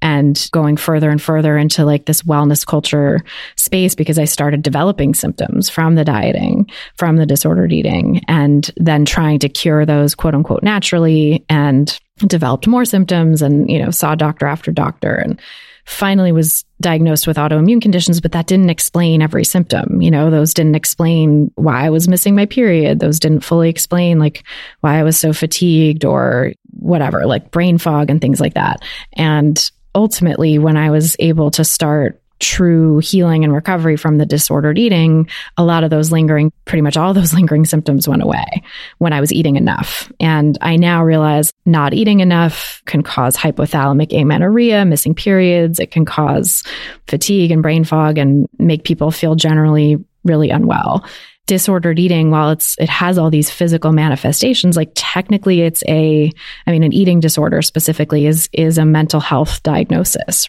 and 0.02 0.50
going 0.52 0.78
further 0.78 1.10
and 1.10 1.22
further 1.22 1.58
into 1.58 1.86
like 1.86 2.06
this 2.06 2.24
wellness 2.24 2.66
culture 2.66 3.20
space 3.56 3.94
because 3.94 4.18
I 4.18 4.26
started 4.26 4.64
developing 4.64 5.14
symptoms 5.14 5.70
from 5.70 5.96
the 5.96 6.04
dieting, 6.04 6.70
from 6.96 7.18
the 7.18 7.26
disordered 7.26 7.72
eating, 7.72 8.22
and 8.28 8.70
then 8.78 9.06
trying 9.06 9.40
to 9.40 9.50
cure 9.50 9.86
those 9.86 10.16
quote 10.16 10.34
unquote 10.34 10.64
naturally 10.64 11.46
and 11.50 12.00
developed 12.18 12.68
more 12.68 12.86
symptoms 12.86 13.42
and, 13.42 13.70
you 13.70 13.80
know, 13.80 13.92
saw 13.92 14.16
doctor 14.16 14.48
after 14.48 14.72
doctor 14.72 15.16
and 15.16 15.40
finally 15.86 16.32
was 16.32 16.66
diagnosed 16.80 17.28
with 17.28 17.38
autoimmune 17.38 17.82
conditions, 17.82 18.22
but 18.22 18.32
that 18.32 18.48
didn't 18.48 18.70
explain 18.70 19.22
every 19.22 19.44
symptom. 19.44 20.02
You 20.02 20.12
know, 20.12 20.30
those 20.30 20.54
didn't 20.54 20.76
explain 20.76 21.52
why 21.56 21.86
I 21.86 21.90
was 21.90 22.08
missing 22.08 22.36
my 22.36 22.46
period. 22.46 23.00
Those 23.00 23.20
didn't 23.20 23.42
fully 23.42 23.70
explain 23.70 24.20
like 24.20 24.44
why 24.82 25.00
I 25.00 25.04
was 25.04 25.18
so 25.18 25.34
fatigued 25.34 26.06
or 26.06 26.54
whatever, 26.72 27.26
like 27.26 27.52
brain 27.52 27.78
fog 27.78 28.10
and 28.10 28.22
things 28.22 28.40
like 28.40 28.56
that. 28.56 28.82
And 29.14 29.72
ultimately, 29.94 30.58
when 30.58 30.78
I 30.78 30.90
was 30.92 31.16
able 31.20 31.52
to 31.52 31.64
start 31.64 32.21
true 32.42 32.98
healing 33.00 33.44
and 33.44 33.54
recovery 33.54 33.96
from 33.96 34.18
the 34.18 34.26
disordered 34.26 34.78
eating, 34.78 35.30
a 35.58 35.64
lot 35.64 35.84
of 35.84 35.90
those 35.90 36.12
lingering, 36.12 36.52
pretty 36.66 36.82
much 36.82 36.98
all 36.98 37.14
those 37.14 37.34
lingering 37.36 37.66
symptoms 37.66 38.08
went 38.08 38.24
away 38.24 38.64
when 38.98 39.14
I 39.14 39.22
was 39.22 39.32
eating 39.32 39.56
enough. 39.56 40.12
And 40.20 40.58
I 40.62 40.76
now 40.76 41.04
realize 41.04 41.54
not 41.66 41.94
eating 41.94 42.20
enough 42.20 42.82
can 42.86 43.04
cause 43.04 43.38
hypothalamic 43.38 44.14
amenorrhea, 44.14 44.84
missing 44.86 45.16
periods. 45.16 45.80
It 45.80 45.92
can 45.92 46.06
cause 46.06 46.64
fatigue 47.08 47.52
and 47.52 47.62
brain 47.62 47.84
fog 47.84 48.18
and 48.18 48.50
make 48.60 48.84
people 48.84 49.12
feel 49.12 49.36
generally 49.36 50.04
really 50.24 50.50
unwell 50.50 51.06
disordered 51.48 52.00
eating 52.00 52.32
while 52.32 52.52
it's 52.52 52.76
it 52.80 52.90
has 52.90 53.18
all 53.18 53.30
these 53.30 53.50
physical 53.50 53.92
manifestations 53.92 54.78
like 54.78 54.92
technically 54.96 55.62
it's 55.62 55.84
a 55.88 56.32
i 56.66 56.72
mean 56.72 56.84
an 56.84 56.94
eating 56.94 57.20
disorder 57.20 57.62
specifically 57.62 58.26
is 58.26 58.48
is 58.54 58.78
a 58.78 58.86
mental 58.86 59.20
health 59.20 59.62
diagnosis 59.64 60.48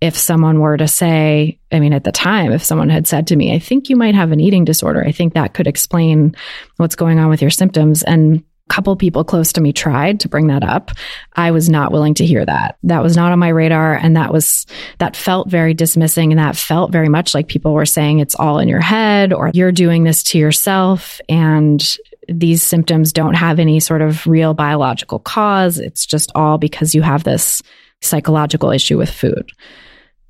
if 0.00 0.16
someone 0.16 0.60
were 0.60 0.76
to 0.76 0.88
say, 0.88 1.58
I 1.70 1.78
mean, 1.78 1.92
at 1.92 2.04
the 2.04 2.12
time, 2.12 2.52
if 2.52 2.64
someone 2.64 2.88
had 2.88 3.06
said 3.06 3.26
to 3.28 3.36
me, 3.36 3.54
I 3.54 3.58
think 3.58 3.90
you 3.90 3.96
might 3.96 4.14
have 4.14 4.32
an 4.32 4.40
eating 4.40 4.64
disorder, 4.64 5.04
I 5.04 5.12
think 5.12 5.34
that 5.34 5.52
could 5.52 5.66
explain 5.66 6.34
what's 6.78 6.96
going 6.96 7.18
on 7.18 7.28
with 7.28 7.42
your 7.42 7.50
symptoms. 7.50 8.02
And 8.02 8.42
couple 8.70 8.94
people 8.96 9.24
close 9.24 9.52
to 9.52 9.60
me 9.60 9.72
tried 9.72 10.20
to 10.20 10.28
bring 10.28 10.46
that 10.46 10.62
up. 10.62 10.92
I 11.34 11.50
was 11.50 11.68
not 11.68 11.92
willing 11.92 12.14
to 12.14 12.26
hear 12.26 12.46
that. 12.46 12.78
That 12.84 13.02
was 13.02 13.16
not 13.16 13.32
on 13.32 13.38
my 13.38 13.48
radar. 13.48 13.94
And 13.94 14.16
that 14.16 14.32
was, 14.32 14.64
that 14.98 15.16
felt 15.16 15.50
very 15.50 15.74
dismissing. 15.74 16.32
And 16.32 16.38
that 16.38 16.56
felt 16.56 16.92
very 16.92 17.08
much 17.08 17.34
like 17.34 17.48
people 17.48 17.74
were 17.74 17.84
saying 17.84 18.20
it's 18.20 18.36
all 18.36 18.58
in 18.58 18.68
your 18.68 18.80
head 18.80 19.32
or 19.32 19.50
you're 19.52 19.72
doing 19.72 20.04
this 20.04 20.22
to 20.24 20.38
yourself. 20.38 21.20
And 21.28 21.84
these 22.28 22.62
symptoms 22.62 23.12
don't 23.12 23.34
have 23.34 23.58
any 23.58 23.80
sort 23.80 24.02
of 24.02 24.26
real 24.26 24.54
biological 24.54 25.18
cause. 25.18 25.78
It's 25.78 26.06
just 26.06 26.30
all 26.34 26.56
because 26.56 26.94
you 26.94 27.02
have 27.02 27.24
this 27.24 27.60
psychological 28.00 28.70
issue 28.70 28.96
with 28.96 29.10
food. 29.10 29.50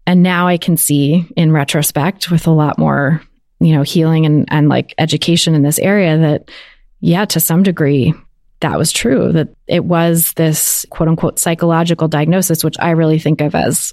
And 0.07 0.23
now 0.23 0.49
I 0.49 0.57
can 0.57 0.77
see 0.77 1.27
in 1.37 1.53
retrospect 1.53 2.31
with 2.31 2.47
a 2.47 2.53
lot 2.53 2.79
more, 2.79 3.23
you 3.61 3.75
know, 3.75 3.83
healing 3.83 4.25
and, 4.25 4.47
and 4.51 4.69
like 4.69 4.95
education 4.99 5.55
in 5.55 5.63
this 5.63 5.79
area 5.79 6.17
that, 6.17 6.51
yeah, 7.01 7.27
to 7.27 7.39
some 7.39 7.63
degree, 7.63 8.15
that 8.61 8.79
was 8.79 8.93
true, 8.93 9.33
that 9.33 9.49
it 9.67 9.85
was 9.85 10.33
this 10.35 10.87
quote 10.91 11.09
unquote 11.09 11.39
psychological 11.39 12.09
diagnosis, 12.09 12.63
which 12.63 12.77
I 12.79 12.91
really 12.91 13.19
think 13.19 13.41
of 13.41 13.55
as 13.55 13.93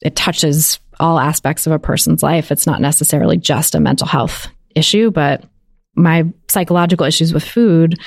it 0.00 0.16
touches 0.16 0.80
all 1.00 1.18
aspects 1.18 1.66
of 1.66 1.72
a 1.72 1.78
person's 1.78 2.22
life. 2.22 2.50
It's 2.50 2.66
not 2.66 2.80
necessarily 2.80 3.36
just 3.36 3.74
a 3.74 3.80
mental 3.80 4.06
health 4.06 4.48
issue, 4.74 5.10
but 5.10 5.44
my 5.94 6.24
psychological 6.48 7.06
issues 7.06 7.32
with 7.32 7.44
food 7.44 7.98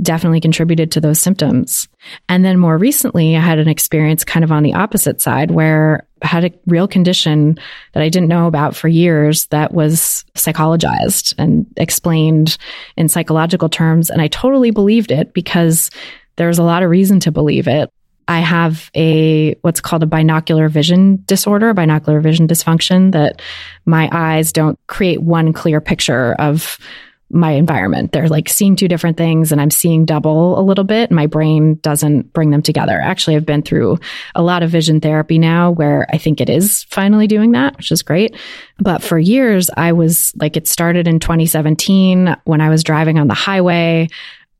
definitely 0.00 0.40
contributed 0.40 0.92
to 0.92 1.00
those 1.00 1.20
symptoms. 1.20 1.88
And 2.28 2.44
then 2.44 2.58
more 2.58 2.78
recently, 2.78 3.36
I 3.36 3.40
had 3.40 3.58
an 3.58 3.68
experience 3.68 4.24
kind 4.24 4.44
of 4.44 4.52
on 4.52 4.62
the 4.62 4.74
opposite 4.74 5.20
side 5.20 5.50
where 5.50 6.06
I 6.22 6.26
had 6.26 6.44
a 6.44 6.52
real 6.66 6.88
condition 6.88 7.58
that 7.94 8.02
I 8.02 8.08
didn't 8.08 8.28
know 8.28 8.46
about 8.46 8.76
for 8.76 8.88
years 8.88 9.46
that 9.46 9.72
was 9.72 10.24
psychologized 10.34 11.34
and 11.38 11.66
explained 11.76 12.58
in 12.96 13.08
psychological 13.08 13.68
terms. 13.68 14.10
And 14.10 14.20
I 14.20 14.28
totally 14.28 14.70
believed 14.70 15.10
it 15.10 15.32
because 15.32 15.90
there's 16.36 16.58
a 16.58 16.64
lot 16.64 16.82
of 16.82 16.90
reason 16.90 17.20
to 17.20 17.32
believe 17.32 17.66
it. 17.66 17.90
I 18.28 18.40
have 18.40 18.90
a 18.94 19.54
what's 19.62 19.80
called 19.80 20.02
a 20.02 20.06
binocular 20.06 20.68
vision 20.68 21.22
disorder, 21.24 21.72
binocular 21.72 22.20
vision 22.20 22.46
dysfunction 22.46 23.12
that 23.12 23.40
my 23.86 24.08
eyes 24.12 24.52
don't 24.52 24.78
create 24.86 25.22
one 25.22 25.54
clear 25.54 25.80
picture 25.80 26.34
of 26.34 26.78
my 27.30 27.52
environment. 27.52 28.12
They're 28.12 28.28
like 28.28 28.48
seeing 28.48 28.74
two 28.74 28.88
different 28.88 29.16
things 29.16 29.52
and 29.52 29.60
I'm 29.60 29.70
seeing 29.70 30.04
double 30.04 30.58
a 30.58 30.62
little 30.62 30.84
bit. 30.84 31.10
My 31.10 31.26
brain 31.26 31.74
doesn't 31.76 32.32
bring 32.32 32.50
them 32.50 32.62
together. 32.62 32.98
Actually, 32.98 33.36
I've 33.36 33.46
been 33.46 33.62
through 33.62 33.98
a 34.34 34.42
lot 34.42 34.62
of 34.62 34.70
vision 34.70 35.00
therapy 35.00 35.38
now 35.38 35.70
where 35.70 36.06
I 36.10 36.18
think 36.18 36.40
it 36.40 36.48
is 36.48 36.84
finally 36.84 37.26
doing 37.26 37.52
that, 37.52 37.76
which 37.76 37.92
is 37.92 38.02
great. 38.02 38.36
But 38.78 39.02
for 39.02 39.18
years, 39.18 39.70
I 39.76 39.92
was 39.92 40.32
like, 40.36 40.56
it 40.56 40.66
started 40.66 41.06
in 41.06 41.20
2017 41.20 42.36
when 42.44 42.60
I 42.60 42.70
was 42.70 42.82
driving 42.82 43.18
on 43.18 43.28
the 43.28 43.34
highway. 43.34 44.08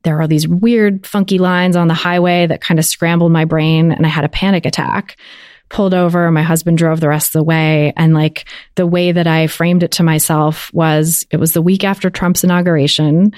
There 0.02 0.20
are 0.20 0.28
these 0.28 0.46
weird, 0.46 1.06
funky 1.06 1.38
lines 1.38 1.74
on 1.74 1.88
the 1.88 1.94
highway 1.94 2.46
that 2.46 2.60
kind 2.60 2.78
of 2.78 2.84
scrambled 2.84 3.32
my 3.32 3.46
brain 3.46 3.92
and 3.92 4.04
I 4.04 4.10
had 4.10 4.24
a 4.24 4.28
panic 4.28 4.66
attack 4.66 5.16
pulled 5.68 5.94
over. 5.94 6.30
My 6.30 6.42
husband 6.42 6.78
drove 6.78 7.00
the 7.00 7.08
rest 7.08 7.28
of 7.28 7.32
the 7.40 7.44
way. 7.44 7.92
And 7.96 8.14
like 8.14 8.46
the 8.74 8.86
way 8.86 9.12
that 9.12 9.26
I 9.26 9.46
framed 9.46 9.82
it 9.82 9.92
to 9.92 10.02
myself 10.02 10.72
was 10.72 11.26
it 11.30 11.36
was 11.36 11.52
the 11.52 11.62
week 11.62 11.84
after 11.84 12.10
Trump's 12.10 12.44
inauguration. 12.44 13.32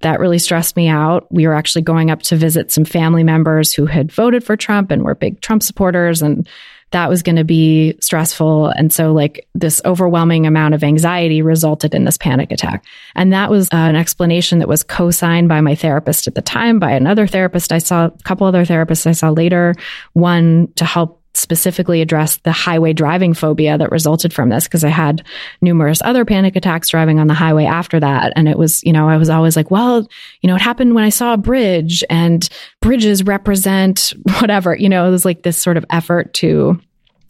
That 0.00 0.20
really 0.20 0.38
stressed 0.38 0.76
me 0.76 0.88
out. 0.88 1.26
We 1.32 1.46
were 1.46 1.54
actually 1.54 1.82
going 1.82 2.10
up 2.10 2.22
to 2.22 2.36
visit 2.36 2.70
some 2.70 2.84
family 2.84 3.24
members 3.24 3.72
who 3.72 3.86
had 3.86 4.12
voted 4.12 4.44
for 4.44 4.56
Trump 4.56 4.90
and 4.90 5.02
were 5.02 5.14
big 5.14 5.40
Trump 5.40 5.62
supporters. 5.62 6.22
And 6.22 6.46
that 6.92 7.08
was 7.08 7.22
going 7.22 7.36
to 7.36 7.44
be 7.44 7.96
stressful. 8.00 8.68
And 8.68 8.92
so, 8.92 9.12
like, 9.12 9.48
this 9.54 9.82
overwhelming 9.84 10.46
amount 10.46 10.74
of 10.74 10.84
anxiety 10.84 11.42
resulted 11.42 11.94
in 11.94 12.04
this 12.04 12.16
panic 12.16 12.52
attack. 12.52 12.84
And 13.14 13.32
that 13.32 13.50
was 13.50 13.66
uh, 13.72 13.76
an 13.76 13.96
explanation 13.96 14.60
that 14.60 14.68
was 14.68 14.84
co 14.84 15.10
signed 15.10 15.48
by 15.48 15.60
my 15.60 15.74
therapist 15.74 16.28
at 16.28 16.36
the 16.36 16.42
time, 16.42 16.78
by 16.78 16.92
another 16.92 17.26
therapist 17.26 17.72
I 17.72 17.78
saw, 17.78 18.06
a 18.06 18.10
couple 18.22 18.46
other 18.46 18.64
therapists 18.64 19.06
I 19.06 19.12
saw 19.12 19.30
later, 19.30 19.74
one 20.12 20.72
to 20.76 20.84
help 20.84 21.22
specifically 21.36 22.00
addressed 22.00 22.42
the 22.44 22.52
highway 22.52 22.92
driving 22.92 23.34
phobia 23.34 23.76
that 23.78 23.90
resulted 23.90 24.32
from 24.32 24.48
this 24.48 24.64
because 24.64 24.84
I 24.84 24.88
had 24.88 25.24
numerous 25.60 26.00
other 26.02 26.24
panic 26.24 26.56
attacks 26.56 26.88
driving 26.88 27.18
on 27.18 27.26
the 27.26 27.34
highway 27.34 27.64
after 27.64 28.00
that. 28.00 28.32
And 28.36 28.48
it 28.48 28.58
was, 28.58 28.82
you 28.84 28.92
know, 28.92 29.08
I 29.08 29.16
was 29.16 29.28
always 29.28 29.56
like, 29.56 29.70
well, 29.70 30.08
you 30.40 30.48
know, 30.48 30.56
it 30.56 30.62
happened 30.62 30.94
when 30.94 31.04
I 31.04 31.10
saw 31.10 31.34
a 31.34 31.38
bridge 31.38 32.02
and 32.10 32.48
bridges 32.80 33.22
represent 33.22 34.12
whatever, 34.40 34.74
you 34.74 34.88
know, 34.88 35.06
it 35.06 35.10
was 35.10 35.24
like 35.24 35.42
this 35.42 35.58
sort 35.58 35.76
of 35.76 35.84
effort 35.90 36.32
to 36.34 36.80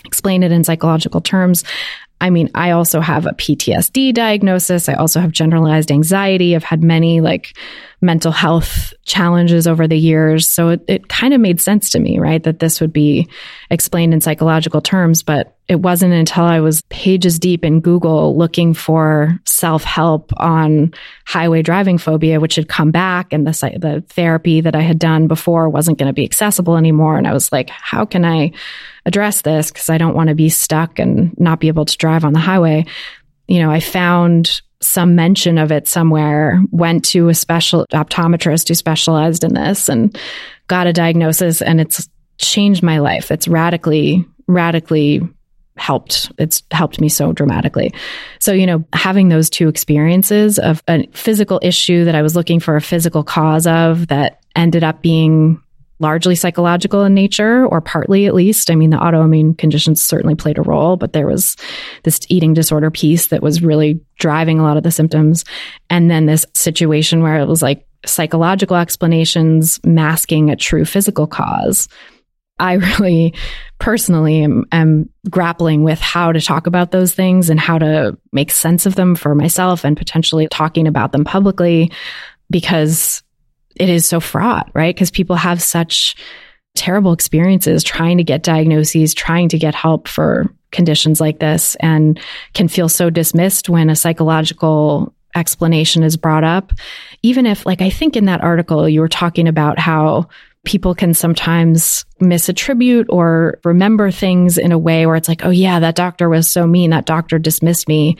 explain 0.04 0.42
it 0.42 0.52
in 0.52 0.64
psychological 0.64 1.20
terms. 1.20 1.64
I 2.20 2.30
mean, 2.30 2.50
I 2.54 2.70
also 2.70 3.00
have 3.00 3.26
a 3.26 3.32
PTSD 3.32 4.14
diagnosis. 4.14 4.88
I 4.88 4.94
also 4.94 5.20
have 5.20 5.32
generalized 5.32 5.90
anxiety. 5.90 6.56
I've 6.56 6.64
had 6.64 6.82
many 6.82 7.20
like 7.20 7.56
mental 8.00 8.32
health 8.32 8.92
challenges 9.04 9.66
over 9.66 9.88
the 9.88 9.98
years. 9.98 10.48
So 10.48 10.70
it, 10.70 10.84
it 10.86 11.08
kind 11.08 11.32
of 11.32 11.40
made 11.40 11.60
sense 11.60 11.90
to 11.90 11.98
me, 11.98 12.18
right? 12.18 12.42
That 12.42 12.58
this 12.58 12.80
would 12.80 12.92
be 12.92 13.28
explained 13.70 14.12
in 14.12 14.20
psychological 14.20 14.80
terms. 14.80 15.22
But 15.22 15.56
it 15.68 15.76
wasn't 15.76 16.12
until 16.12 16.44
I 16.44 16.60
was 16.60 16.82
pages 16.90 17.38
deep 17.38 17.64
in 17.64 17.80
Google 17.80 18.36
looking 18.36 18.74
for 18.74 19.40
self 19.46 19.82
help 19.82 20.30
on 20.36 20.92
highway 21.24 21.62
driving 21.62 21.98
phobia, 21.98 22.38
which 22.38 22.56
had 22.56 22.68
come 22.68 22.90
back 22.90 23.32
and 23.32 23.46
the, 23.46 23.52
the 23.78 24.04
therapy 24.08 24.60
that 24.60 24.76
I 24.76 24.82
had 24.82 24.98
done 24.98 25.26
before 25.26 25.68
wasn't 25.68 25.98
going 25.98 26.08
to 26.08 26.12
be 26.12 26.24
accessible 26.24 26.76
anymore. 26.76 27.16
And 27.16 27.26
I 27.26 27.32
was 27.32 27.50
like, 27.50 27.70
how 27.70 28.04
can 28.04 28.24
I 28.24 28.52
address 29.06 29.40
this? 29.40 29.70
Because 29.70 29.88
I 29.88 29.98
don't 29.98 30.14
want 30.14 30.28
to 30.28 30.34
be 30.34 30.50
stuck 30.50 30.98
and 30.98 31.38
not 31.38 31.60
be 31.60 31.68
able 31.68 31.86
to 31.86 31.96
drive 31.96 32.24
on 32.24 32.34
the 32.34 32.38
highway. 32.38 32.84
You 33.48 33.60
know, 33.60 33.70
I 33.70 33.80
found 33.80 34.60
some 34.80 35.14
mention 35.14 35.58
of 35.58 35.72
it 35.72 35.88
somewhere, 35.88 36.62
went 36.70 37.04
to 37.06 37.28
a 37.28 37.34
special 37.34 37.86
optometrist 37.92 38.68
who 38.68 38.74
specialized 38.74 39.44
in 39.44 39.54
this 39.54 39.88
and 39.88 40.18
got 40.68 40.86
a 40.86 40.92
diagnosis 40.92 41.62
and 41.62 41.80
it's 41.80 42.08
changed 42.38 42.82
my 42.82 42.98
life. 42.98 43.30
It's 43.30 43.48
radically, 43.48 44.24
radically 44.46 45.22
helped. 45.76 46.32
It's 46.38 46.62
helped 46.70 47.00
me 47.00 47.08
so 47.08 47.32
dramatically. 47.32 47.92
So, 48.40 48.52
you 48.52 48.66
know, 48.66 48.84
having 48.92 49.28
those 49.28 49.50
two 49.50 49.68
experiences 49.68 50.58
of 50.58 50.82
a 50.88 51.06
physical 51.08 51.60
issue 51.62 52.04
that 52.04 52.14
I 52.14 52.22
was 52.22 52.34
looking 52.34 52.60
for 52.60 52.76
a 52.76 52.82
physical 52.82 53.22
cause 53.22 53.66
of 53.66 54.08
that 54.08 54.40
ended 54.54 54.84
up 54.84 55.02
being 55.02 55.62
largely 55.98 56.34
psychological 56.34 57.04
in 57.04 57.14
nature 57.14 57.66
or 57.66 57.80
partly 57.80 58.26
at 58.26 58.34
least. 58.34 58.70
I 58.70 58.74
mean, 58.74 58.90
the 58.90 58.98
autoimmune 58.98 59.56
conditions 59.56 60.02
certainly 60.02 60.34
played 60.34 60.58
a 60.58 60.62
role, 60.62 60.96
but 60.96 61.12
there 61.12 61.26
was 61.26 61.56
this 62.04 62.20
eating 62.28 62.54
disorder 62.54 62.90
piece 62.90 63.28
that 63.28 63.42
was 63.42 63.62
really 63.62 64.00
driving 64.18 64.58
a 64.58 64.62
lot 64.62 64.76
of 64.76 64.82
the 64.82 64.90
symptoms. 64.90 65.44
And 65.88 66.10
then 66.10 66.26
this 66.26 66.46
situation 66.54 67.22
where 67.22 67.38
it 67.40 67.46
was 67.46 67.62
like 67.62 67.86
psychological 68.04 68.76
explanations 68.76 69.80
masking 69.84 70.50
a 70.50 70.56
true 70.56 70.84
physical 70.84 71.26
cause. 71.26 71.88
I 72.58 72.74
really 72.98 73.34
personally 73.78 74.42
am, 74.42 74.64
am, 74.72 75.10
grappling 75.28 75.82
with 75.82 75.98
how 75.98 76.32
to 76.32 76.40
talk 76.40 76.66
about 76.66 76.92
those 76.92 77.12
things 77.12 77.50
and 77.50 77.58
how 77.58 77.78
to 77.78 78.16
make 78.32 78.50
sense 78.50 78.86
of 78.86 78.94
them 78.94 79.16
for 79.16 79.34
myself 79.34 79.84
and 79.84 79.96
potentially 79.96 80.46
talking 80.48 80.86
about 80.86 81.12
them 81.12 81.24
publicly 81.24 81.90
because 82.48 83.22
it 83.76 83.88
is 83.88 84.06
so 84.06 84.20
fraught, 84.20 84.70
right? 84.74 84.94
Because 84.94 85.10
people 85.10 85.36
have 85.36 85.62
such 85.62 86.16
terrible 86.74 87.12
experiences 87.12 87.82
trying 87.82 88.18
to 88.18 88.24
get 88.24 88.42
diagnoses, 88.42 89.14
trying 89.14 89.48
to 89.48 89.58
get 89.58 89.74
help 89.74 90.08
for 90.08 90.52
conditions 90.72 91.20
like 91.20 91.38
this, 91.38 91.74
and 91.76 92.20
can 92.52 92.68
feel 92.68 92.88
so 92.88 93.08
dismissed 93.08 93.68
when 93.68 93.88
a 93.88 93.96
psychological 93.96 95.14
explanation 95.34 96.02
is 96.02 96.16
brought 96.16 96.44
up. 96.44 96.72
Even 97.22 97.46
if, 97.46 97.64
like, 97.66 97.80
I 97.80 97.90
think 97.90 98.16
in 98.16 98.26
that 98.26 98.42
article, 98.42 98.88
you 98.88 99.00
were 99.00 99.08
talking 99.08 99.48
about 99.48 99.78
how 99.78 100.28
people 100.64 100.94
can 100.94 101.14
sometimes 101.14 102.04
misattribute 102.20 103.06
or 103.08 103.58
remember 103.64 104.10
things 104.10 104.58
in 104.58 104.72
a 104.72 104.78
way 104.78 105.06
where 105.06 105.16
it's 105.16 105.28
like, 105.28 105.44
oh, 105.44 105.50
yeah, 105.50 105.80
that 105.80 105.94
doctor 105.94 106.28
was 106.28 106.50
so 106.50 106.66
mean. 106.66 106.90
That 106.90 107.06
doctor 107.06 107.38
dismissed 107.38 107.86
me. 107.88 108.16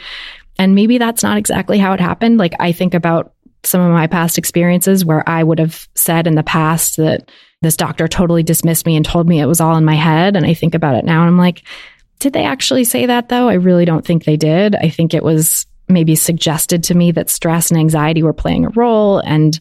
And 0.58 0.74
maybe 0.74 0.98
that's 0.98 1.22
not 1.22 1.38
exactly 1.38 1.78
how 1.78 1.92
it 1.92 2.00
happened. 2.00 2.38
Like, 2.38 2.54
I 2.60 2.72
think 2.72 2.94
about 2.94 3.32
some 3.66 3.80
of 3.80 3.92
my 3.92 4.06
past 4.06 4.38
experiences 4.38 5.04
where 5.04 5.28
I 5.28 5.42
would 5.42 5.58
have 5.58 5.88
said 5.94 6.26
in 6.26 6.34
the 6.34 6.42
past 6.42 6.96
that 6.96 7.30
this 7.62 7.76
doctor 7.76 8.06
totally 8.06 8.42
dismissed 8.42 8.86
me 8.86 8.96
and 8.96 9.04
told 9.04 9.28
me 9.28 9.40
it 9.40 9.46
was 9.46 9.60
all 9.60 9.76
in 9.76 9.84
my 9.84 9.94
head. 9.94 10.36
And 10.36 10.46
I 10.46 10.54
think 10.54 10.74
about 10.74 10.94
it 10.94 11.04
now 11.04 11.20
and 11.20 11.28
I'm 11.28 11.38
like, 11.38 11.62
did 12.18 12.32
they 12.32 12.44
actually 12.44 12.84
say 12.84 13.06
that 13.06 13.28
though? 13.28 13.48
I 13.48 13.54
really 13.54 13.84
don't 13.84 14.04
think 14.04 14.24
they 14.24 14.36
did. 14.36 14.74
I 14.74 14.88
think 14.88 15.12
it 15.12 15.24
was 15.24 15.66
maybe 15.88 16.16
suggested 16.16 16.84
to 16.84 16.94
me 16.94 17.12
that 17.12 17.30
stress 17.30 17.70
and 17.70 17.78
anxiety 17.78 18.22
were 18.22 18.32
playing 18.32 18.64
a 18.64 18.70
role. 18.70 19.18
And 19.20 19.58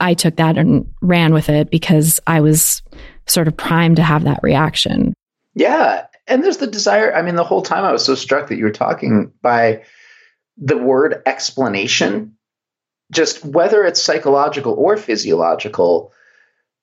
I 0.00 0.14
took 0.14 0.36
that 0.36 0.58
and 0.58 0.92
ran 1.00 1.32
with 1.32 1.48
it 1.48 1.70
because 1.70 2.20
I 2.26 2.40
was 2.40 2.82
sort 3.26 3.48
of 3.48 3.56
primed 3.56 3.96
to 3.96 4.02
have 4.02 4.24
that 4.24 4.40
reaction. 4.42 5.14
Yeah. 5.54 6.06
And 6.26 6.42
there's 6.42 6.58
the 6.58 6.66
desire. 6.66 7.14
I 7.14 7.22
mean, 7.22 7.36
the 7.36 7.44
whole 7.44 7.62
time 7.62 7.84
I 7.84 7.92
was 7.92 8.04
so 8.04 8.14
struck 8.14 8.48
that 8.48 8.58
you 8.58 8.64
were 8.64 8.70
talking 8.70 9.32
by 9.42 9.84
the 10.56 10.76
word 10.78 11.22
explanation 11.26 12.36
just 13.10 13.44
whether 13.44 13.84
it's 13.84 14.02
psychological 14.02 14.74
or 14.74 14.96
physiological, 14.96 16.12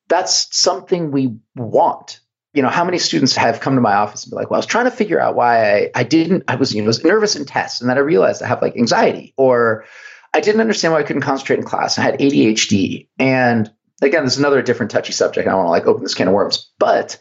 that's 0.07 0.55
something 0.55 1.11
we 1.11 1.37
want. 1.55 2.19
You 2.53 2.61
know, 2.61 2.69
how 2.69 2.85
many 2.85 2.99
students 2.99 3.35
have 3.35 3.59
come 3.59 3.75
to 3.75 3.81
my 3.81 3.95
office 3.95 4.23
and 4.23 4.31
be 4.31 4.35
like, 4.35 4.49
well, 4.49 4.57
I 4.57 4.59
was 4.59 4.65
trying 4.65 4.85
to 4.85 4.91
figure 4.91 5.19
out 5.19 5.35
why 5.35 5.73
I, 5.73 5.91
I 5.93 6.03
didn't, 6.03 6.45
I 6.47 6.55
was, 6.55 6.73
you 6.73 6.81
know, 6.81 6.87
was 6.87 7.03
nervous 7.03 7.35
in 7.35 7.45
tests 7.45 7.81
and 7.81 7.89
then 7.89 7.97
I 7.97 8.01
realized 8.01 8.41
I 8.41 8.47
have 8.47 8.61
like 8.61 8.77
anxiety 8.77 9.33
or 9.35 9.85
I 10.33 10.39
didn't 10.39 10.61
understand 10.61 10.93
why 10.93 10.99
I 10.99 11.03
couldn't 11.03 11.21
concentrate 11.21 11.59
in 11.59 11.65
class. 11.65 11.97
I 11.97 12.03
had 12.03 12.19
ADHD. 12.19 13.09
And 13.19 13.71
again, 14.01 14.23
this 14.23 14.33
is 14.33 14.39
another 14.39 14.61
different 14.61 14.91
touchy 14.91 15.11
subject. 15.11 15.47
I 15.47 15.51
don't 15.51 15.65
want 15.65 15.67
to 15.67 15.71
like 15.71 15.85
open 15.85 16.03
this 16.03 16.13
can 16.13 16.27
of 16.27 16.33
worms, 16.33 16.71
but 16.79 17.17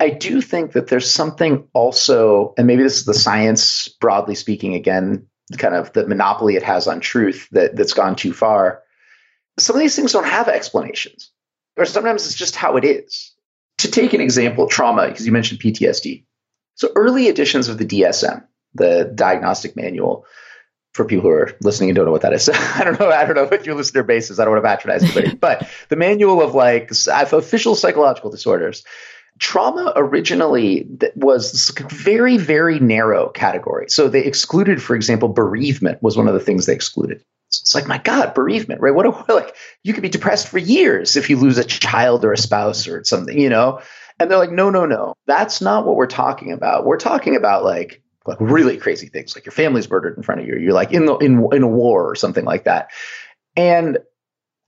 I 0.00 0.10
do 0.10 0.40
think 0.40 0.72
that 0.72 0.88
there's 0.88 1.10
something 1.10 1.68
also, 1.72 2.54
and 2.58 2.66
maybe 2.66 2.82
this 2.82 2.98
is 2.98 3.04
the 3.04 3.14
science 3.14 3.88
broadly 3.88 4.34
speaking 4.34 4.74
again, 4.74 5.26
kind 5.58 5.74
of 5.74 5.92
the 5.92 6.06
monopoly 6.06 6.56
it 6.56 6.62
has 6.62 6.86
on 6.86 7.00
truth 7.00 7.48
that 7.52 7.76
that's 7.76 7.94
gone 7.94 8.16
too 8.16 8.32
far. 8.32 8.82
Some 9.58 9.76
of 9.76 9.80
these 9.80 9.96
things 9.96 10.12
don't 10.12 10.26
have 10.26 10.48
explanations, 10.48 11.30
or 11.76 11.84
sometimes 11.84 12.26
it's 12.26 12.34
just 12.34 12.56
how 12.56 12.76
it 12.76 12.84
is. 12.84 13.32
To 13.78 13.90
take 13.90 14.12
an 14.12 14.20
example, 14.20 14.68
trauma, 14.68 15.08
because 15.08 15.26
you 15.26 15.32
mentioned 15.32 15.60
PTSD. 15.60 16.24
So 16.76 16.90
early 16.94 17.28
editions 17.28 17.68
of 17.68 17.78
the 17.78 17.84
DSM, 17.84 18.44
the 18.74 19.12
diagnostic 19.14 19.76
manual, 19.76 20.26
for 20.94 21.04
people 21.04 21.22
who 21.22 21.30
are 21.30 21.52
listening 21.60 21.90
and 21.90 21.96
don't 21.96 22.06
know 22.06 22.12
what 22.12 22.22
that 22.22 22.32
is. 22.32 22.48
I 22.52 22.84
don't 22.84 22.98
know. 22.98 23.10
I 23.10 23.24
don't 23.24 23.34
know 23.34 23.46
what 23.46 23.66
your 23.66 23.74
listener 23.74 24.04
base 24.04 24.30
is. 24.30 24.38
I 24.38 24.44
don't 24.44 24.54
want 24.54 24.64
to 24.64 24.68
patronize 24.68 25.02
anybody, 25.02 25.34
but 25.40 25.68
the 25.88 25.96
manual 25.96 26.40
of 26.40 26.54
like 26.54 26.90
official 27.14 27.74
psychological 27.74 28.30
disorders 28.30 28.84
trauma 29.38 29.92
originally 29.96 30.88
was 31.16 31.72
very 31.90 32.38
very 32.38 32.78
narrow 32.78 33.28
category. 33.28 33.88
So 33.88 34.08
they 34.08 34.24
excluded 34.24 34.82
for 34.82 34.94
example 34.94 35.28
bereavement 35.28 36.02
was 36.02 36.16
one 36.16 36.28
of 36.28 36.34
the 36.34 36.40
things 36.40 36.66
they 36.66 36.74
excluded. 36.74 37.24
It's 37.48 37.74
like 37.74 37.86
my 37.86 37.98
god 37.98 38.34
bereavement 38.34 38.80
right? 38.80 38.94
What 38.94 39.06
a, 39.06 39.10
like 39.32 39.54
you 39.82 39.92
could 39.92 40.02
be 40.02 40.08
depressed 40.08 40.48
for 40.48 40.58
years 40.58 41.16
if 41.16 41.30
you 41.30 41.36
lose 41.36 41.58
a 41.58 41.64
child 41.64 42.24
or 42.24 42.32
a 42.32 42.38
spouse 42.38 42.86
or 42.86 43.02
something 43.04 43.38
you 43.38 43.48
know? 43.48 43.80
And 44.20 44.30
they're 44.30 44.38
like 44.38 44.52
no 44.52 44.70
no 44.70 44.86
no 44.86 45.14
that's 45.26 45.60
not 45.60 45.84
what 45.84 45.96
we're 45.96 46.06
talking 46.06 46.52
about. 46.52 46.86
We're 46.86 46.98
talking 46.98 47.34
about 47.34 47.64
like 47.64 48.02
like 48.26 48.38
really 48.40 48.76
crazy 48.76 49.08
things 49.08 49.34
like 49.34 49.44
your 49.44 49.52
family's 49.52 49.90
murdered 49.90 50.16
in 50.16 50.22
front 50.22 50.40
of 50.40 50.46
you 50.46 50.56
you're 50.56 50.72
like 50.72 50.92
in 50.92 51.04
the 51.04 51.16
in 51.16 51.46
in 51.52 51.62
a 51.62 51.68
war 51.68 52.08
or 52.08 52.14
something 52.14 52.44
like 52.44 52.64
that. 52.64 52.90
And 53.56 53.98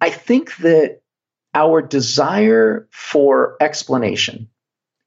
i 0.01 0.11
think 0.11 0.57
that 0.57 1.01
our 1.55 1.81
desire 1.81 2.87
for 2.91 3.57
explanation 3.63 4.51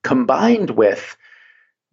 combined 0.03 0.69
with 0.69 1.17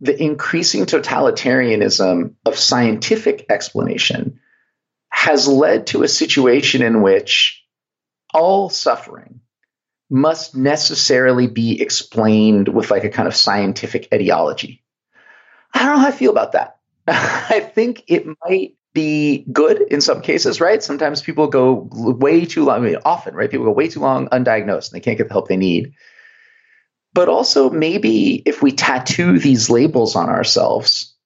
the 0.00 0.20
increasing 0.22 0.84
totalitarianism 0.84 2.34
of 2.44 2.58
scientific 2.58 3.46
explanation 3.48 4.40
has 5.08 5.48
led 5.48 5.86
to 5.88 6.02
a 6.02 6.08
situation 6.08 6.82
in 6.82 7.02
which 7.02 7.64
all 8.34 8.68
suffering 8.68 9.40
must 10.10 10.54
necessarily 10.54 11.46
be 11.46 11.80
explained 11.80 12.68
with 12.68 12.90
like 12.90 13.04
a 13.04 13.08
kind 13.08 13.26
of 13.26 13.34
scientific 13.34 14.12
etiology. 14.12 14.84
I 15.72 15.80
don't 15.80 15.96
know 15.96 16.02
how 16.02 16.08
I 16.08 16.12
feel 16.12 16.30
about 16.30 16.52
that. 16.52 16.78
I 17.08 17.60
think 17.60 18.04
it 18.06 18.26
might 18.44 18.76
be 18.92 19.44
good 19.52 19.82
in 19.90 20.00
some 20.00 20.22
cases, 20.22 20.60
right? 20.60 20.82
Sometimes 20.82 21.22
people 21.22 21.48
go 21.48 21.88
way 21.90 22.44
too 22.44 22.64
long, 22.64 22.78
I 22.78 22.80
mean, 22.80 22.96
often, 23.04 23.34
right? 23.34 23.50
People 23.50 23.66
go 23.66 23.72
way 23.72 23.88
too 23.88 24.00
long 24.00 24.28
undiagnosed 24.28 24.90
and 24.90 24.96
they 24.96 25.04
can't 25.04 25.18
get 25.18 25.28
the 25.28 25.34
help 25.34 25.48
they 25.48 25.56
need. 25.56 25.92
But 27.16 27.30
also, 27.30 27.70
maybe 27.70 28.42
if 28.44 28.60
we 28.60 28.72
tattoo 28.72 29.38
these 29.38 29.70
labels 29.70 30.16
on 30.16 30.28
ourselves, 30.28 31.16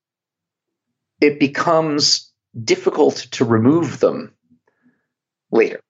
it 1.20 1.40
becomes 1.40 2.30
difficult 2.62 3.16
to 3.32 3.44
remove 3.44 3.98
them 3.98 4.32
later. 5.50 5.80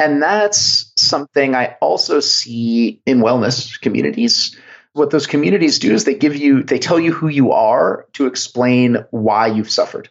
And 0.00 0.20
that's 0.20 0.92
something 0.96 1.54
I 1.54 1.76
also 1.80 2.18
see 2.18 3.00
in 3.06 3.20
wellness 3.20 3.80
communities. 3.80 4.56
What 4.94 5.10
those 5.10 5.28
communities 5.28 5.78
do 5.78 5.94
is 5.94 6.02
they 6.02 6.16
give 6.16 6.34
you, 6.34 6.64
they 6.64 6.80
tell 6.80 6.98
you 6.98 7.12
who 7.12 7.28
you 7.28 7.52
are 7.52 8.08
to 8.14 8.26
explain 8.26 9.04
why 9.12 9.46
you've 9.46 9.70
suffered. 9.70 10.10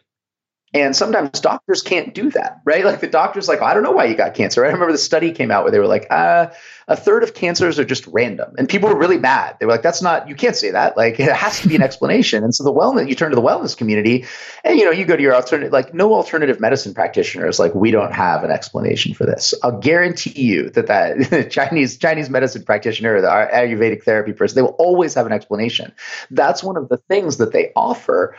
And 0.74 0.94
sometimes 0.94 1.40
doctors 1.40 1.80
can't 1.80 2.14
do 2.14 2.30
that, 2.32 2.60
right? 2.64 2.84
Like 2.88 3.00
the 3.00 3.06
doctor's 3.06 3.48
like, 3.48 3.60
I 3.60 3.74
don't 3.74 3.82
know 3.82 3.90
why 3.90 4.06
you 4.06 4.14
got 4.14 4.32
cancer. 4.32 4.64
I 4.64 4.68
remember 4.68 4.92
the 4.92 4.98
study 4.98 5.32
came 5.32 5.50
out 5.50 5.62
where 5.62 5.70
they 5.70 5.78
were 5.78 5.86
like, 5.86 6.06
uh, 6.10 6.46
a 6.86 6.96
third 6.96 7.22
of 7.22 7.34
cancers 7.34 7.78
are 7.78 7.84
just 7.84 8.06
random. 8.06 8.54
And 8.56 8.66
people 8.66 8.88
were 8.88 8.96
really 8.96 9.18
mad. 9.18 9.58
They 9.60 9.66
were 9.66 9.72
like, 9.72 9.82
that's 9.82 10.00
not, 10.00 10.26
you 10.26 10.34
can't 10.34 10.56
say 10.56 10.70
that. 10.70 10.96
Like 10.96 11.20
it 11.20 11.30
has 11.30 11.60
to 11.60 11.68
be 11.68 11.76
an 11.76 11.82
explanation. 11.88 12.44
And 12.44 12.54
so 12.54 12.64
the 12.64 12.72
wellness, 12.72 13.08
you 13.08 13.14
turn 13.14 13.28
to 13.28 13.36
the 13.36 13.42
wellness 13.42 13.76
community 13.76 14.24
and, 14.64 14.78
you 14.78 14.86
know, 14.86 14.90
you 14.90 15.04
go 15.04 15.16
to 15.16 15.22
your 15.22 15.34
alternative, 15.34 15.70
like 15.70 15.92
no 15.92 16.14
alternative 16.14 16.60
medicine 16.60 16.94
practitioner 16.94 17.46
is 17.46 17.58
like, 17.58 17.74
we 17.74 17.90
don't 17.90 18.14
have 18.14 18.42
an 18.42 18.50
explanation 18.50 19.12
for 19.12 19.26
this. 19.26 19.52
I'll 19.62 19.78
guarantee 19.78 20.40
you 20.40 20.70
that 20.70 20.86
that 20.86 21.50
Chinese, 21.50 21.98
Chinese 21.98 22.30
medicine 22.30 22.64
practitioner, 22.64 23.20
the 23.20 23.28
Ayurvedic 23.28 24.02
therapy 24.02 24.32
person, 24.32 24.56
they 24.56 24.62
will 24.62 24.76
always 24.78 25.12
have 25.12 25.26
an 25.26 25.32
explanation. 25.32 25.92
That's 26.30 26.62
one 26.62 26.78
of 26.78 26.88
the 26.88 26.96
things 26.96 27.36
that 27.36 27.52
they 27.52 27.70
offer 27.76 28.34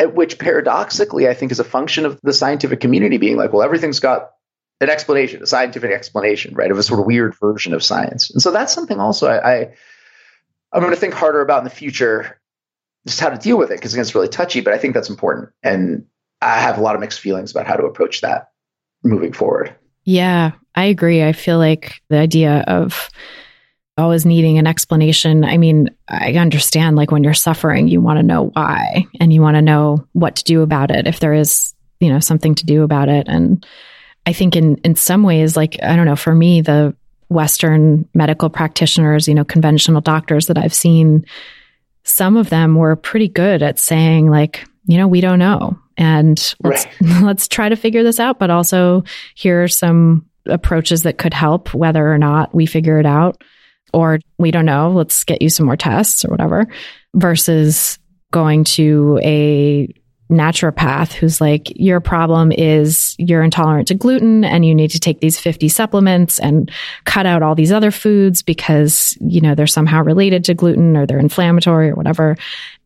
which 0.00 0.38
paradoxically 0.38 1.28
I 1.28 1.34
think 1.34 1.52
is 1.52 1.60
a 1.60 1.64
function 1.64 2.04
of 2.06 2.20
the 2.22 2.32
scientific 2.32 2.80
community 2.80 3.18
being 3.18 3.36
like, 3.36 3.52
well, 3.52 3.62
everything's 3.62 4.00
got 4.00 4.30
an 4.80 4.90
explanation, 4.90 5.42
a 5.42 5.46
scientific 5.46 5.92
explanation, 5.92 6.54
right, 6.54 6.70
of 6.70 6.78
a 6.78 6.82
sort 6.82 7.00
of 7.00 7.06
weird 7.06 7.34
version 7.38 7.72
of 7.72 7.84
science. 7.84 8.30
And 8.30 8.42
so 8.42 8.50
that's 8.50 8.72
something 8.72 8.98
also 8.98 9.28
I, 9.28 9.52
I 9.52 9.74
I'm 10.72 10.80
going 10.80 10.92
to 10.92 11.00
think 11.00 11.14
harder 11.14 11.40
about 11.40 11.58
in 11.58 11.64
the 11.64 11.70
future, 11.70 12.40
just 13.06 13.20
how 13.20 13.28
to 13.28 13.38
deal 13.38 13.58
with 13.58 13.70
it 13.70 13.76
because 13.76 13.94
it's 13.94 14.14
really 14.14 14.28
touchy. 14.28 14.60
But 14.60 14.72
I 14.72 14.78
think 14.78 14.94
that's 14.94 15.10
important, 15.10 15.50
and 15.62 16.06
I 16.40 16.58
have 16.60 16.78
a 16.78 16.80
lot 16.80 16.94
of 16.94 17.00
mixed 17.00 17.20
feelings 17.20 17.50
about 17.50 17.66
how 17.66 17.76
to 17.76 17.84
approach 17.84 18.22
that 18.22 18.48
moving 19.04 19.32
forward. 19.32 19.74
Yeah, 20.04 20.52
I 20.74 20.84
agree. 20.84 21.22
I 21.22 21.32
feel 21.32 21.58
like 21.58 22.00
the 22.08 22.18
idea 22.18 22.64
of 22.66 23.08
always 23.98 24.24
needing 24.24 24.58
an 24.58 24.66
explanation. 24.66 25.44
I 25.44 25.58
mean, 25.58 25.90
I 26.08 26.32
understand 26.34 26.96
like 26.96 27.10
when 27.10 27.24
you're 27.24 27.34
suffering, 27.34 27.88
you 27.88 28.00
want 28.00 28.18
to 28.18 28.22
know 28.22 28.50
why 28.54 29.06
and 29.20 29.32
you 29.32 29.42
want 29.42 29.56
to 29.56 29.62
know 29.62 30.06
what 30.12 30.36
to 30.36 30.44
do 30.44 30.62
about 30.62 30.90
it 30.90 31.06
if 31.06 31.20
there 31.20 31.34
is, 31.34 31.74
you 32.00 32.10
know, 32.10 32.20
something 32.20 32.54
to 32.54 32.66
do 32.66 32.82
about 32.82 33.08
it. 33.08 33.28
And 33.28 33.64
I 34.24 34.32
think 34.32 34.56
in 34.56 34.76
in 34.78 34.94
some 34.94 35.22
ways, 35.22 35.56
like 35.56 35.82
I 35.82 35.94
don't 35.96 36.06
know, 36.06 36.16
for 36.16 36.34
me, 36.34 36.62
the 36.62 36.96
Western 37.28 38.08
medical 38.14 38.50
practitioners, 38.50 39.28
you 39.28 39.34
know, 39.34 39.44
conventional 39.44 40.00
doctors 40.00 40.46
that 40.46 40.58
I've 40.58 40.74
seen, 40.74 41.26
some 42.04 42.36
of 42.36 42.50
them 42.50 42.76
were 42.76 42.96
pretty 42.96 43.28
good 43.28 43.62
at 43.62 43.78
saying 43.78 44.30
like, 44.30 44.66
you 44.86 44.96
know, 44.96 45.08
we 45.08 45.20
don't 45.20 45.38
know. 45.38 45.78
And 45.98 46.38
let's 46.62 46.86
right. 46.86 47.22
let's 47.22 47.46
try 47.46 47.68
to 47.68 47.76
figure 47.76 48.02
this 48.02 48.20
out, 48.20 48.38
but 48.38 48.50
also 48.50 49.04
here 49.34 49.62
are 49.64 49.68
some 49.68 50.26
approaches 50.46 51.02
that 51.02 51.18
could 51.18 51.34
help 51.34 51.74
whether 51.74 52.10
or 52.10 52.18
not 52.18 52.54
we 52.54 52.66
figure 52.66 52.98
it 52.98 53.06
out 53.06 53.42
or 53.92 54.18
we 54.38 54.50
don't 54.50 54.66
know, 54.66 54.90
let's 54.90 55.24
get 55.24 55.42
you 55.42 55.48
some 55.48 55.66
more 55.66 55.76
tests 55.76 56.24
or 56.24 56.28
whatever, 56.28 56.66
versus 57.14 57.98
going 58.30 58.64
to 58.64 59.20
a 59.22 59.92
naturopath 60.30 61.12
who's 61.12 61.40
like, 61.40 61.78
your 61.78 62.00
problem 62.00 62.50
is 62.52 63.14
you're 63.18 63.42
intolerant 63.42 63.88
to 63.88 63.94
gluten 63.94 64.44
and 64.44 64.64
you 64.64 64.74
need 64.74 64.90
to 64.90 64.98
take 64.98 65.20
these 65.20 65.38
50 65.38 65.68
supplements 65.68 66.38
and 66.40 66.70
cut 67.04 67.26
out 67.26 67.42
all 67.42 67.54
these 67.54 67.70
other 67.70 67.90
foods 67.90 68.42
because, 68.42 69.16
you 69.20 69.40
know, 69.40 69.54
they're 69.54 69.66
somehow 69.66 70.02
related 70.02 70.44
to 70.44 70.54
gluten 70.54 70.96
or 70.96 71.06
they're 71.06 71.18
inflammatory 71.18 71.90
or 71.90 71.94
whatever. 71.94 72.36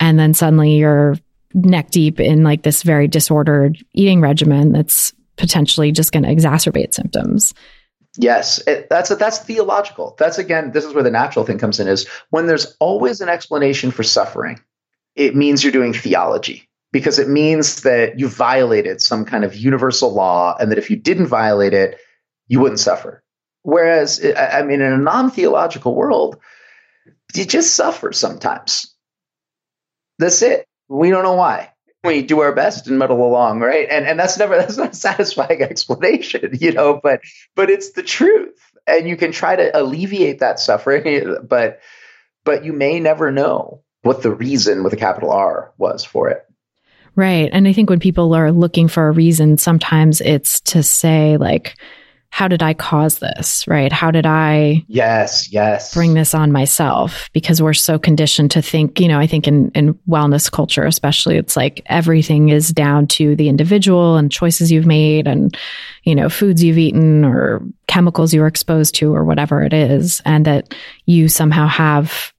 And 0.01 0.19
then 0.19 0.35
suddenly 0.35 0.77
you're 0.77 1.17
neck 1.55 1.91
deep 1.91 2.21
in 2.21 2.43
like 2.43 2.63
this 2.63 2.83
very 2.83 3.09
disordered 3.09 3.79
eating 3.95 4.21
regimen 4.21 4.73
that's 4.73 5.13
potentially 5.37 5.93
just 5.93 6.13
going 6.13 6.25
to 6.25 6.35
exacerbate 6.35 6.93
symptoms. 6.93 7.55
Yes, 8.19 8.59
it, 8.67 8.89
that's 8.89 9.15
that's 9.17 9.39
theological. 9.39 10.15
That's 10.19 10.39
again, 10.39 10.73
this 10.73 10.85
is 10.85 10.95
where 10.95 11.05
the 11.05 11.11
natural 11.11 11.45
thing 11.45 11.59
comes 11.59 11.79
in. 11.79 11.89
Is 11.89 12.09
when 12.31 12.47
there's 12.47 12.77
always 12.81 13.21
an 13.21 13.29
explanation 13.29 13.91
for 13.91 14.03
suffering, 14.03 14.61
it 15.15 15.37
means 15.37 15.63
you're 15.63 15.73
doing 15.73 15.93
theology 15.93 16.69
because 16.93 17.19
it 17.19 17.29
means 17.29 17.83
that 17.83 18.19
you 18.19 18.29
violated 18.29 19.03
some 19.03 19.25
kind 19.25 19.45
of 19.45 19.55
universal 19.55 20.15
law, 20.15 20.57
and 20.59 20.71
that 20.71 20.79
if 20.79 20.89
you 20.89 20.97
didn't 20.97 21.27
violate 21.27 21.75
it, 21.75 21.99
you 22.49 22.61
wouldn't 22.61 22.81
suffer. 22.81 23.23
Whereas, 23.63 24.25
I 24.37 24.63
mean, 24.63 24.81
in 24.81 24.93
a 24.93 24.97
non-theological 24.97 25.95
world, 25.95 26.39
you 27.35 27.45
just 27.45 27.75
suffer 27.75 28.13
sometimes. 28.13 28.95
That's 30.19 30.41
it. 30.41 30.67
We 30.89 31.11
don't 31.11 31.25
know 31.25 31.35
why 31.35 31.73
we 32.07 32.23
do 32.23 32.41
our 32.41 32.55
best 32.55 32.87
and 32.87 32.99
muddle 32.99 33.25
along, 33.25 33.61
right? 33.61 33.89
And 33.91 34.07
and 34.07 34.19
that's 34.19 34.39
never 34.39 34.57
that's 34.59 34.77
not 34.77 34.93
a 34.93 34.97
satisfying 34.97 35.63
explanation, 35.63 36.57
you 36.61 36.73
know, 36.73 37.01
but 37.03 37.21
but 37.55 37.71
it's 37.71 37.93
the 37.93 38.03
truth. 38.03 38.59
And 38.87 39.09
you 39.09 39.17
can 39.17 39.33
try 39.33 39.57
to 39.57 39.79
alleviate 39.79 40.39
that 40.41 40.61
suffering, 40.61 41.37
but 41.49 41.81
but 42.45 42.65
you 42.65 42.73
may 42.73 43.01
never 43.01 43.31
know 43.33 43.83
what 44.03 44.23
the 44.23 44.33
reason 44.33 44.85
with 44.85 44.93
a 44.93 44.97
capital 44.97 45.33
R 45.33 45.73
was 45.79 46.05
for 46.05 46.29
it. 46.29 46.43
Right. 47.17 47.49
And 47.53 47.67
I 47.67 47.73
think 47.73 47.91
when 47.91 47.99
people 47.99 48.35
are 48.35 48.53
looking 48.53 48.89
for 48.89 49.09
a 49.09 49.13
reason, 49.13 49.59
sometimes 49.59 50.21
it's 50.21 50.61
to 50.61 50.83
say 50.83 51.39
like 51.39 51.77
how 52.37 52.49
did 52.49 52.63
I 52.63 52.75
cause 52.75 53.19
this? 53.19 53.67
Right? 53.67 53.91
How 53.91 54.11
did 54.11 54.27
I 54.27 54.85
Yes, 54.89 55.51
yes. 55.51 55.95
bring 55.95 56.13
this 56.13 56.35
on 56.35 56.53
myself? 56.53 57.31
Because 57.33 57.63
we're 57.63 57.73
so 57.73 57.99
conditioned 57.99 58.51
to 58.51 58.61
think, 58.61 59.01
you 59.01 59.09
know, 59.09 59.19
I 59.19 59.27
think 59.27 59.49
in, 59.49 59.71
in 59.71 59.95
wellness 60.07 60.53
culture, 60.53 60.85
especially, 60.85 61.39
it's 61.39 61.57
like 61.57 61.81
everything 61.87 62.51
is 62.51 62.69
down 62.69 63.07
to 63.07 63.37
the 63.37 63.49
individual 63.49 64.19
and 64.19 64.31
choices 64.31 64.71
you've 64.71 64.85
made 64.85 65.27
and, 65.27 65.57
you 66.03 66.15
know, 66.15 66.29
foods 66.29 66.63
you've 66.63 66.77
eaten 66.77 67.25
or 67.25 67.63
chemicals 67.87 68.35
you 68.35 68.43
were 68.43 68.47
exposed 68.47 68.95
to 68.97 69.15
or 69.15 69.25
whatever 69.25 69.63
it 69.63 69.73
is. 69.73 70.21
And 70.27 70.45
that 70.45 70.75
you 71.07 71.31
somehow 71.31 71.67
have 71.69 72.35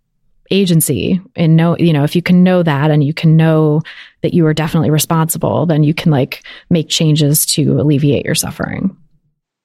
agency 0.51 1.19
and 1.35 1.57
know, 1.57 1.75
you 1.75 1.91
know, 1.91 2.03
if 2.03 2.15
you 2.15 2.21
can 2.21 2.43
know 2.43 2.61
that 2.61 2.91
and 2.91 3.03
you 3.03 3.15
can 3.15 3.35
know 3.35 3.81
that 4.21 4.35
you 4.35 4.45
are 4.45 4.53
definitely 4.53 4.91
responsible, 4.91 5.65
then 5.65 5.81
you 5.81 5.95
can 5.95 6.11
like 6.11 6.45
make 6.69 6.87
changes 6.87 7.47
to 7.47 7.81
alleviate 7.81 8.25
your 8.25 8.35
suffering. 8.35 8.95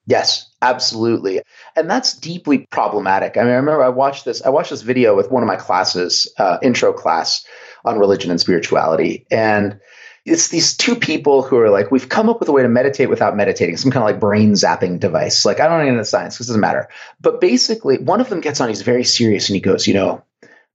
Yes, 0.06 0.50
absolutely. 0.62 1.42
And 1.76 1.88
that's 1.88 2.14
deeply 2.14 2.66
problematic. 2.70 3.36
I 3.36 3.42
mean, 3.42 3.52
I 3.52 3.56
remember 3.56 3.84
I 3.84 3.88
watched 3.88 4.24
this, 4.24 4.42
I 4.42 4.48
watched 4.48 4.70
this 4.70 4.82
video 4.82 5.14
with 5.16 5.30
one 5.30 5.42
of 5.42 5.46
my 5.46 5.56
classes, 5.56 6.32
uh, 6.38 6.58
intro 6.62 6.92
class 6.92 7.46
on 7.84 7.98
religion 7.98 8.30
and 8.30 8.40
spirituality. 8.40 9.26
And 9.30 9.78
it's 10.24 10.48
these 10.48 10.76
two 10.76 10.94
people 10.94 11.42
who 11.42 11.58
are 11.58 11.70
like, 11.70 11.90
we've 11.90 12.08
come 12.08 12.28
up 12.28 12.40
with 12.40 12.48
a 12.48 12.52
way 12.52 12.62
to 12.62 12.68
meditate 12.68 13.08
without 13.08 13.36
meditating, 13.36 13.76
some 13.76 13.90
kind 13.90 14.02
of 14.02 14.08
like 14.08 14.20
brain 14.20 14.52
zapping 14.52 14.98
device. 15.00 15.44
Like, 15.44 15.60
I 15.60 15.68
don't 15.68 15.86
know 15.86 15.96
the 15.96 16.04
science, 16.04 16.38
this 16.38 16.46
doesn't 16.46 16.60
matter. 16.60 16.88
But 17.20 17.40
basically, 17.40 17.98
one 17.98 18.20
of 18.20 18.28
them 18.28 18.40
gets 18.40 18.60
on, 18.60 18.68
he's 18.68 18.82
very 18.82 19.04
serious, 19.04 19.48
and 19.48 19.54
he 19.54 19.60
goes, 19.60 19.86
you 19.86 19.94
know, 19.94 20.22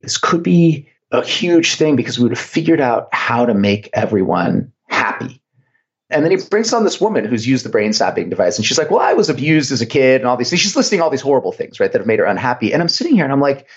this 0.01 0.17
could 0.17 0.43
be 0.43 0.89
a 1.11 1.23
huge 1.23 1.75
thing 1.75 1.95
because 1.95 2.17
we 2.17 2.23
would 2.23 2.37
have 2.37 2.39
figured 2.39 2.81
out 2.81 3.07
how 3.13 3.45
to 3.45 3.53
make 3.53 3.89
everyone 3.93 4.73
happy. 4.87 5.41
And 6.09 6.23
then 6.23 6.31
he 6.31 6.37
brings 6.49 6.71
on 6.73 6.83
this 6.83 7.01
woman 7.01 7.25
who's 7.25 7.45
used 7.45 7.65
the 7.65 7.69
brain 7.69 7.91
zapping 7.91 8.29
device. 8.29 8.57
And 8.57 8.65
she's 8.65 8.77
like, 8.77 8.91
Well, 8.91 9.01
I 9.01 9.13
was 9.13 9.29
abused 9.29 9.71
as 9.71 9.81
a 9.81 9.85
kid 9.85 10.21
and 10.21 10.27
all 10.27 10.37
these 10.37 10.49
things. 10.49 10.61
She's 10.61 10.75
listing 10.75 11.01
all 11.01 11.09
these 11.09 11.21
horrible 11.21 11.51
things, 11.51 11.79
right, 11.79 11.91
that 11.91 11.99
have 11.99 12.07
made 12.07 12.19
her 12.19 12.25
unhappy. 12.25 12.73
And 12.73 12.81
I'm 12.81 12.89
sitting 12.89 13.15
here 13.15 13.23
and 13.25 13.33
I'm 13.33 13.41
like, 13.41 13.67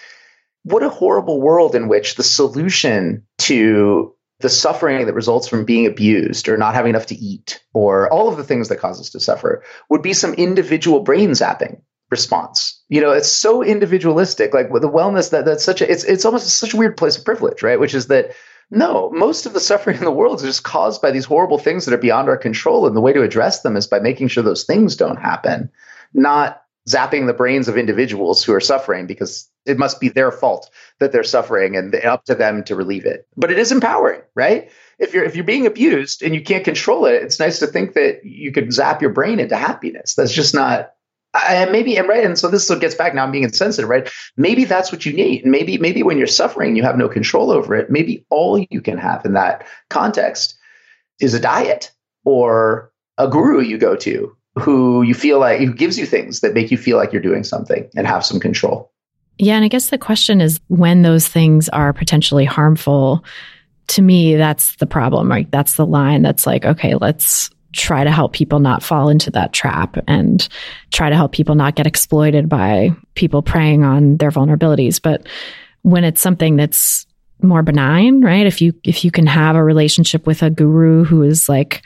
What 0.63 0.83
a 0.83 0.89
horrible 0.89 1.41
world 1.41 1.75
in 1.75 1.89
which 1.89 2.15
the 2.15 2.23
solution 2.23 3.25
to 3.39 4.15
the 4.41 4.49
suffering 4.49 5.05
that 5.07 5.15
results 5.15 5.49
from 5.49 5.65
being 5.65 5.87
abused 5.87 6.49
or 6.49 6.57
not 6.57 6.75
having 6.75 6.91
enough 6.91 7.07
to 7.07 7.15
eat 7.15 7.63
or 7.75 8.11
all 8.11 8.29
of 8.29 8.37
the 8.37 8.45
things 8.45 8.69
that 8.69 8.79
cause 8.79 8.99
us 8.99 9.11
to 9.11 9.21
suffer 9.21 9.63
would 9.91 10.03
be 10.03 10.15
some 10.15 10.33
individual 10.35 11.01
brain 11.01 11.31
zapping 11.31 11.83
response. 12.11 12.83
You 12.89 13.01
know, 13.01 13.13
it's 13.13 13.31
so 13.31 13.63
individualistic. 13.63 14.55
Like 14.55 14.71
with 14.71 14.83
the 14.83 14.91
wellness 14.91 15.31
that 15.31 15.45
that's 15.45 15.65
such 15.65 15.81
a 15.81 15.91
it's 15.91 16.05
it's 16.05 16.25
almost 16.25 16.49
such 16.49 16.75
a 16.75 16.77
weird 16.77 16.97
place 16.97 17.19
of 17.19 17.25
privilege, 17.25 17.63
right? 17.63 17.79
Which 17.79 17.95
is 17.95 18.07
that 18.07 18.33
no, 18.71 19.11
most 19.11 19.47
of 19.47 19.53
the 19.53 19.61
suffering 19.61 19.99
in 19.99 20.05
the 20.05 20.11
world 20.13 20.39
is 20.39 20.45
just 20.45 20.63
caused 20.63 21.03
by 21.03 21.11
these 21.11 21.25
horrible 21.25 21.59
things 21.59 21.85
that 21.85 21.95
are 21.95 21.99
beyond 21.99 22.29
our 22.29 22.37
control. 22.37 22.87
And 22.87 22.97
the 22.97 23.01
way 23.01 23.13
to 23.13 23.23
address 23.23 23.63
them 23.63 23.77
is 23.77 23.87
by 23.87 23.99
making 23.99 24.29
sure 24.29 24.45
those 24.45 24.65
things 24.65 24.95
don't 24.95 25.21
happen, 25.21 25.71
not 26.15 26.63
zapping 26.89 27.27
the 27.27 27.35
brains 27.35 27.69
of 27.69 27.77
individuals 27.77 28.43
who 28.43 28.55
are 28.55 28.61
suffering 28.61 29.07
because 29.07 29.51
it 29.67 29.79
must 29.79 30.01
be 30.01 30.09
their 30.09 30.31
fault 30.31 30.71
that 30.99 31.13
they're 31.13 31.25
suffering 31.25 31.77
and 31.77 31.95
up 31.97 32.25
to 32.25 32.35
them 32.35 32.65
to 32.65 32.75
relieve 32.75 33.05
it. 33.05 33.27
But 33.37 33.51
it 33.51 33.59
is 33.59 33.73
empowering, 33.73 34.23
right? 34.35 34.71
If 34.99 35.15
you're 35.15 35.25
if 35.25 35.35
you're 35.35 35.45
being 35.45 35.67
abused 35.67 36.23
and 36.23 36.35
you 36.35 36.43
can't 36.43 36.65
control 36.65 37.07
it, 37.07 37.23
it's 37.23 37.39
nice 37.39 37.59
to 37.59 37.67
think 37.67 37.95
that 37.95 38.25
you 38.25 38.53
could 38.53 38.73
zap 38.73 39.03
your 39.03 39.13
brain 39.13 39.41
into 39.41 39.57
happiness. 39.57 40.15
That's 40.15 40.33
just 40.33 40.55
not 40.55 40.93
and 41.35 41.71
maybe 41.71 41.99
I'm 41.99 42.09
right. 42.09 42.25
And 42.25 42.39
so 42.39 42.49
this 42.49 42.69
gets 42.77 42.95
back 42.95 43.15
now. 43.15 43.25
I'm 43.25 43.31
being 43.31 43.45
insensitive, 43.45 43.89
right? 43.89 44.11
Maybe 44.37 44.65
that's 44.65 44.91
what 44.91 45.07
you 45.07 45.13
need. 45.13 45.43
And 45.43 45.53
maybe, 45.53 45.79
maybe 45.79 46.03
when 46.03 46.19
you're 46.19 46.27
suffering, 46.27 46.77
you 46.77 46.83
have 46.83 46.99
no 46.99 47.09
control 47.09 47.51
over 47.51 47.75
it. 47.75 47.91
Maybe 47.91 48.25
all 48.31 48.59
you 48.71 48.81
can 48.81 48.99
have 48.99 49.25
in 49.25 49.35
that 49.35 49.67
context 49.89 50.59
is 51.21 51.35
a 51.35 51.41
diet 51.41 51.93
or 52.25 52.91
a 53.19 53.29
guru 53.29 53.61
you 53.61 53.79
go 53.79 53.95
to 53.97 54.37
who 54.59 55.03
you 55.03 55.15
feel 55.15 55.39
like 55.39 55.61
who 55.61 55.73
gives 55.73 55.99
you 55.99 56.07
things 56.07 56.41
that 56.41 56.55
make 56.55 56.71
you 56.71 56.77
feel 56.77 56.97
like 56.97 57.13
you're 57.13 57.23
doing 57.23 57.45
something 57.45 57.89
and 57.95 58.07
have 58.07 58.25
some 58.25 58.41
control. 58.41 58.91
Yeah. 59.39 59.55
And 59.55 59.65
I 59.65 59.69
guess 59.69 59.91
the 59.91 59.99
question 59.99 60.41
is 60.41 60.61
when 60.69 61.03
those 61.03 61.29
things 61.29 61.69
are 61.69 61.93
potentially 61.93 62.45
harmful. 62.45 63.25
To 63.89 64.03
me, 64.03 64.37
that's 64.37 64.77
the 64.77 64.87
problem, 64.87 65.29
right? 65.29 65.51
That's 65.51 65.75
the 65.75 65.87
line 65.87 66.23
that's 66.23 66.47
like, 66.47 66.65
okay, 66.65 66.95
let's 66.95 67.51
try 67.73 68.05
to 68.05 68.11
help 68.11 68.33
people 68.33 68.59
not 68.59 68.83
fall 68.83 69.09
into 69.09 69.31
that 69.31 69.53
trap 69.53 69.97
and 70.09 70.49
try 70.91 71.09
to 71.09 71.17
help 71.17 71.33
people 71.33 71.55
not 71.55 71.77
get 71.77 71.87
exploited 71.87 72.49
by 72.49 72.91
people 73.15 73.43
preying 73.43 73.85
on 73.85 74.17
their 74.17 74.31
vulnerabilities. 74.31 75.01
But 75.01 75.27
when 75.83 76.05
it's 76.05 76.21
something 76.21 76.57
that's 76.57 77.07
more 77.43 77.63
benign, 77.63 78.21
right? 78.21 78.47
If 78.47 78.61
you 78.61 78.73
if 78.85 79.05
you 79.05 79.11
can 79.11 79.27
have 79.27 79.57
a 79.57 79.65
relationship 79.65 80.27
with 80.27 80.43
a 80.43 80.51
guru 80.51 81.05
who 81.05 81.23
is 81.23 81.49
like 81.49 81.83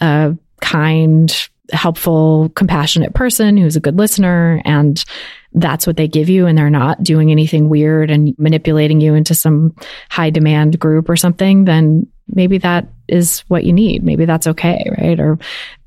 a 0.00 0.36
kind, 0.60 1.48
helpful, 1.72 2.50
compassionate 2.54 3.14
person 3.14 3.56
who's 3.56 3.76
a 3.76 3.80
good 3.80 3.96
listener 3.96 4.60
and 4.64 5.04
that's 5.52 5.86
what 5.86 5.96
they 5.96 6.08
give 6.08 6.28
you 6.28 6.46
and 6.46 6.56
they're 6.56 6.70
not 6.70 7.02
doing 7.02 7.30
anything 7.30 7.68
weird 7.68 8.10
and 8.10 8.34
manipulating 8.38 9.00
you 9.00 9.14
into 9.14 9.34
some 9.34 9.74
high 10.08 10.30
demand 10.30 10.78
group 10.78 11.08
or 11.08 11.16
something, 11.16 11.64
then 11.64 12.06
maybe 12.34 12.58
that 12.58 12.88
is 13.08 13.40
what 13.48 13.64
you 13.64 13.72
need. 13.72 14.02
Maybe 14.02 14.24
that's 14.24 14.46
okay, 14.46 14.90
right? 14.98 15.18
Or 15.18 15.38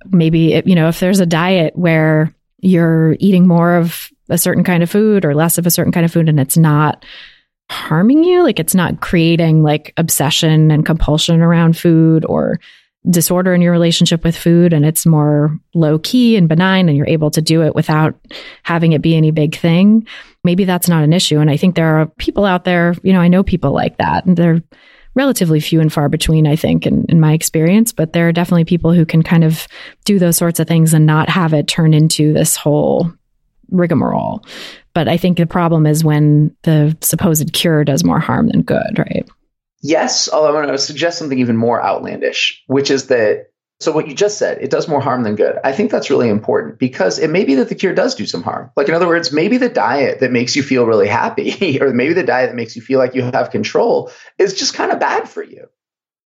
maybe, 0.05 0.53
it, 0.53 0.67
you 0.67 0.75
know, 0.75 0.87
if 0.87 0.99
there's 0.99 1.19
a 1.19 1.25
diet 1.25 1.75
where 1.75 2.33
you're 2.59 3.15
eating 3.19 3.47
more 3.47 3.75
of 3.75 4.09
a 4.29 4.37
certain 4.37 4.63
kind 4.63 4.83
of 4.83 4.89
food 4.89 5.25
or 5.25 5.35
less 5.35 5.57
of 5.57 5.67
a 5.67 5.71
certain 5.71 5.91
kind 5.91 6.05
of 6.05 6.11
food 6.11 6.29
and 6.29 6.39
it's 6.39 6.57
not 6.57 7.05
harming 7.69 8.23
you, 8.23 8.43
like 8.43 8.59
it's 8.59 8.75
not 8.75 9.01
creating 9.01 9.63
like 9.63 9.93
obsession 9.97 10.71
and 10.71 10.85
compulsion 10.85 11.41
around 11.41 11.77
food 11.77 12.25
or 12.25 12.59
disorder 13.09 13.53
in 13.53 13.61
your 13.61 13.71
relationship 13.71 14.23
with 14.23 14.35
food 14.35 14.71
and 14.71 14.85
it's 14.85 15.05
more 15.05 15.59
low 15.73 15.99
key 15.99 16.37
and 16.37 16.47
benign 16.47 16.87
and 16.87 16.97
you're 16.97 17.07
able 17.07 17.29
to 17.31 17.41
do 17.41 17.61
it 17.61 17.75
without 17.75 18.15
having 18.63 18.93
it 18.93 19.01
be 19.01 19.15
any 19.15 19.31
big 19.31 19.57
thing, 19.57 20.07
maybe 20.43 20.63
that's 20.63 20.87
not 20.87 21.03
an 21.03 21.11
issue. 21.11 21.39
And 21.39 21.49
I 21.49 21.57
think 21.57 21.75
there 21.75 21.99
are 21.99 22.05
people 22.05 22.45
out 22.45 22.63
there, 22.63 22.95
you 23.03 23.11
know, 23.11 23.19
I 23.19 23.27
know 23.27 23.43
people 23.43 23.73
like 23.73 23.97
that 23.97 24.25
and 24.25 24.37
they're 24.37 24.63
relatively 25.15 25.59
few 25.59 25.79
and 25.79 25.91
far 25.91 26.09
between, 26.09 26.47
I 26.47 26.55
think, 26.55 26.85
in, 26.85 27.05
in 27.09 27.19
my 27.19 27.33
experience. 27.33 27.91
But 27.91 28.13
there 28.13 28.27
are 28.27 28.31
definitely 28.31 28.65
people 28.65 28.93
who 28.93 29.05
can 29.05 29.23
kind 29.23 29.43
of 29.43 29.67
do 30.05 30.19
those 30.19 30.37
sorts 30.37 30.59
of 30.59 30.67
things 30.67 30.93
and 30.93 31.05
not 31.05 31.29
have 31.29 31.53
it 31.53 31.67
turn 31.67 31.93
into 31.93 32.33
this 32.33 32.55
whole 32.55 33.11
rigmarole. 33.69 34.45
But 34.93 35.07
I 35.07 35.17
think 35.17 35.37
the 35.37 35.45
problem 35.45 35.85
is 35.85 36.03
when 36.03 36.55
the 36.63 36.95
supposed 37.01 37.51
cure 37.53 37.83
does 37.83 38.03
more 38.03 38.19
harm 38.19 38.49
than 38.49 38.61
good, 38.61 38.97
right? 38.97 39.27
Yes, 39.81 40.29
although 40.31 40.47
I'm 40.47 40.53
going 40.53 40.67
to 40.69 40.77
suggest 40.77 41.17
something 41.17 41.39
even 41.39 41.57
more 41.57 41.83
outlandish, 41.83 42.63
which 42.67 42.89
is 42.89 43.07
that 43.07 43.47
so 43.83 43.91
what 43.91 44.07
you 44.07 44.15
just 44.15 44.37
said, 44.37 44.59
it 44.61 44.69
does 44.69 44.87
more 44.87 45.01
harm 45.01 45.23
than 45.23 45.35
good. 45.35 45.57
I 45.63 45.71
think 45.73 45.91
that's 45.91 46.09
really 46.09 46.29
important 46.29 46.79
because 46.79 47.19
it 47.19 47.29
may 47.29 47.43
be 47.43 47.55
that 47.55 47.69
the 47.69 47.75
cure 47.75 47.93
does 47.93 48.15
do 48.15 48.25
some 48.25 48.43
harm. 48.43 48.71
Like 48.75 48.87
in 48.87 48.95
other 48.95 49.07
words, 49.07 49.31
maybe 49.31 49.57
the 49.57 49.69
diet 49.69 50.21
that 50.21 50.31
makes 50.31 50.55
you 50.55 50.63
feel 50.63 50.85
really 50.85 51.07
happy 51.07 51.79
or 51.81 51.93
maybe 51.93 52.13
the 52.13 52.23
diet 52.23 52.49
that 52.49 52.55
makes 52.55 52.75
you 52.75 52.81
feel 52.81 52.99
like 52.99 53.15
you 53.15 53.23
have 53.23 53.51
control 53.51 54.11
is 54.37 54.53
just 54.53 54.73
kind 54.73 54.91
of 54.91 54.99
bad 54.99 55.29
for 55.29 55.43
you. 55.43 55.67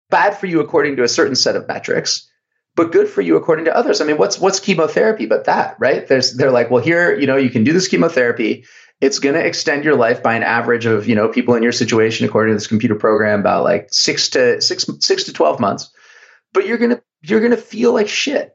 Bad 0.10 0.38
for 0.38 0.46
you 0.46 0.62
according 0.62 0.96
to 0.98 1.04
a 1.04 1.10
certain 1.10 1.36
set 1.36 1.56
of 1.58 1.68
metrics, 1.68 2.30
but 2.76 2.92
good 2.94 3.10
for 3.10 3.22
you 3.22 3.36
according 3.36 3.66
to 3.66 3.76
others. 3.76 4.00
I 4.00 4.06
mean, 4.06 4.18
what's 4.18 4.40
what's 4.40 4.60
chemotherapy 4.62 5.26
but 5.26 5.46
that, 5.46 5.76
right? 5.80 6.08
There's 6.08 6.38
they're 6.38 6.52
like, 6.52 6.72
well, 6.72 6.82
here, 6.82 7.14
you 7.20 7.28
know, 7.28 7.36
you 7.36 7.50
can 7.50 7.66
do 7.66 7.74
this 7.74 7.88
chemotherapy 7.90 8.64
It's 9.00 9.20
going 9.20 9.36
to 9.36 9.46
extend 9.46 9.84
your 9.84 9.96
life 9.96 10.24
by 10.24 10.36
an 10.36 10.44
average 10.44 10.86
of, 10.88 11.08
you 11.08 11.14
know, 11.16 11.28
people 11.28 11.54
in 11.56 11.62
your 11.62 11.72
situation, 11.72 12.26
according 12.26 12.54
to 12.54 12.56
this 12.56 12.68
computer 12.68 12.96
program, 12.96 13.42
about 13.42 13.64
like 13.64 13.90
six 13.92 14.30
to 14.30 14.60
six, 14.62 14.86
six 15.02 15.26
to 15.26 15.34
12 15.34 15.60
months. 15.60 15.92
But 16.54 16.66
you're 16.66 16.80
going 16.80 16.92
to, 16.92 17.04
you're 17.30 17.40
going 17.40 17.52
to 17.52 17.58
feel 17.58 17.94
like 17.94 18.08
shit. 18.08 18.54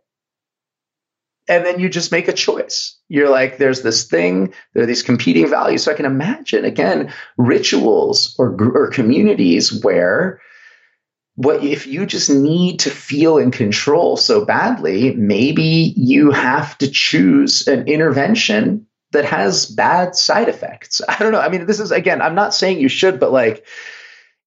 And 1.49 1.67
then 1.67 1.81
you 1.81 1.89
just 1.89 2.13
make 2.13 2.29
a 2.29 2.33
choice. 2.33 2.97
You're 3.09 3.29
like, 3.29 3.59
there's 3.59 3.83
this 3.83 4.05
thing, 4.05 4.55
there 4.75 4.85
are 4.85 4.87
these 4.87 5.03
competing 5.03 5.49
values. 5.49 5.83
So 5.83 5.91
I 5.91 5.97
can 5.97 6.07
imagine, 6.07 6.65
again, 6.65 7.13
rituals 7.37 8.35
or, 8.39 8.57
or 8.75 8.91
communities 8.91 9.83
where 9.83 10.41
what 11.35 11.65
if 11.65 11.87
you 11.87 12.07
just 12.07 12.31
need 12.31 12.81
to 12.81 12.91
feel 12.91 13.39
in 13.39 13.51
control 13.51 14.17
so 14.17 14.45
badly, 14.45 15.15
maybe 15.15 15.95
you 15.97 16.31
have 16.31 16.77
to 16.79 16.91
choose 16.91 17.67
an 17.67 17.89
intervention 17.89 18.87
that 19.13 19.25
has 19.25 19.67
bad 19.67 20.15
side 20.15 20.49
effects. 20.49 21.01
I 21.09 21.19
don't 21.19 21.33
know. 21.33 21.41
I 21.41 21.49
mean, 21.49 21.67
this 21.67 21.81
is 21.81 21.91
again, 21.91 22.23
I'm 22.23 22.35
not 22.35 22.55
saying 22.55 22.81
you 22.81 22.89
should, 22.89 23.19
but 23.19 23.33
like 23.33 23.67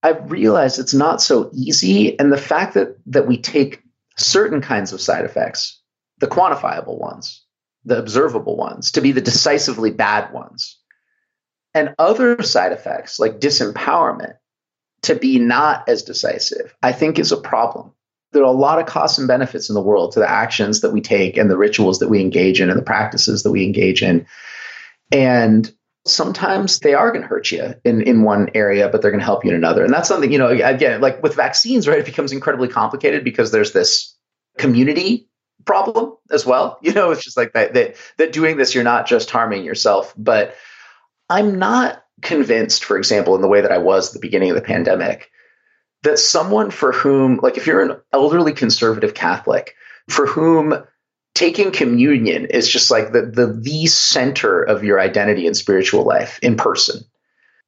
i 0.04 0.12
realize 0.12 0.78
it's 0.78 0.94
not 0.94 1.20
so 1.20 1.50
easy. 1.52 2.18
And 2.20 2.32
the 2.32 2.38
fact 2.38 2.76
that 2.76 2.98
that 3.08 3.28
we 3.28 3.38
take 3.38 3.82
certain 4.18 4.62
kinds 4.62 4.94
of 4.94 5.02
side 5.02 5.26
effects, 5.26 5.82
the 6.20 6.28
quantifiable 6.28 7.00
ones, 7.00 7.44
the 7.84 7.98
observable 7.98 8.56
ones, 8.58 8.92
to 8.92 9.02
be 9.02 9.12
the 9.12 9.22
decisively 9.22 9.92
bad 9.92 10.34
ones, 10.34 10.80
and 11.74 11.94
other 12.00 12.42
side 12.42 12.72
effects 12.72 13.20
like 13.20 13.40
disempowerment 13.40 14.36
to 15.04 15.16
be 15.16 15.38
not 15.40 15.88
as 15.88 16.04
decisive, 16.04 16.74
I 16.82 16.92
think 16.92 17.20
is 17.20 17.32
a 17.32 17.38
problem. 17.38 17.92
There 18.32 18.42
are 18.42 18.46
a 18.46 18.52
lot 18.52 18.80
of 18.80 18.86
costs 18.86 19.18
and 19.18 19.28
benefits 19.28 19.70
in 19.70 19.76
the 19.76 19.82
world 19.82 20.14
to 20.14 20.20
the 20.20 20.30
actions 20.30 20.82
that 20.82 20.92
we 20.92 21.02
take 21.02 21.38
and 21.38 21.50
the 21.50 21.58
rituals 21.58 22.00
that 22.00 22.10
we 22.10 22.22
engage 22.22 22.60
in 22.60 22.70
and 22.70 22.78
the 22.78 22.84
practices 22.84 23.44
that 23.44 23.52
we 23.52 23.64
engage 23.64 24.02
in. 24.02 24.26
And 25.12 25.72
sometimes 26.06 26.80
they 26.80 26.94
are 26.94 27.12
going 27.12 27.24
to 27.24 27.28
hurt 27.28 27.52
you 27.52 27.74
in, 27.84 28.02
in 28.02 28.22
one 28.22 28.50
area, 28.54 28.88
but 28.90 29.02
they're 29.02 29.12
going 29.12 29.20
to 29.20 29.26
help 29.26 29.44
you 29.44 29.50
in 29.50 29.56
another. 29.56 29.84
And 29.84 29.94
that's 29.94 30.08
something, 30.08 30.32
you 30.32 30.38
know, 30.38 30.50
again, 30.50 31.02
like 31.02 31.22
with 31.24 31.36
vaccines, 31.36 31.88
right? 31.88 32.00
It 32.00 32.06
becomes 32.06 32.32
incredibly 32.32 32.68
complicated 32.68 33.24
because 33.24 33.52
there's 33.52 33.74
this 33.74 34.16
community 34.58 35.28
problem 35.66 36.16
as 36.32 36.46
well. 36.46 36.80
You 36.84 36.94
know, 36.94 37.12
it's 37.12 37.24
just 37.24 37.38
like 37.38 37.54
that, 37.54 37.74
that, 37.74 37.96
that 38.18 38.32
doing 38.32 38.58
this, 38.58 38.76
you're 38.76 38.84
not 38.84 39.08
just 39.08 39.32
harming 39.32 39.66
yourself, 39.66 40.14
but 40.16 40.56
I'm 41.30 41.58
not 41.58 42.04
convinced, 42.22 42.86
for 42.86 42.98
example, 42.98 43.36
in 43.36 43.42
the 43.42 43.48
way 43.48 43.62
that 43.62 43.72
I 43.72 43.80
was 43.80 44.10
at 44.10 44.14
the 44.14 44.26
beginning 44.26 44.52
of 44.52 44.56
the 44.56 44.62
pandemic, 44.62 45.32
that 46.04 46.20
someone 46.20 46.70
for 46.70 46.92
whom, 46.92 47.40
like 47.42 47.58
if 47.58 47.66
you're 47.66 47.82
an 47.82 48.00
elderly 48.14 48.54
conservative 48.54 49.16
Catholic, 49.16 49.76
for 50.08 50.28
whom 50.28 50.86
taking 51.36 51.72
communion 51.72 52.46
is 52.46 52.68
just 52.68 52.90
like 52.90 53.12
the, 53.12 53.22
the 53.22 53.48
the 53.48 53.86
center 53.86 54.64
of 54.64 54.84
your 54.84 55.00
identity 55.00 55.46
and 55.46 55.56
spiritual 55.56 56.04
life 56.04 56.40
in 56.42 56.58
person. 56.58 57.02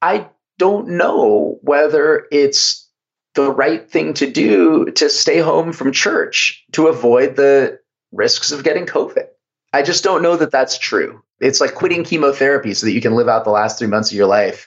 I 0.02 0.28
don't 0.58 0.88
know 0.88 1.58
whether 1.62 2.26
it's 2.32 2.88
the 3.34 3.52
right 3.52 3.88
thing 3.88 4.14
to 4.14 4.28
do 4.28 4.86
to 4.86 5.08
stay 5.08 5.38
home 5.38 5.72
from 5.72 5.92
church 5.92 6.64
to 6.72 6.88
avoid 6.88 7.36
the 7.36 7.78
risks 8.10 8.50
of 8.50 8.64
getting 8.64 8.86
COVID. 8.86 9.26
I 9.72 9.82
just 9.82 10.02
don't 10.02 10.22
know 10.22 10.36
that 10.36 10.50
that's 10.50 10.78
true. 10.78 11.22
It's 11.38 11.60
like 11.60 11.74
quitting 11.74 12.02
chemotherapy 12.02 12.74
so 12.74 12.86
that 12.86 12.92
you 12.92 13.00
can 13.00 13.14
live 13.14 13.28
out 13.28 13.44
the 13.44 13.50
last 13.50 13.78
three 13.78 13.86
months 13.86 14.10
of 14.10 14.16
your 14.16 14.26
life 14.26 14.66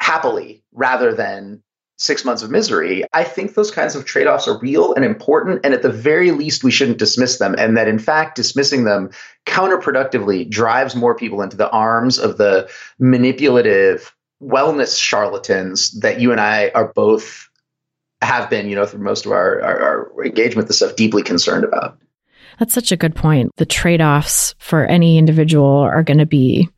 happily 0.00 0.62
rather 0.72 1.12
than 1.12 1.62
six 1.98 2.24
months 2.24 2.42
of 2.42 2.50
misery. 2.50 3.04
I 3.12 3.24
think 3.24 3.54
those 3.54 3.70
kinds 3.70 3.96
of 3.96 4.04
trade 4.04 4.26
offs 4.26 4.46
are 4.48 4.58
real 4.58 4.94
and 4.94 5.04
important. 5.04 5.60
And 5.64 5.74
at 5.74 5.82
the 5.82 5.92
very 5.92 6.30
least, 6.30 6.62
we 6.64 6.70
shouldn't 6.70 6.98
dismiss 6.98 7.38
them. 7.38 7.54
And 7.58 7.76
that 7.76 7.88
in 7.88 7.98
fact, 7.98 8.36
dismissing 8.36 8.84
them 8.84 9.10
counterproductively 9.46 10.48
drives 10.48 10.94
more 10.94 11.16
people 11.16 11.42
into 11.42 11.56
the 11.56 11.70
arms 11.70 12.18
of 12.18 12.38
the 12.38 12.70
manipulative 12.98 14.14
wellness 14.40 14.98
charlatans 14.98 15.90
that 16.00 16.20
you 16.20 16.30
and 16.30 16.40
I 16.40 16.70
are 16.74 16.92
both 16.92 17.48
have 18.22 18.48
been, 18.48 18.68
you 18.68 18.76
know, 18.76 18.86
through 18.86 19.02
most 19.02 19.26
of 19.26 19.32
our, 19.32 19.60
our, 19.62 20.12
our 20.16 20.24
engagement, 20.24 20.68
the 20.68 20.74
stuff 20.74 20.96
deeply 20.96 21.22
concerned 21.22 21.64
about. 21.64 21.98
That's 22.58 22.74
such 22.74 22.90
a 22.90 22.96
good 22.96 23.14
point. 23.14 23.52
The 23.56 23.66
trade 23.66 24.00
offs 24.00 24.54
for 24.58 24.84
any 24.84 25.18
individual 25.18 25.66
are 25.66 26.02
going 26.02 26.18
to 26.18 26.26
be 26.26 26.68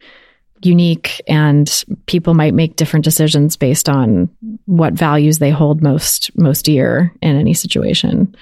unique 0.63 1.21
and 1.27 1.85
people 2.07 2.35
might 2.35 2.55
make 2.55 2.77
different 2.77 3.05
decisions 3.05 3.57
based 3.57 3.89
on 3.89 4.29
what 4.67 4.93
values 4.95 5.39
they 5.39 5.51
hold 5.51 5.83
most 5.83 6.31
most 6.37 6.65
dear 6.65 7.15
in 7.23 7.37
any 7.37 7.55
situation. 7.55 8.35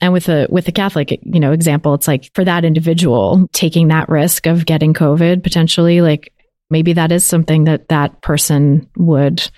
And 0.00 0.12
with 0.12 0.28
a 0.28 0.46
with 0.50 0.64
the 0.64 0.72
catholic 0.72 1.12
you 1.22 1.38
know 1.38 1.52
example 1.52 1.94
it's 1.94 2.08
like 2.08 2.28
for 2.34 2.44
that 2.44 2.64
individual 2.64 3.48
taking 3.52 3.88
that 3.88 4.08
risk 4.08 4.46
of 4.46 4.66
getting 4.66 4.94
covid 4.94 5.44
potentially 5.44 6.00
like 6.00 6.32
maybe 6.70 6.94
that 6.94 7.12
is 7.12 7.24
something 7.24 7.64
that 7.64 7.86
that 7.88 8.20
person 8.20 8.90
would 8.96 9.48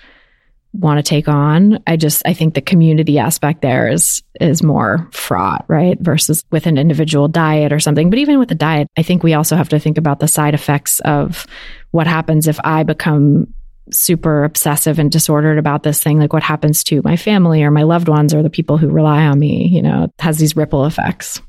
want 0.79 0.97
to 0.97 1.03
take 1.03 1.27
on. 1.27 1.79
I 1.87 1.95
just 1.97 2.21
I 2.25 2.33
think 2.33 2.53
the 2.53 2.61
community 2.61 3.19
aspect 3.19 3.61
there 3.61 3.89
is 3.89 4.21
is 4.39 4.63
more 4.63 5.07
fraught, 5.11 5.65
right? 5.67 5.99
Versus 5.99 6.43
with 6.51 6.65
an 6.67 6.77
individual 6.77 7.27
diet 7.27 7.71
or 7.71 7.79
something. 7.79 8.09
But 8.09 8.19
even 8.19 8.39
with 8.39 8.49
the 8.49 8.55
diet, 8.55 8.87
I 8.97 9.03
think 9.03 9.23
we 9.23 9.33
also 9.33 9.55
have 9.55 9.69
to 9.69 9.79
think 9.79 9.97
about 9.97 10.19
the 10.19 10.27
side 10.27 10.53
effects 10.53 10.99
of 11.01 11.47
what 11.91 12.07
happens 12.07 12.47
if 12.47 12.59
I 12.63 12.83
become 12.83 13.53
super 13.91 14.43
obsessive 14.43 14.99
and 14.99 15.11
disordered 15.11 15.59
about 15.59 15.83
this 15.83 16.01
thing 16.01 16.17
like 16.17 16.33
what 16.33 16.41
happens 16.41 16.83
to 16.83 17.01
my 17.03 17.15
family 17.15 17.61
or 17.61 17.69
my 17.69 17.83
loved 17.83 18.07
ones 18.07 18.33
or 18.33 18.41
the 18.41 18.49
people 18.49 18.77
who 18.77 18.89
rely 18.89 19.27
on 19.27 19.37
me 19.37 19.67
you 19.67 19.79
know 19.79 20.11
has 20.17 20.39
these 20.39 20.55
ripple 20.55 20.85
effects 20.85 21.39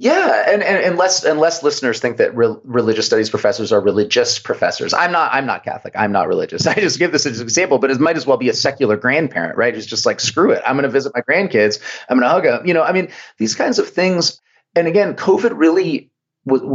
yeah, 0.00 0.50
and, 0.50 0.62
and 0.62 0.82
unless 0.82 1.24
unless 1.24 1.62
listeners 1.62 2.00
think 2.00 2.16
that 2.16 2.34
re- 2.34 2.56
religious 2.64 3.04
studies 3.04 3.28
professors 3.28 3.70
are 3.70 3.82
religious 3.82 4.38
professors, 4.38 4.94
I'm 4.94 5.12
not. 5.12 5.30
I'm 5.34 5.44
not 5.44 5.62
Catholic. 5.62 5.92
I'm 5.94 6.10
not 6.10 6.26
religious. 6.26 6.66
I 6.66 6.74
just 6.76 6.98
give 6.98 7.12
this 7.12 7.26
as 7.26 7.38
an 7.38 7.44
example, 7.44 7.78
but 7.78 7.90
it 7.90 8.00
might 8.00 8.16
as 8.16 8.26
well 8.26 8.38
be 8.38 8.48
a 8.48 8.54
secular 8.54 8.96
grandparent, 8.96 9.58
right? 9.58 9.74
Who's 9.74 9.84
just 9.84 10.06
like, 10.06 10.18
screw 10.18 10.52
it. 10.52 10.62
I'm 10.64 10.72
going 10.76 10.84
to 10.84 10.88
visit 10.88 11.12
my 11.14 11.20
grandkids. 11.20 11.82
I'm 12.08 12.18
going 12.18 12.26
to 12.26 12.30
hug 12.30 12.44
them. 12.44 12.66
You 12.66 12.72
know, 12.72 12.82
I 12.82 12.92
mean, 12.92 13.10
these 13.36 13.54
kinds 13.54 13.78
of 13.78 13.90
things. 13.90 14.40
And 14.74 14.88
again, 14.88 15.16
COVID 15.16 15.52
really 15.54 16.10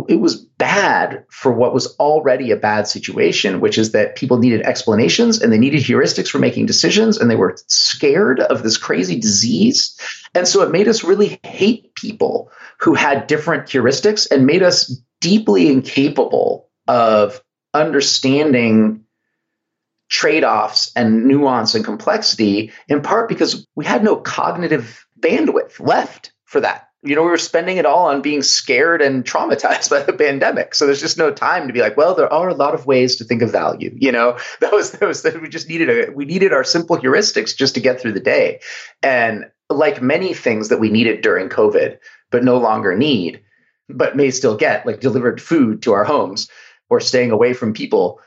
it 0.10 0.20
was 0.20 0.36
bad 0.36 1.26
for 1.30 1.52
what 1.52 1.74
was 1.74 1.96
already 1.98 2.52
a 2.52 2.58
bad 2.58 2.88
situation, 2.88 3.60
which 3.60 3.78
is 3.78 3.92
that 3.92 4.16
people 4.16 4.38
needed 4.38 4.62
explanations 4.62 5.42
and 5.42 5.52
they 5.52 5.58
needed 5.58 5.82
heuristics 5.82 6.30
for 6.30 6.40
making 6.40 6.66
decisions, 6.66 7.18
and 7.18 7.30
they 7.30 7.36
were 7.36 7.56
scared 7.68 8.40
of 8.40 8.64
this 8.64 8.78
crazy 8.78 9.20
disease, 9.20 10.00
and 10.34 10.48
so 10.48 10.62
it 10.62 10.72
made 10.72 10.88
us 10.88 11.04
really 11.04 11.40
hate 11.44 11.94
people 11.96 12.52
who 12.80 12.94
had 12.94 13.28
different 13.28 13.68
heuristics 13.68 14.30
and 14.30 14.46
made 14.46 14.64
us 14.64 15.02
deeply 15.22 15.70
incapable 15.70 16.70
of 16.88 17.42
understanding 17.74 19.06
trade-offs 20.10 20.92
and 20.96 21.26
nuance 21.26 21.74
and 21.74 21.84
complexity 21.84 22.72
in 22.88 23.02
part 23.02 23.28
because 23.28 23.66
we 23.76 23.84
had 23.84 24.04
no 24.04 24.16
cognitive 24.16 25.06
bandwidth 25.20 25.80
left 25.80 26.32
for 26.46 26.60
that. 26.62 26.89
You 27.04 27.16
know 27.16 27.22
we 27.22 27.30
were 27.30 27.38
spending 27.38 27.78
it 27.78 27.86
all 27.86 28.08
on 28.08 28.24
being 28.24 28.41
scared 28.41 29.02
and 29.02 29.24
traumatized 29.24 29.89
by 29.91 30.02
the 30.02 30.14
pandemic. 30.14 30.74
So 30.74 30.86
there's 30.86 31.02
just 31.02 31.18
no 31.18 31.32
time 31.32 31.68
to 31.68 31.74
be 31.74 31.82
like 31.82 31.98
well 31.98 32.16
there 32.16 32.32
are 32.32 32.50
a 32.50 32.56
lot 32.56 32.74
of 32.74 32.88
ways 32.88 33.18
to 33.18 33.24
think 33.24 33.41
of 33.41 33.52
value 33.52 33.96
you 33.96 34.12
know? 34.12 34.38
That 34.62 34.72
was 34.72 34.91
that 34.91 35.06
was 35.06 35.22
that 35.22 35.39
we 35.41 35.50
just 35.50 35.70
needed 35.70 35.89
a 35.89 36.12
we 36.12 36.26
needed 36.26 36.54
our 36.54 36.64
simple 36.64 36.98
heuristics 36.98 37.56
just 37.56 37.76
to 37.76 37.82
get 37.82 38.00
through 38.00 38.14
the 38.14 38.20
day. 38.20 38.62
And 39.04 39.46
like 39.70 40.02
many 40.02 40.34
things 40.34 40.70
that 40.70 40.80
we 40.80 40.89
needed 40.89 41.22
during 41.22 41.50
covid 41.50 41.98
but 42.32 42.43
no 42.43 42.58
longer 42.58 42.96
need, 42.98 43.41
but 43.89 44.18
may 44.18 44.32
still 44.32 44.58
get, 44.58 44.86
like 44.86 45.00
delivered 45.00 45.41
food 45.41 45.82
to 45.84 45.93
our 45.93 46.04
homes 46.04 46.50
or 46.89 47.00
staying 47.00 47.32
away 47.32 47.54
from 47.54 47.74
people, 47.74 48.20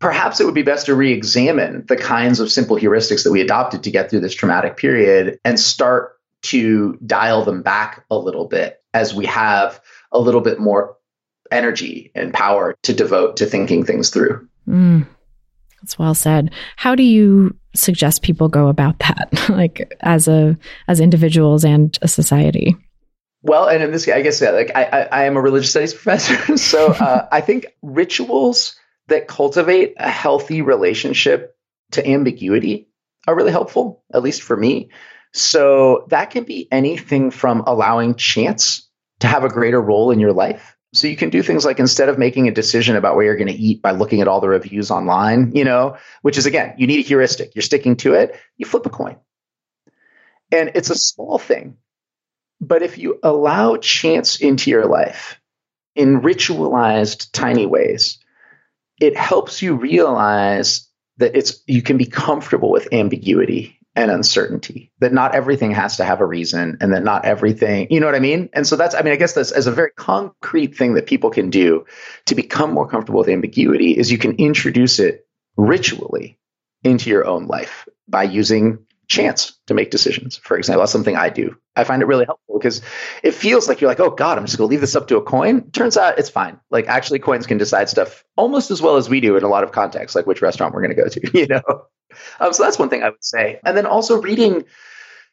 perhaps 0.00 0.40
it 0.40 0.44
would 0.44 0.54
be 0.54 0.62
best 0.62 0.86
to 0.86 0.94
re 0.94 1.12
examine 1.12 1.84
the 1.86 1.96
kinds 1.96 2.40
of 2.40 2.50
simple 2.50 2.76
heuristics 2.76 3.24
that 3.24 3.32
we 3.32 3.40
adopted 3.40 3.84
to 3.84 3.90
get 3.90 4.10
through 4.10 4.20
this 4.20 4.34
traumatic 4.34 4.76
period 4.76 5.38
and 5.44 5.60
start 5.60 6.11
to 6.42 6.98
dial 7.06 7.44
them 7.44 7.62
back 7.62 8.04
a 8.10 8.16
little 8.16 8.46
bit 8.46 8.82
as 8.94 9.14
we 9.14 9.26
have 9.26 9.80
a 10.10 10.18
little 10.18 10.40
bit 10.40 10.58
more 10.58 10.96
energy 11.50 12.10
and 12.14 12.32
power 12.32 12.74
to 12.82 12.92
devote 12.92 13.36
to 13.36 13.46
thinking 13.46 13.84
things 13.84 14.10
through. 14.10 14.46
Mm, 14.68 15.06
that's 15.80 15.98
well 15.98 16.14
said. 16.14 16.52
How 16.76 16.94
do 16.94 17.02
you 17.02 17.56
suggest 17.74 18.22
people 18.22 18.48
go 18.48 18.68
about 18.68 18.98
that, 19.00 19.28
like 19.48 19.92
as 20.00 20.28
a 20.28 20.56
as 20.88 21.00
individuals 21.00 21.64
and 21.64 21.96
a 22.02 22.08
society? 22.08 22.76
Well, 23.44 23.66
and 23.66 23.82
in 23.82 23.90
this, 23.90 24.06
I 24.08 24.22
guess, 24.22 24.40
yeah, 24.40 24.50
like 24.50 24.70
I, 24.74 24.84
I, 24.84 25.00
I 25.00 25.24
am 25.24 25.36
a 25.36 25.40
religious 25.40 25.70
studies 25.70 25.94
professor, 25.98 26.56
so 26.56 26.92
uh, 26.92 27.28
I 27.30 27.40
think 27.40 27.66
rituals 27.82 28.76
that 29.08 29.26
cultivate 29.26 29.94
a 29.98 30.10
healthy 30.10 30.62
relationship 30.62 31.56
to 31.92 32.06
ambiguity 32.06 32.88
are 33.26 33.34
really 33.34 33.50
helpful, 33.50 34.04
at 34.12 34.22
least 34.22 34.42
for 34.42 34.56
me. 34.56 34.90
So 35.32 36.06
that 36.08 36.30
can 36.30 36.44
be 36.44 36.68
anything 36.70 37.30
from 37.30 37.62
allowing 37.66 38.14
chance 38.16 38.88
to 39.20 39.26
have 39.26 39.44
a 39.44 39.48
greater 39.48 39.80
role 39.80 40.10
in 40.10 40.20
your 40.20 40.32
life. 40.32 40.76
So 40.94 41.06
you 41.06 41.16
can 41.16 41.30
do 41.30 41.42
things 41.42 41.64
like 41.64 41.78
instead 41.78 42.10
of 42.10 42.18
making 42.18 42.48
a 42.48 42.52
decision 42.52 42.96
about 42.96 43.16
where 43.16 43.24
you're 43.24 43.36
going 43.36 43.48
to 43.48 43.54
eat 43.54 43.80
by 43.80 43.92
looking 43.92 44.20
at 44.20 44.28
all 44.28 44.42
the 44.42 44.48
reviews 44.48 44.90
online, 44.90 45.52
you 45.54 45.64
know, 45.64 45.96
which 46.20 46.36
is 46.36 46.44
again, 46.44 46.74
you 46.76 46.86
need 46.86 46.98
a 46.98 47.08
heuristic. 47.08 47.54
You're 47.54 47.62
sticking 47.62 47.96
to 47.98 48.12
it. 48.12 48.38
You 48.58 48.66
flip 48.66 48.84
a 48.84 48.90
coin. 48.90 49.16
And 50.50 50.72
it's 50.74 50.90
a 50.90 50.94
small 50.94 51.38
thing, 51.38 51.78
but 52.60 52.82
if 52.82 52.98
you 52.98 53.18
allow 53.22 53.78
chance 53.78 54.38
into 54.38 54.70
your 54.70 54.84
life 54.84 55.40
in 55.94 56.20
ritualized 56.20 57.30
tiny 57.32 57.64
ways, 57.64 58.18
it 59.00 59.16
helps 59.16 59.62
you 59.62 59.76
realize 59.76 60.88
that 61.16 61.34
it's 61.34 61.62
you 61.66 61.80
can 61.80 61.96
be 61.96 62.04
comfortable 62.04 62.70
with 62.70 62.92
ambiguity 62.92 63.80
and 63.94 64.10
uncertainty 64.10 64.90
that 65.00 65.12
not 65.12 65.34
everything 65.34 65.70
has 65.70 65.98
to 65.98 66.04
have 66.04 66.20
a 66.20 66.26
reason 66.26 66.78
and 66.80 66.92
that 66.92 67.04
not 67.04 67.24
everything 67.24 67.86
you 67.90 68.00
know 68.00 68.06
what 68.06 68.14
i 68.14 68.20
mean? 68.20 68.48
And 68.52 68.66
so 68.66 68.76
that's 68.76 68.94
i 68.94 69.02
mean 69.02 69.12
i 69.12 69.16
guess 69.16 69.34
this 69.34 69.52
as 69.52 69.66
a 69.66 69.72
very 69.72 69.90
concrete 69.96 70.76
thing 70.76 70.94
that 70.94 71.06
people 71.06 71.30
can 71.30 71.50
do 71.50 71.84
to 72.26 72.34
become 72.34 72.72
more 72.72 72.88
comfortable 72.88 73.20
with 73.20 73.28
ambiguity 73.28 73.92
is 73.92 74.10
you 74.10 74.18
can 74.18 74.36
introduce 74.36 74.98
it 74.98 75.26
ritually 75.56 76.38
into 76.82 77.10
your 77.10 77.26
own 77.26 77.46
life 77.46 77.86
by 78.08 78.22
using 78.22 78.78
chance 79.08 79.58
to 79.66 79.74
make 79.74 79.90
decisions 79.90 80.38
for 80.38 80.56
example. 80.56 80.80
That's 80.82 80.92
something 80.92 81.16
i 81.16 81.28
do. 81.28 81.56
I 81.76 81.84
find 81.84 82.00
it 82.02 82.06
really 82.06 82.24
helpful 82.24 82.58
because 82.58 82.80
it 83.22 83.32
feels 83.32 83.68
like 83.68 83.80
you're 83.80 83.90
like 83.90 84.00
oh 84.00 84.10
god 84.10 84.38
i'm 84.38 84.46
just 84.46 84.56
going 84.56 84.68
to 84.68 84.70
leave 84.70 84.80
this 84.80 84.96
up 84.96 85.08
to 85.08 85.18
a 85.18 85.22
coin. 85.22 85.70
Turns 85.70 85.98
out 85.98 86.18
it's 86.18 86.30
fine. 86.30 86.58
Like 86.70 86.86
actually 86.86 87.18
coins 87.18 87.46
can 87.46 87.58
decide 87.58 87.90
stuff 87.90 88.24
almost 88.36 88.70
as 88.70 88.80
well 88.80 88.96
as 88.96 89.10
we 89.10 89.20
do 89.20 89.36
in 89.36 89.44
a 89.44 89.48
lot 89.48 89.64
of 89.64 89.72
contexts 89.72 90.16
like 90.16 90.26
which 90.26 90.40
restaurant 90.40 90.72
we're 90.72 90.82
going 90.82 90.96
to 90.96 91.02
go 91.02 91.08
to 91.08 91.38
you 91.38 91.46
know 91.46 91.62
um, 92.40 92.52
so 92.52 92.62
that's 92.62 92.78
one 92.78 92.88
thing 92.88 93.02
I 93.02 93.10
would 93.10 93.24
say. 93.24 93.60
And 93.64 93.76
then 93.76 93.86
also 93.86 94.20
reading 94.20 94.64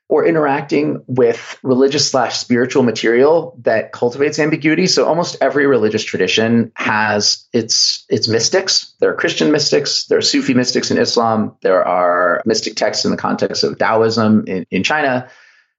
or 0.09 0.25
interacting 0.25 1.03
with 1.05 1.59
religious 1.61 2.09
slash 2.09 2.35
spiritual 2.37 2.81
material 2.81 3.55
that 3.61 3.91
cultivates 3.91 4.39
ambiguity. 4.39 4.87
So 4.87 5.05
almost 5.05 5.37
every 5.39 5.67
religious 5.67 6.03
tradition 6.03 6.71
has 6.75 7.47
its 7.53 8.05
its 8.09 8.27
mystics. 8.27 8.95
There 8.99 9.11
are 9.11 9.15
Christian 9.15 9.51
mystics, 9.51 10.07
there 10.07 10.17
are 10.17 10.21
Sufi 10.21 10.55
mystics 10.55 10.89
in 10.89 10.97
Islam, 10.97 11.55
there 11.61 11.87
are 11.87 12.41
mystic 12.45 12.75
texts 12.75 13.05
in 13.05 13.11
the 13.11 13.17
context 13.17 13.63
of 13.63 13.77
Taoism 13.77 14.45
in, 14.47 14.65
in 14.71 14.83
China. 14.83 15.29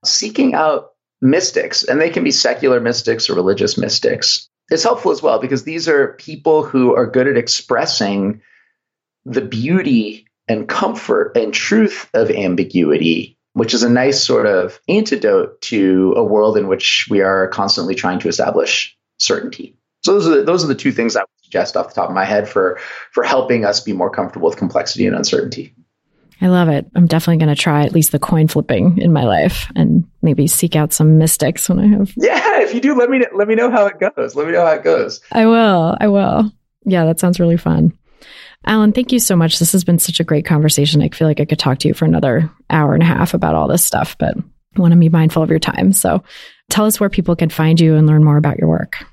Seeking 0.05 0.55
out 0.55 0.93
mystics, 1.21 1.83
and 1.83 2.01
they 2.01 2.09
can 2.09 2.25
be 2.25 2.31
secular 2.31 2.81
mystics 2.81 3.29
or 3.29 3.35
religious 3.35 3.77
mystics, 3.77 4.49
is 4.71 4.85
helpful 4.85 5.11
as 5.11 5.23
well 5.23 5.41
because 5.41 5.65
these 5.65 5.89
are 5.89 6.15
people 6.15 6.63
who 6.63 6.95
are 6.95 7.07
good 7.07 7.27
at 7.27 7.37
expressing 7.37 8.41
the 9.25 9.43
beauty 9.43 10.27
and 10.51 10.69
comfort 10.69 11.37
and 11.37 11.55
truth 11.55 12.11
of 12.13 12.29
ambiguity, 12.29 13.39
which 13.53 13.73
is 13.73 13.85
a 13.85 13.89
nice 13.89 14.23
sort 14.23 14.47
of 14.47 14.81
antidote 14.89 15.61
to 15.63 16.13
a 16.17 16.25
world 16.25 16.57
in 16.57 16.67
which 16.67 17.07
we 17.09 17.21
are 17.21 17.47
constantly 17.49 17.95
trying 17.95 18.19
to 18.19 18.29
establish 18.29 18.99
certainty. 19.21 19.77
So 20.03 20.15
those 20.15 20.27
are 20.27 20.37
the, 20.37 20.43
those 20.43 20.65
are 20.65 20.67
the 20.67 20.75
two 20.75 20.91
things 20.91 21.15
I 21.15 21.21
would 21.21 21.45
suggest 21.45 21.77
off 21.77 21.89
the 21.89 21.95
top 21.95 22.09
of 22.09 22.15
my 22.17 22.25
head 22.25 22.49
for 22.49 22.81
for 23.13 23.23
helping 23.23 23.65
us 23.65 23.81
be 23.81 23.93
more 23.93 24.11
comfortable 24.11 24.49
with 24.49 24.59
complexity 24.59 25.07
and 25.07 25.15
uncertainty. 25.15 25.73
I 26.43 26.49
love 26.49 26.69
it. 26.69 26.87
I'm 26.97 27.07
definitely 27.07 27.37
going 27.45 27.55
to 27.55 27.63
try 27.63 27.85
at 27.85 27.93
least 27.93 28.13
the 28.13 28.19
coin 28.19 28.49
flipping 28.49 28.99
in 28.99 29.13
my 29.13 29.25
life 29.25 29.71
and 29.77 30.05
maybe 30.23 30.47
seek 30.47 30.75
out 30.75 30.93
some 30.93 31.19
mystics 31.19 31.69
when 31.69 31.79
I 31.79 31.87
have. 31.87 32.13
Yeah, 32.17 32.63
if 32.63 32.75
you 32.75 32.81
do, 32.81 32.97
let 32.97 33.09
me 33.09 33.25
let 33.37 33.47
me 33.47 33.55
know 33.55 33.71
how 33.71 33.87
it 33.87 34.01
goes. 34.01 34.35
Let 34.35 34.47
me 34.47 34.53
know 34.53 34.67
how 34.67 34.73
it 34.73 34.83
goes. 34.83 35.21
I 35.31 35.47
will. 35.47 35.97
I 36.01 36.09
will. 36.09 36.51
Yeah, 36.87 37.05
that 37.05 37.21
sounds 37.21 37.39
really 37.39 37.59
fun. 37.59 37.97
Alan, 38.67 38.93
thank 38.93 39.13
you 39.13 39.19
so 39.19 39.37
much. 39.37 39.59
This 39.59 39.73
has 39.73 39.85
been 39.85 39.99
such 39.99 40.21
a 40.21 40.25
great 40.25 40.45
conversation. 40.45 41.03
I 41.03 41.09
feel 41.09 41.27
like 41.27 41.41
I 41.41 41.45
could 41.47 41.59
talk 41.59 41.79
to 41.79 41.89
you 41.89 41.95
for 41.95 42.05
another 42.05 42.51
hour 42.69 42.95
and 42.95 43.03
a 43.03 43.07
half 43.07 43.33
about 43.33 43.55
all 43.55 43.69
this 43.69 43.85
stuff, 43.85 44.17
but 44.19 44.37
I 44.37 44.81
want 44.81 44.93
to 44.93 44.99
be 44.99 45.09
mindful 45.09 45.43
of 45.43 45.51
your 45.51 45.59
time. 45.59 45.93
So 45.93 46.23
tell 46.69 46.85
us 46.85 47.01
where 47.01 47.11
people 47.11 47.37
can 47.37 47.49
find 47.49 47.81
you 47.81 47.97
and 47.97 48.07
learn 48.07 48.23
more 48.23 48.37
about 48.37 48.59
your 48.59 48.69
work. 48.69 49.05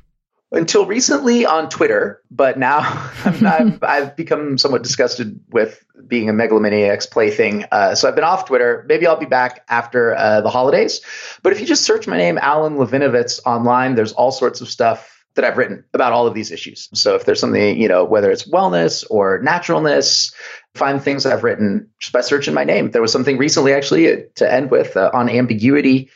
Until 0.52 0.86
recently 0.86 1.46
on 1.46 1.70
Twitter, 1.70 2.22
but 2.32 2.58
now 2.58 2.80
I've, 3.26 3.84
I've, 3.84 4.16
become 4.16 4.58
somewhat 4.58 4.84
disgusted 4.84 5.40
with 5.50 5.84
being 6.08 6.30
a 6.30 6.34
megalomaniac's 6.34 7.06
plaything. 7.06 7.66
Uh, 7.70 7.96
so 7.96 8.08
I've 8.08 8.16
been 8.16 8.24
off 8.24 8.46
Twitter. 8.46 8.86
Maybe 8.88 9.08
I'll 9.08 9.20
be 9.20 9.26
back 9.26 9.66
after 9.68 10.16
uh, 10.16 10.40
the 10.42 10.50
holidays. 10.50 11.02
But 11.44 11.52
if 11.52 11.60
you 11.60 11.66
just 11.66 11.84
search 11.84 12.08
my 12.08 12.16
name, 12.16 12.38
Alan 12.38 12.76
Levinovitz, 12.76 13.42
online, 13.46 13.96
there's 13.96 14.14
all 14.14 14.32
sorts 14.32 14.62
of 14.62 14.70
stuff 14.70 15.17
that 15.38 15.46
I've 15.46 15.58
written 15.58 15.86
about 15.94 16.12
all 16.12 16.28
of 16.28 16.34
these 16.34 16.52
issues. 16.52 16.90
So 16.94 17.16
if 17.16 17.26
there's 17.26 17.40
something, 17.40 17.80
you 17.80 17.88
know, 17.88 18.04
whether 18.04 18.30
it's 18.30 18.50
wellness 18.50 19.06
or 19.10 19.40
naturalness, 19.42 20.34
find 20.76 21.02
things 21.02 21.26
I've 21.26 21.44
written 21.44 21.90
just 22.00 22.12
by 22.12 22.22
searching 22.22 22.54
my 22.54 22.66
name. 22.66 22.92
There 22.92 23.02
was 23.02 23.12
something 23.12 23.38
recently, 23.38 23.74
actually, 23.74 24.26
to 24.36 24.52
end 24.52 24.70
with 24.70 24.98
uh, 24.98 25.10
on 25.14 25.30
ambiguity. 25.30 26.10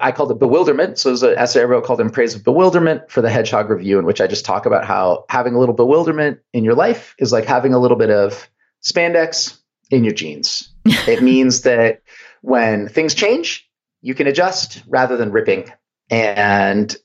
I 0.00 0.12
called 0.12 0.30
it 0.30 0.38
bewilderment. 0.38 0.98
So 0.98 1.08
there's 1.08 1.24
an 1.24 1.36
essay 1.36 1.62
I 1.62 1.64
wrote 1.64 1.84
called 1.84 2.00
In 2.00 2.10
Praise 2.10 2.34
of 2.34 2.44
Bewilderment 2.44 3.10
for 3.10 3.20
the 3.20 3.30
Hedgehog 3.30 3.68
Review, 3.68 3.98
in 3.98 4.04
which 4.04 4.20
I 4.20 4.28
just 4.28 4.44
talk 4.44 4.64
about 4.64 4.84
how 4.84 5.24
having 5.28 5.54
a 5.54 5.58
little 5.58 5.74
bewilderment 5.74 6.38
in 6.52 6.62
your 6.62 6.74
life 6.74 7.16
is 7.18 7.32
like 7.32 7.46
having 7.46 7.74
a 7.74 7.78
little 7.78 7.96
bit 7.96 8.10
of 8.10 8.48
spandex 8.82 9.58
in 9.90 10.04
your 10.04 10.14
jeans. 10.14 10.72
it 10.84 11.22
means 11.22 11.62
that 11.62 12.02
when 12.42 12.88
things 12.88 13.14
change, 13.14 13.68
you 14.00 14.14
can 14.14 14.28
adjust 14.28 14.84
rather 14.86 15.16
than 15.16 15.32
ripping 15.32 15.72
and 16.10 16.96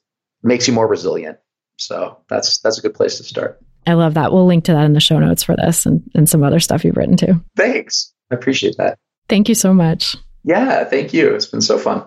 makes 0.43 0.67
you 0.67 0.73
more 0.73 0.87
resilient. 0.87 1.37
So 1.77 2.19
that's 2.29 2.59
that's 2.59 2.77
a 2.77 2.81
good 2.81 2.93
place 2.93 3.17
to 3.17 3.23
start. 3.23 3.59
I 3.85 3.93
love 3.93 4.13
that. 4.13 4.31
We'll 4.31 4.45
link 4.45 4.65
to 4.65 4.73
that 4.73 4.85
in 4.85 4.93
the 4.93 4.99
show 4.99 5.19
notes 5.19 5.43
for 5.43 5.55
this 5.55 5.85
and, 5.85 6.09
and 6.15 6.29
some 6.29 6.43
other 6.43 6.59
stuff 6.59 6.85
you've 6.85 6.95
written 6.95 7.17
too. 7.17 7.43
Thanks. 7.57 8.13
I 8.31 8.35
appreciate 8.35 8.77
that. 8.77 8.97
Thank 9.27 9.49
you 9.49 9.55
so 9.55 9.73
much. 9.73 10.15
Yeah, 10.43 10.85
thank 10.85 11.13
you. 11.13 11.33
It's 11.33 11.45
been 11.45 11.61
so 11.61 11.77
fun. 11.77 12.05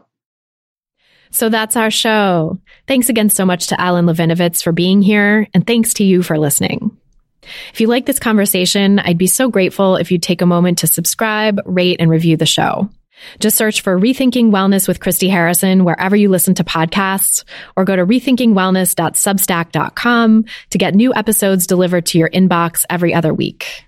So 1.31 1.49
that's 1.49 1.77
our 1.77 1.91
show. 1.91 2.61
Thanks 2.87 3.09
again 3.09 3.31
so 3.31 3.45
much 3.45 3.67
to 3.69 3.81
Alan 3.81 4.07
Levinovitz 4.07 4.63
for 4.63 4.73
being 4.73 5.03
here, 5.03 5.49
and 5.53 5.67
thanks 5.67 5.95
to 5.95 6.05
you 6.05 6.23
for 6.23 6.39
listening. 6.39 6.97
If 7.73 7.81
you 7.81 7.89
like 7.89 8.07
this 8.07 8.19
conversation, 8.19 8.99
I'd 8.99 9.19
be 9.19 9.27
so 9.27 9.49
grateful 9.51 9.97
if 9.97 10.11
you'd 10.11 10.23
take 10.23 10.43
a 10.43 10.47
moment 10.47 10.79
to 10.79 10.87
subscribe, 10.87 11.61
rate, 11.65 12.01
and 12.01 12.11
review 12.11 12.37
the 12.37 12.47
show. 12.47 12.91
Just 13.41 13.57
search 13.57 13.81
for 13.81 13.99
Rethinking 13.99 14.51
Wellness 14.51 14.87
with 14.89 15.01
Christy 15.01 15.29
Harrison 15.29 15.85
wherever 15.85 16.17
you 16.17 16.29
listen 16.29 16.55
to 16.55 16.65
podcasts 16.65 17.45
or 17.77 17.85
go 17.85 17.95
to 17.97 18.07
rethinkingwellness.substack.com 18.07 20.45
to 20.71 20.79
get 20.79 20.95
new 20.95 21.15
episodes 21.15 21.67
delivered 21.67 22.07
to 22.07 22.19
your 22.19 22.31
inbox 22.31 22.85
every 22.89 23.13
other 23.15 23.35
week. 23.35 23.87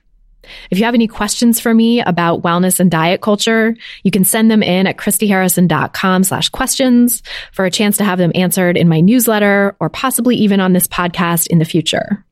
If 0.70 0.78
you 0.78 0.84
have 0.84 0.94
any 0.94 1.08
questions 1.08 1.60
for 1.60 1.74
me 1.74 2.00
about 2.00 2.42
wellness 2.42 2.80
and 2.80 2.90
diet 2.90 3.20
culture, 3.20 3.76
you 4.02 4.10
can 4.10 4.24
send 4.24 4.50
them 4.50 4.62
in 4.62 4.86
at 4.86 4.96
christyharrison.com 4.96 6.24
slash 6.24 6.48
questions 6.48 7.22
for 7.52 7.64
a 7.64 7.70
chance 7.70 7.98
to 7.98 8.04
have 8.04 8.18
them 8.18 8.32
answered 8.34 8.76
in 8.76 8.88
my 8.88 9.00
newsletter 9.00 9.76
or 9.80 9.90
possibly 9.90 10.36
even 10.36 10.60
on 10.60 10.72
this 10.72 10.86
podcast 10.86 11.48
in 11.48 11.58
the 11.58 11.64
future. 11.64 12.24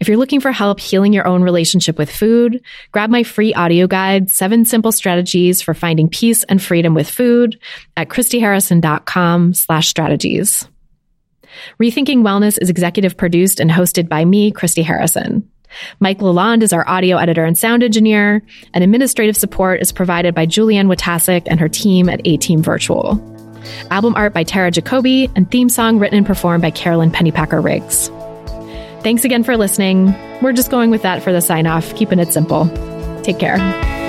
If 0.00 0.08
you're 0.08 0.16
looking 0.16 0.40
for 0.40 0.52
help 0.52 0.80
healing 0.80 1.12
your 1.12 1.26
own 1.26 1.42
relationship 1.42 1.98
with 1.98 2.10
food, 2.10 2.62
grab 2.92 3.10
my 3.10 3.22
free 3.22 3.54
audio 3.54 3.86
guide, 3.86 4.30
Seven 4.30 4.64
Simple 4.64 4.92
Strategies 4.92 5.60
for 5.60 5.74
Finding 5.74 6.08
Peace 6.08 6.44
and 6.44 6.62
Freedom 6.62 6.94
with 6.94 7.10
Food 7.10 7.58
at 7.96 8.08
christyharrison.com 8.08 9.54
slash 9.54 9.88
strategies. 9.88 10.68
Rethinking 11.80 12.22
Wellness 12.22 12.58
is 12.60 12.70
executive 12.70 13.16
produced 13.16 13.60
and 13.60 13.70
hosted 13.70 14.08
by 14.08 14.24
me, 14.24 14.50
Christy 14.50 14.82
Harrison. 14.82 15.48
Mike 16.00 16.18
Lalonde 16.18 16.62
is 16.62 16.72
our 16.72 16.88
audio 16.88 17.16
editor 17.16 17.44
and 17.44 17.58
sound 17.58 17.82
engineer, 17.82 18.42
and 18.72 18.82
administrative 18.84 19.36
support 19.36 19.80
is 19.80 19.92
provided 19.92 20.34
by 20.34 20.46
Julianne 20.46 20.92
Watasik 20.92 21.42
and 21.46 21.60
her 21.60 21.68
team 21.68 22.08
at 22.08 22.20
A 22.24 22.36
Team 22.36 22.62
Virtual. 22.62 23.22
Album 23.90 24.14
art 24.16 24.32
by 24.32 24.44
Tara 24.44 24.70
Jacoby, 24.70 25.30
and 25.36 25.50
theme 25.50 25.68
song 25.68 25.98
written 25.98 26.18
and 26.18 26.26
performed 26.26 26.62
by 26.62 26.70
Carolyn 26.70 27.10
Pennypacker 27.10 27.62
Riggs. 27.62 28.10
Thanks 29.02 29.24
again 29.24 29.44
for 29.44 29.56
listening. 29.56 30.14
We're 30.42 30.52
just 30.52 30.70
going 30.70 30.90
with 30.90 31.02
that 31.02 31.22
for 31.22 31.32
the 31.32 31.40
sign 31.40 31.66
off, 31.66 31.94
keeping 31.94 32.18
it 32.18 32.32
simple. 32.32 32.68
Take 33.22 33.38
care. 33.38 34.07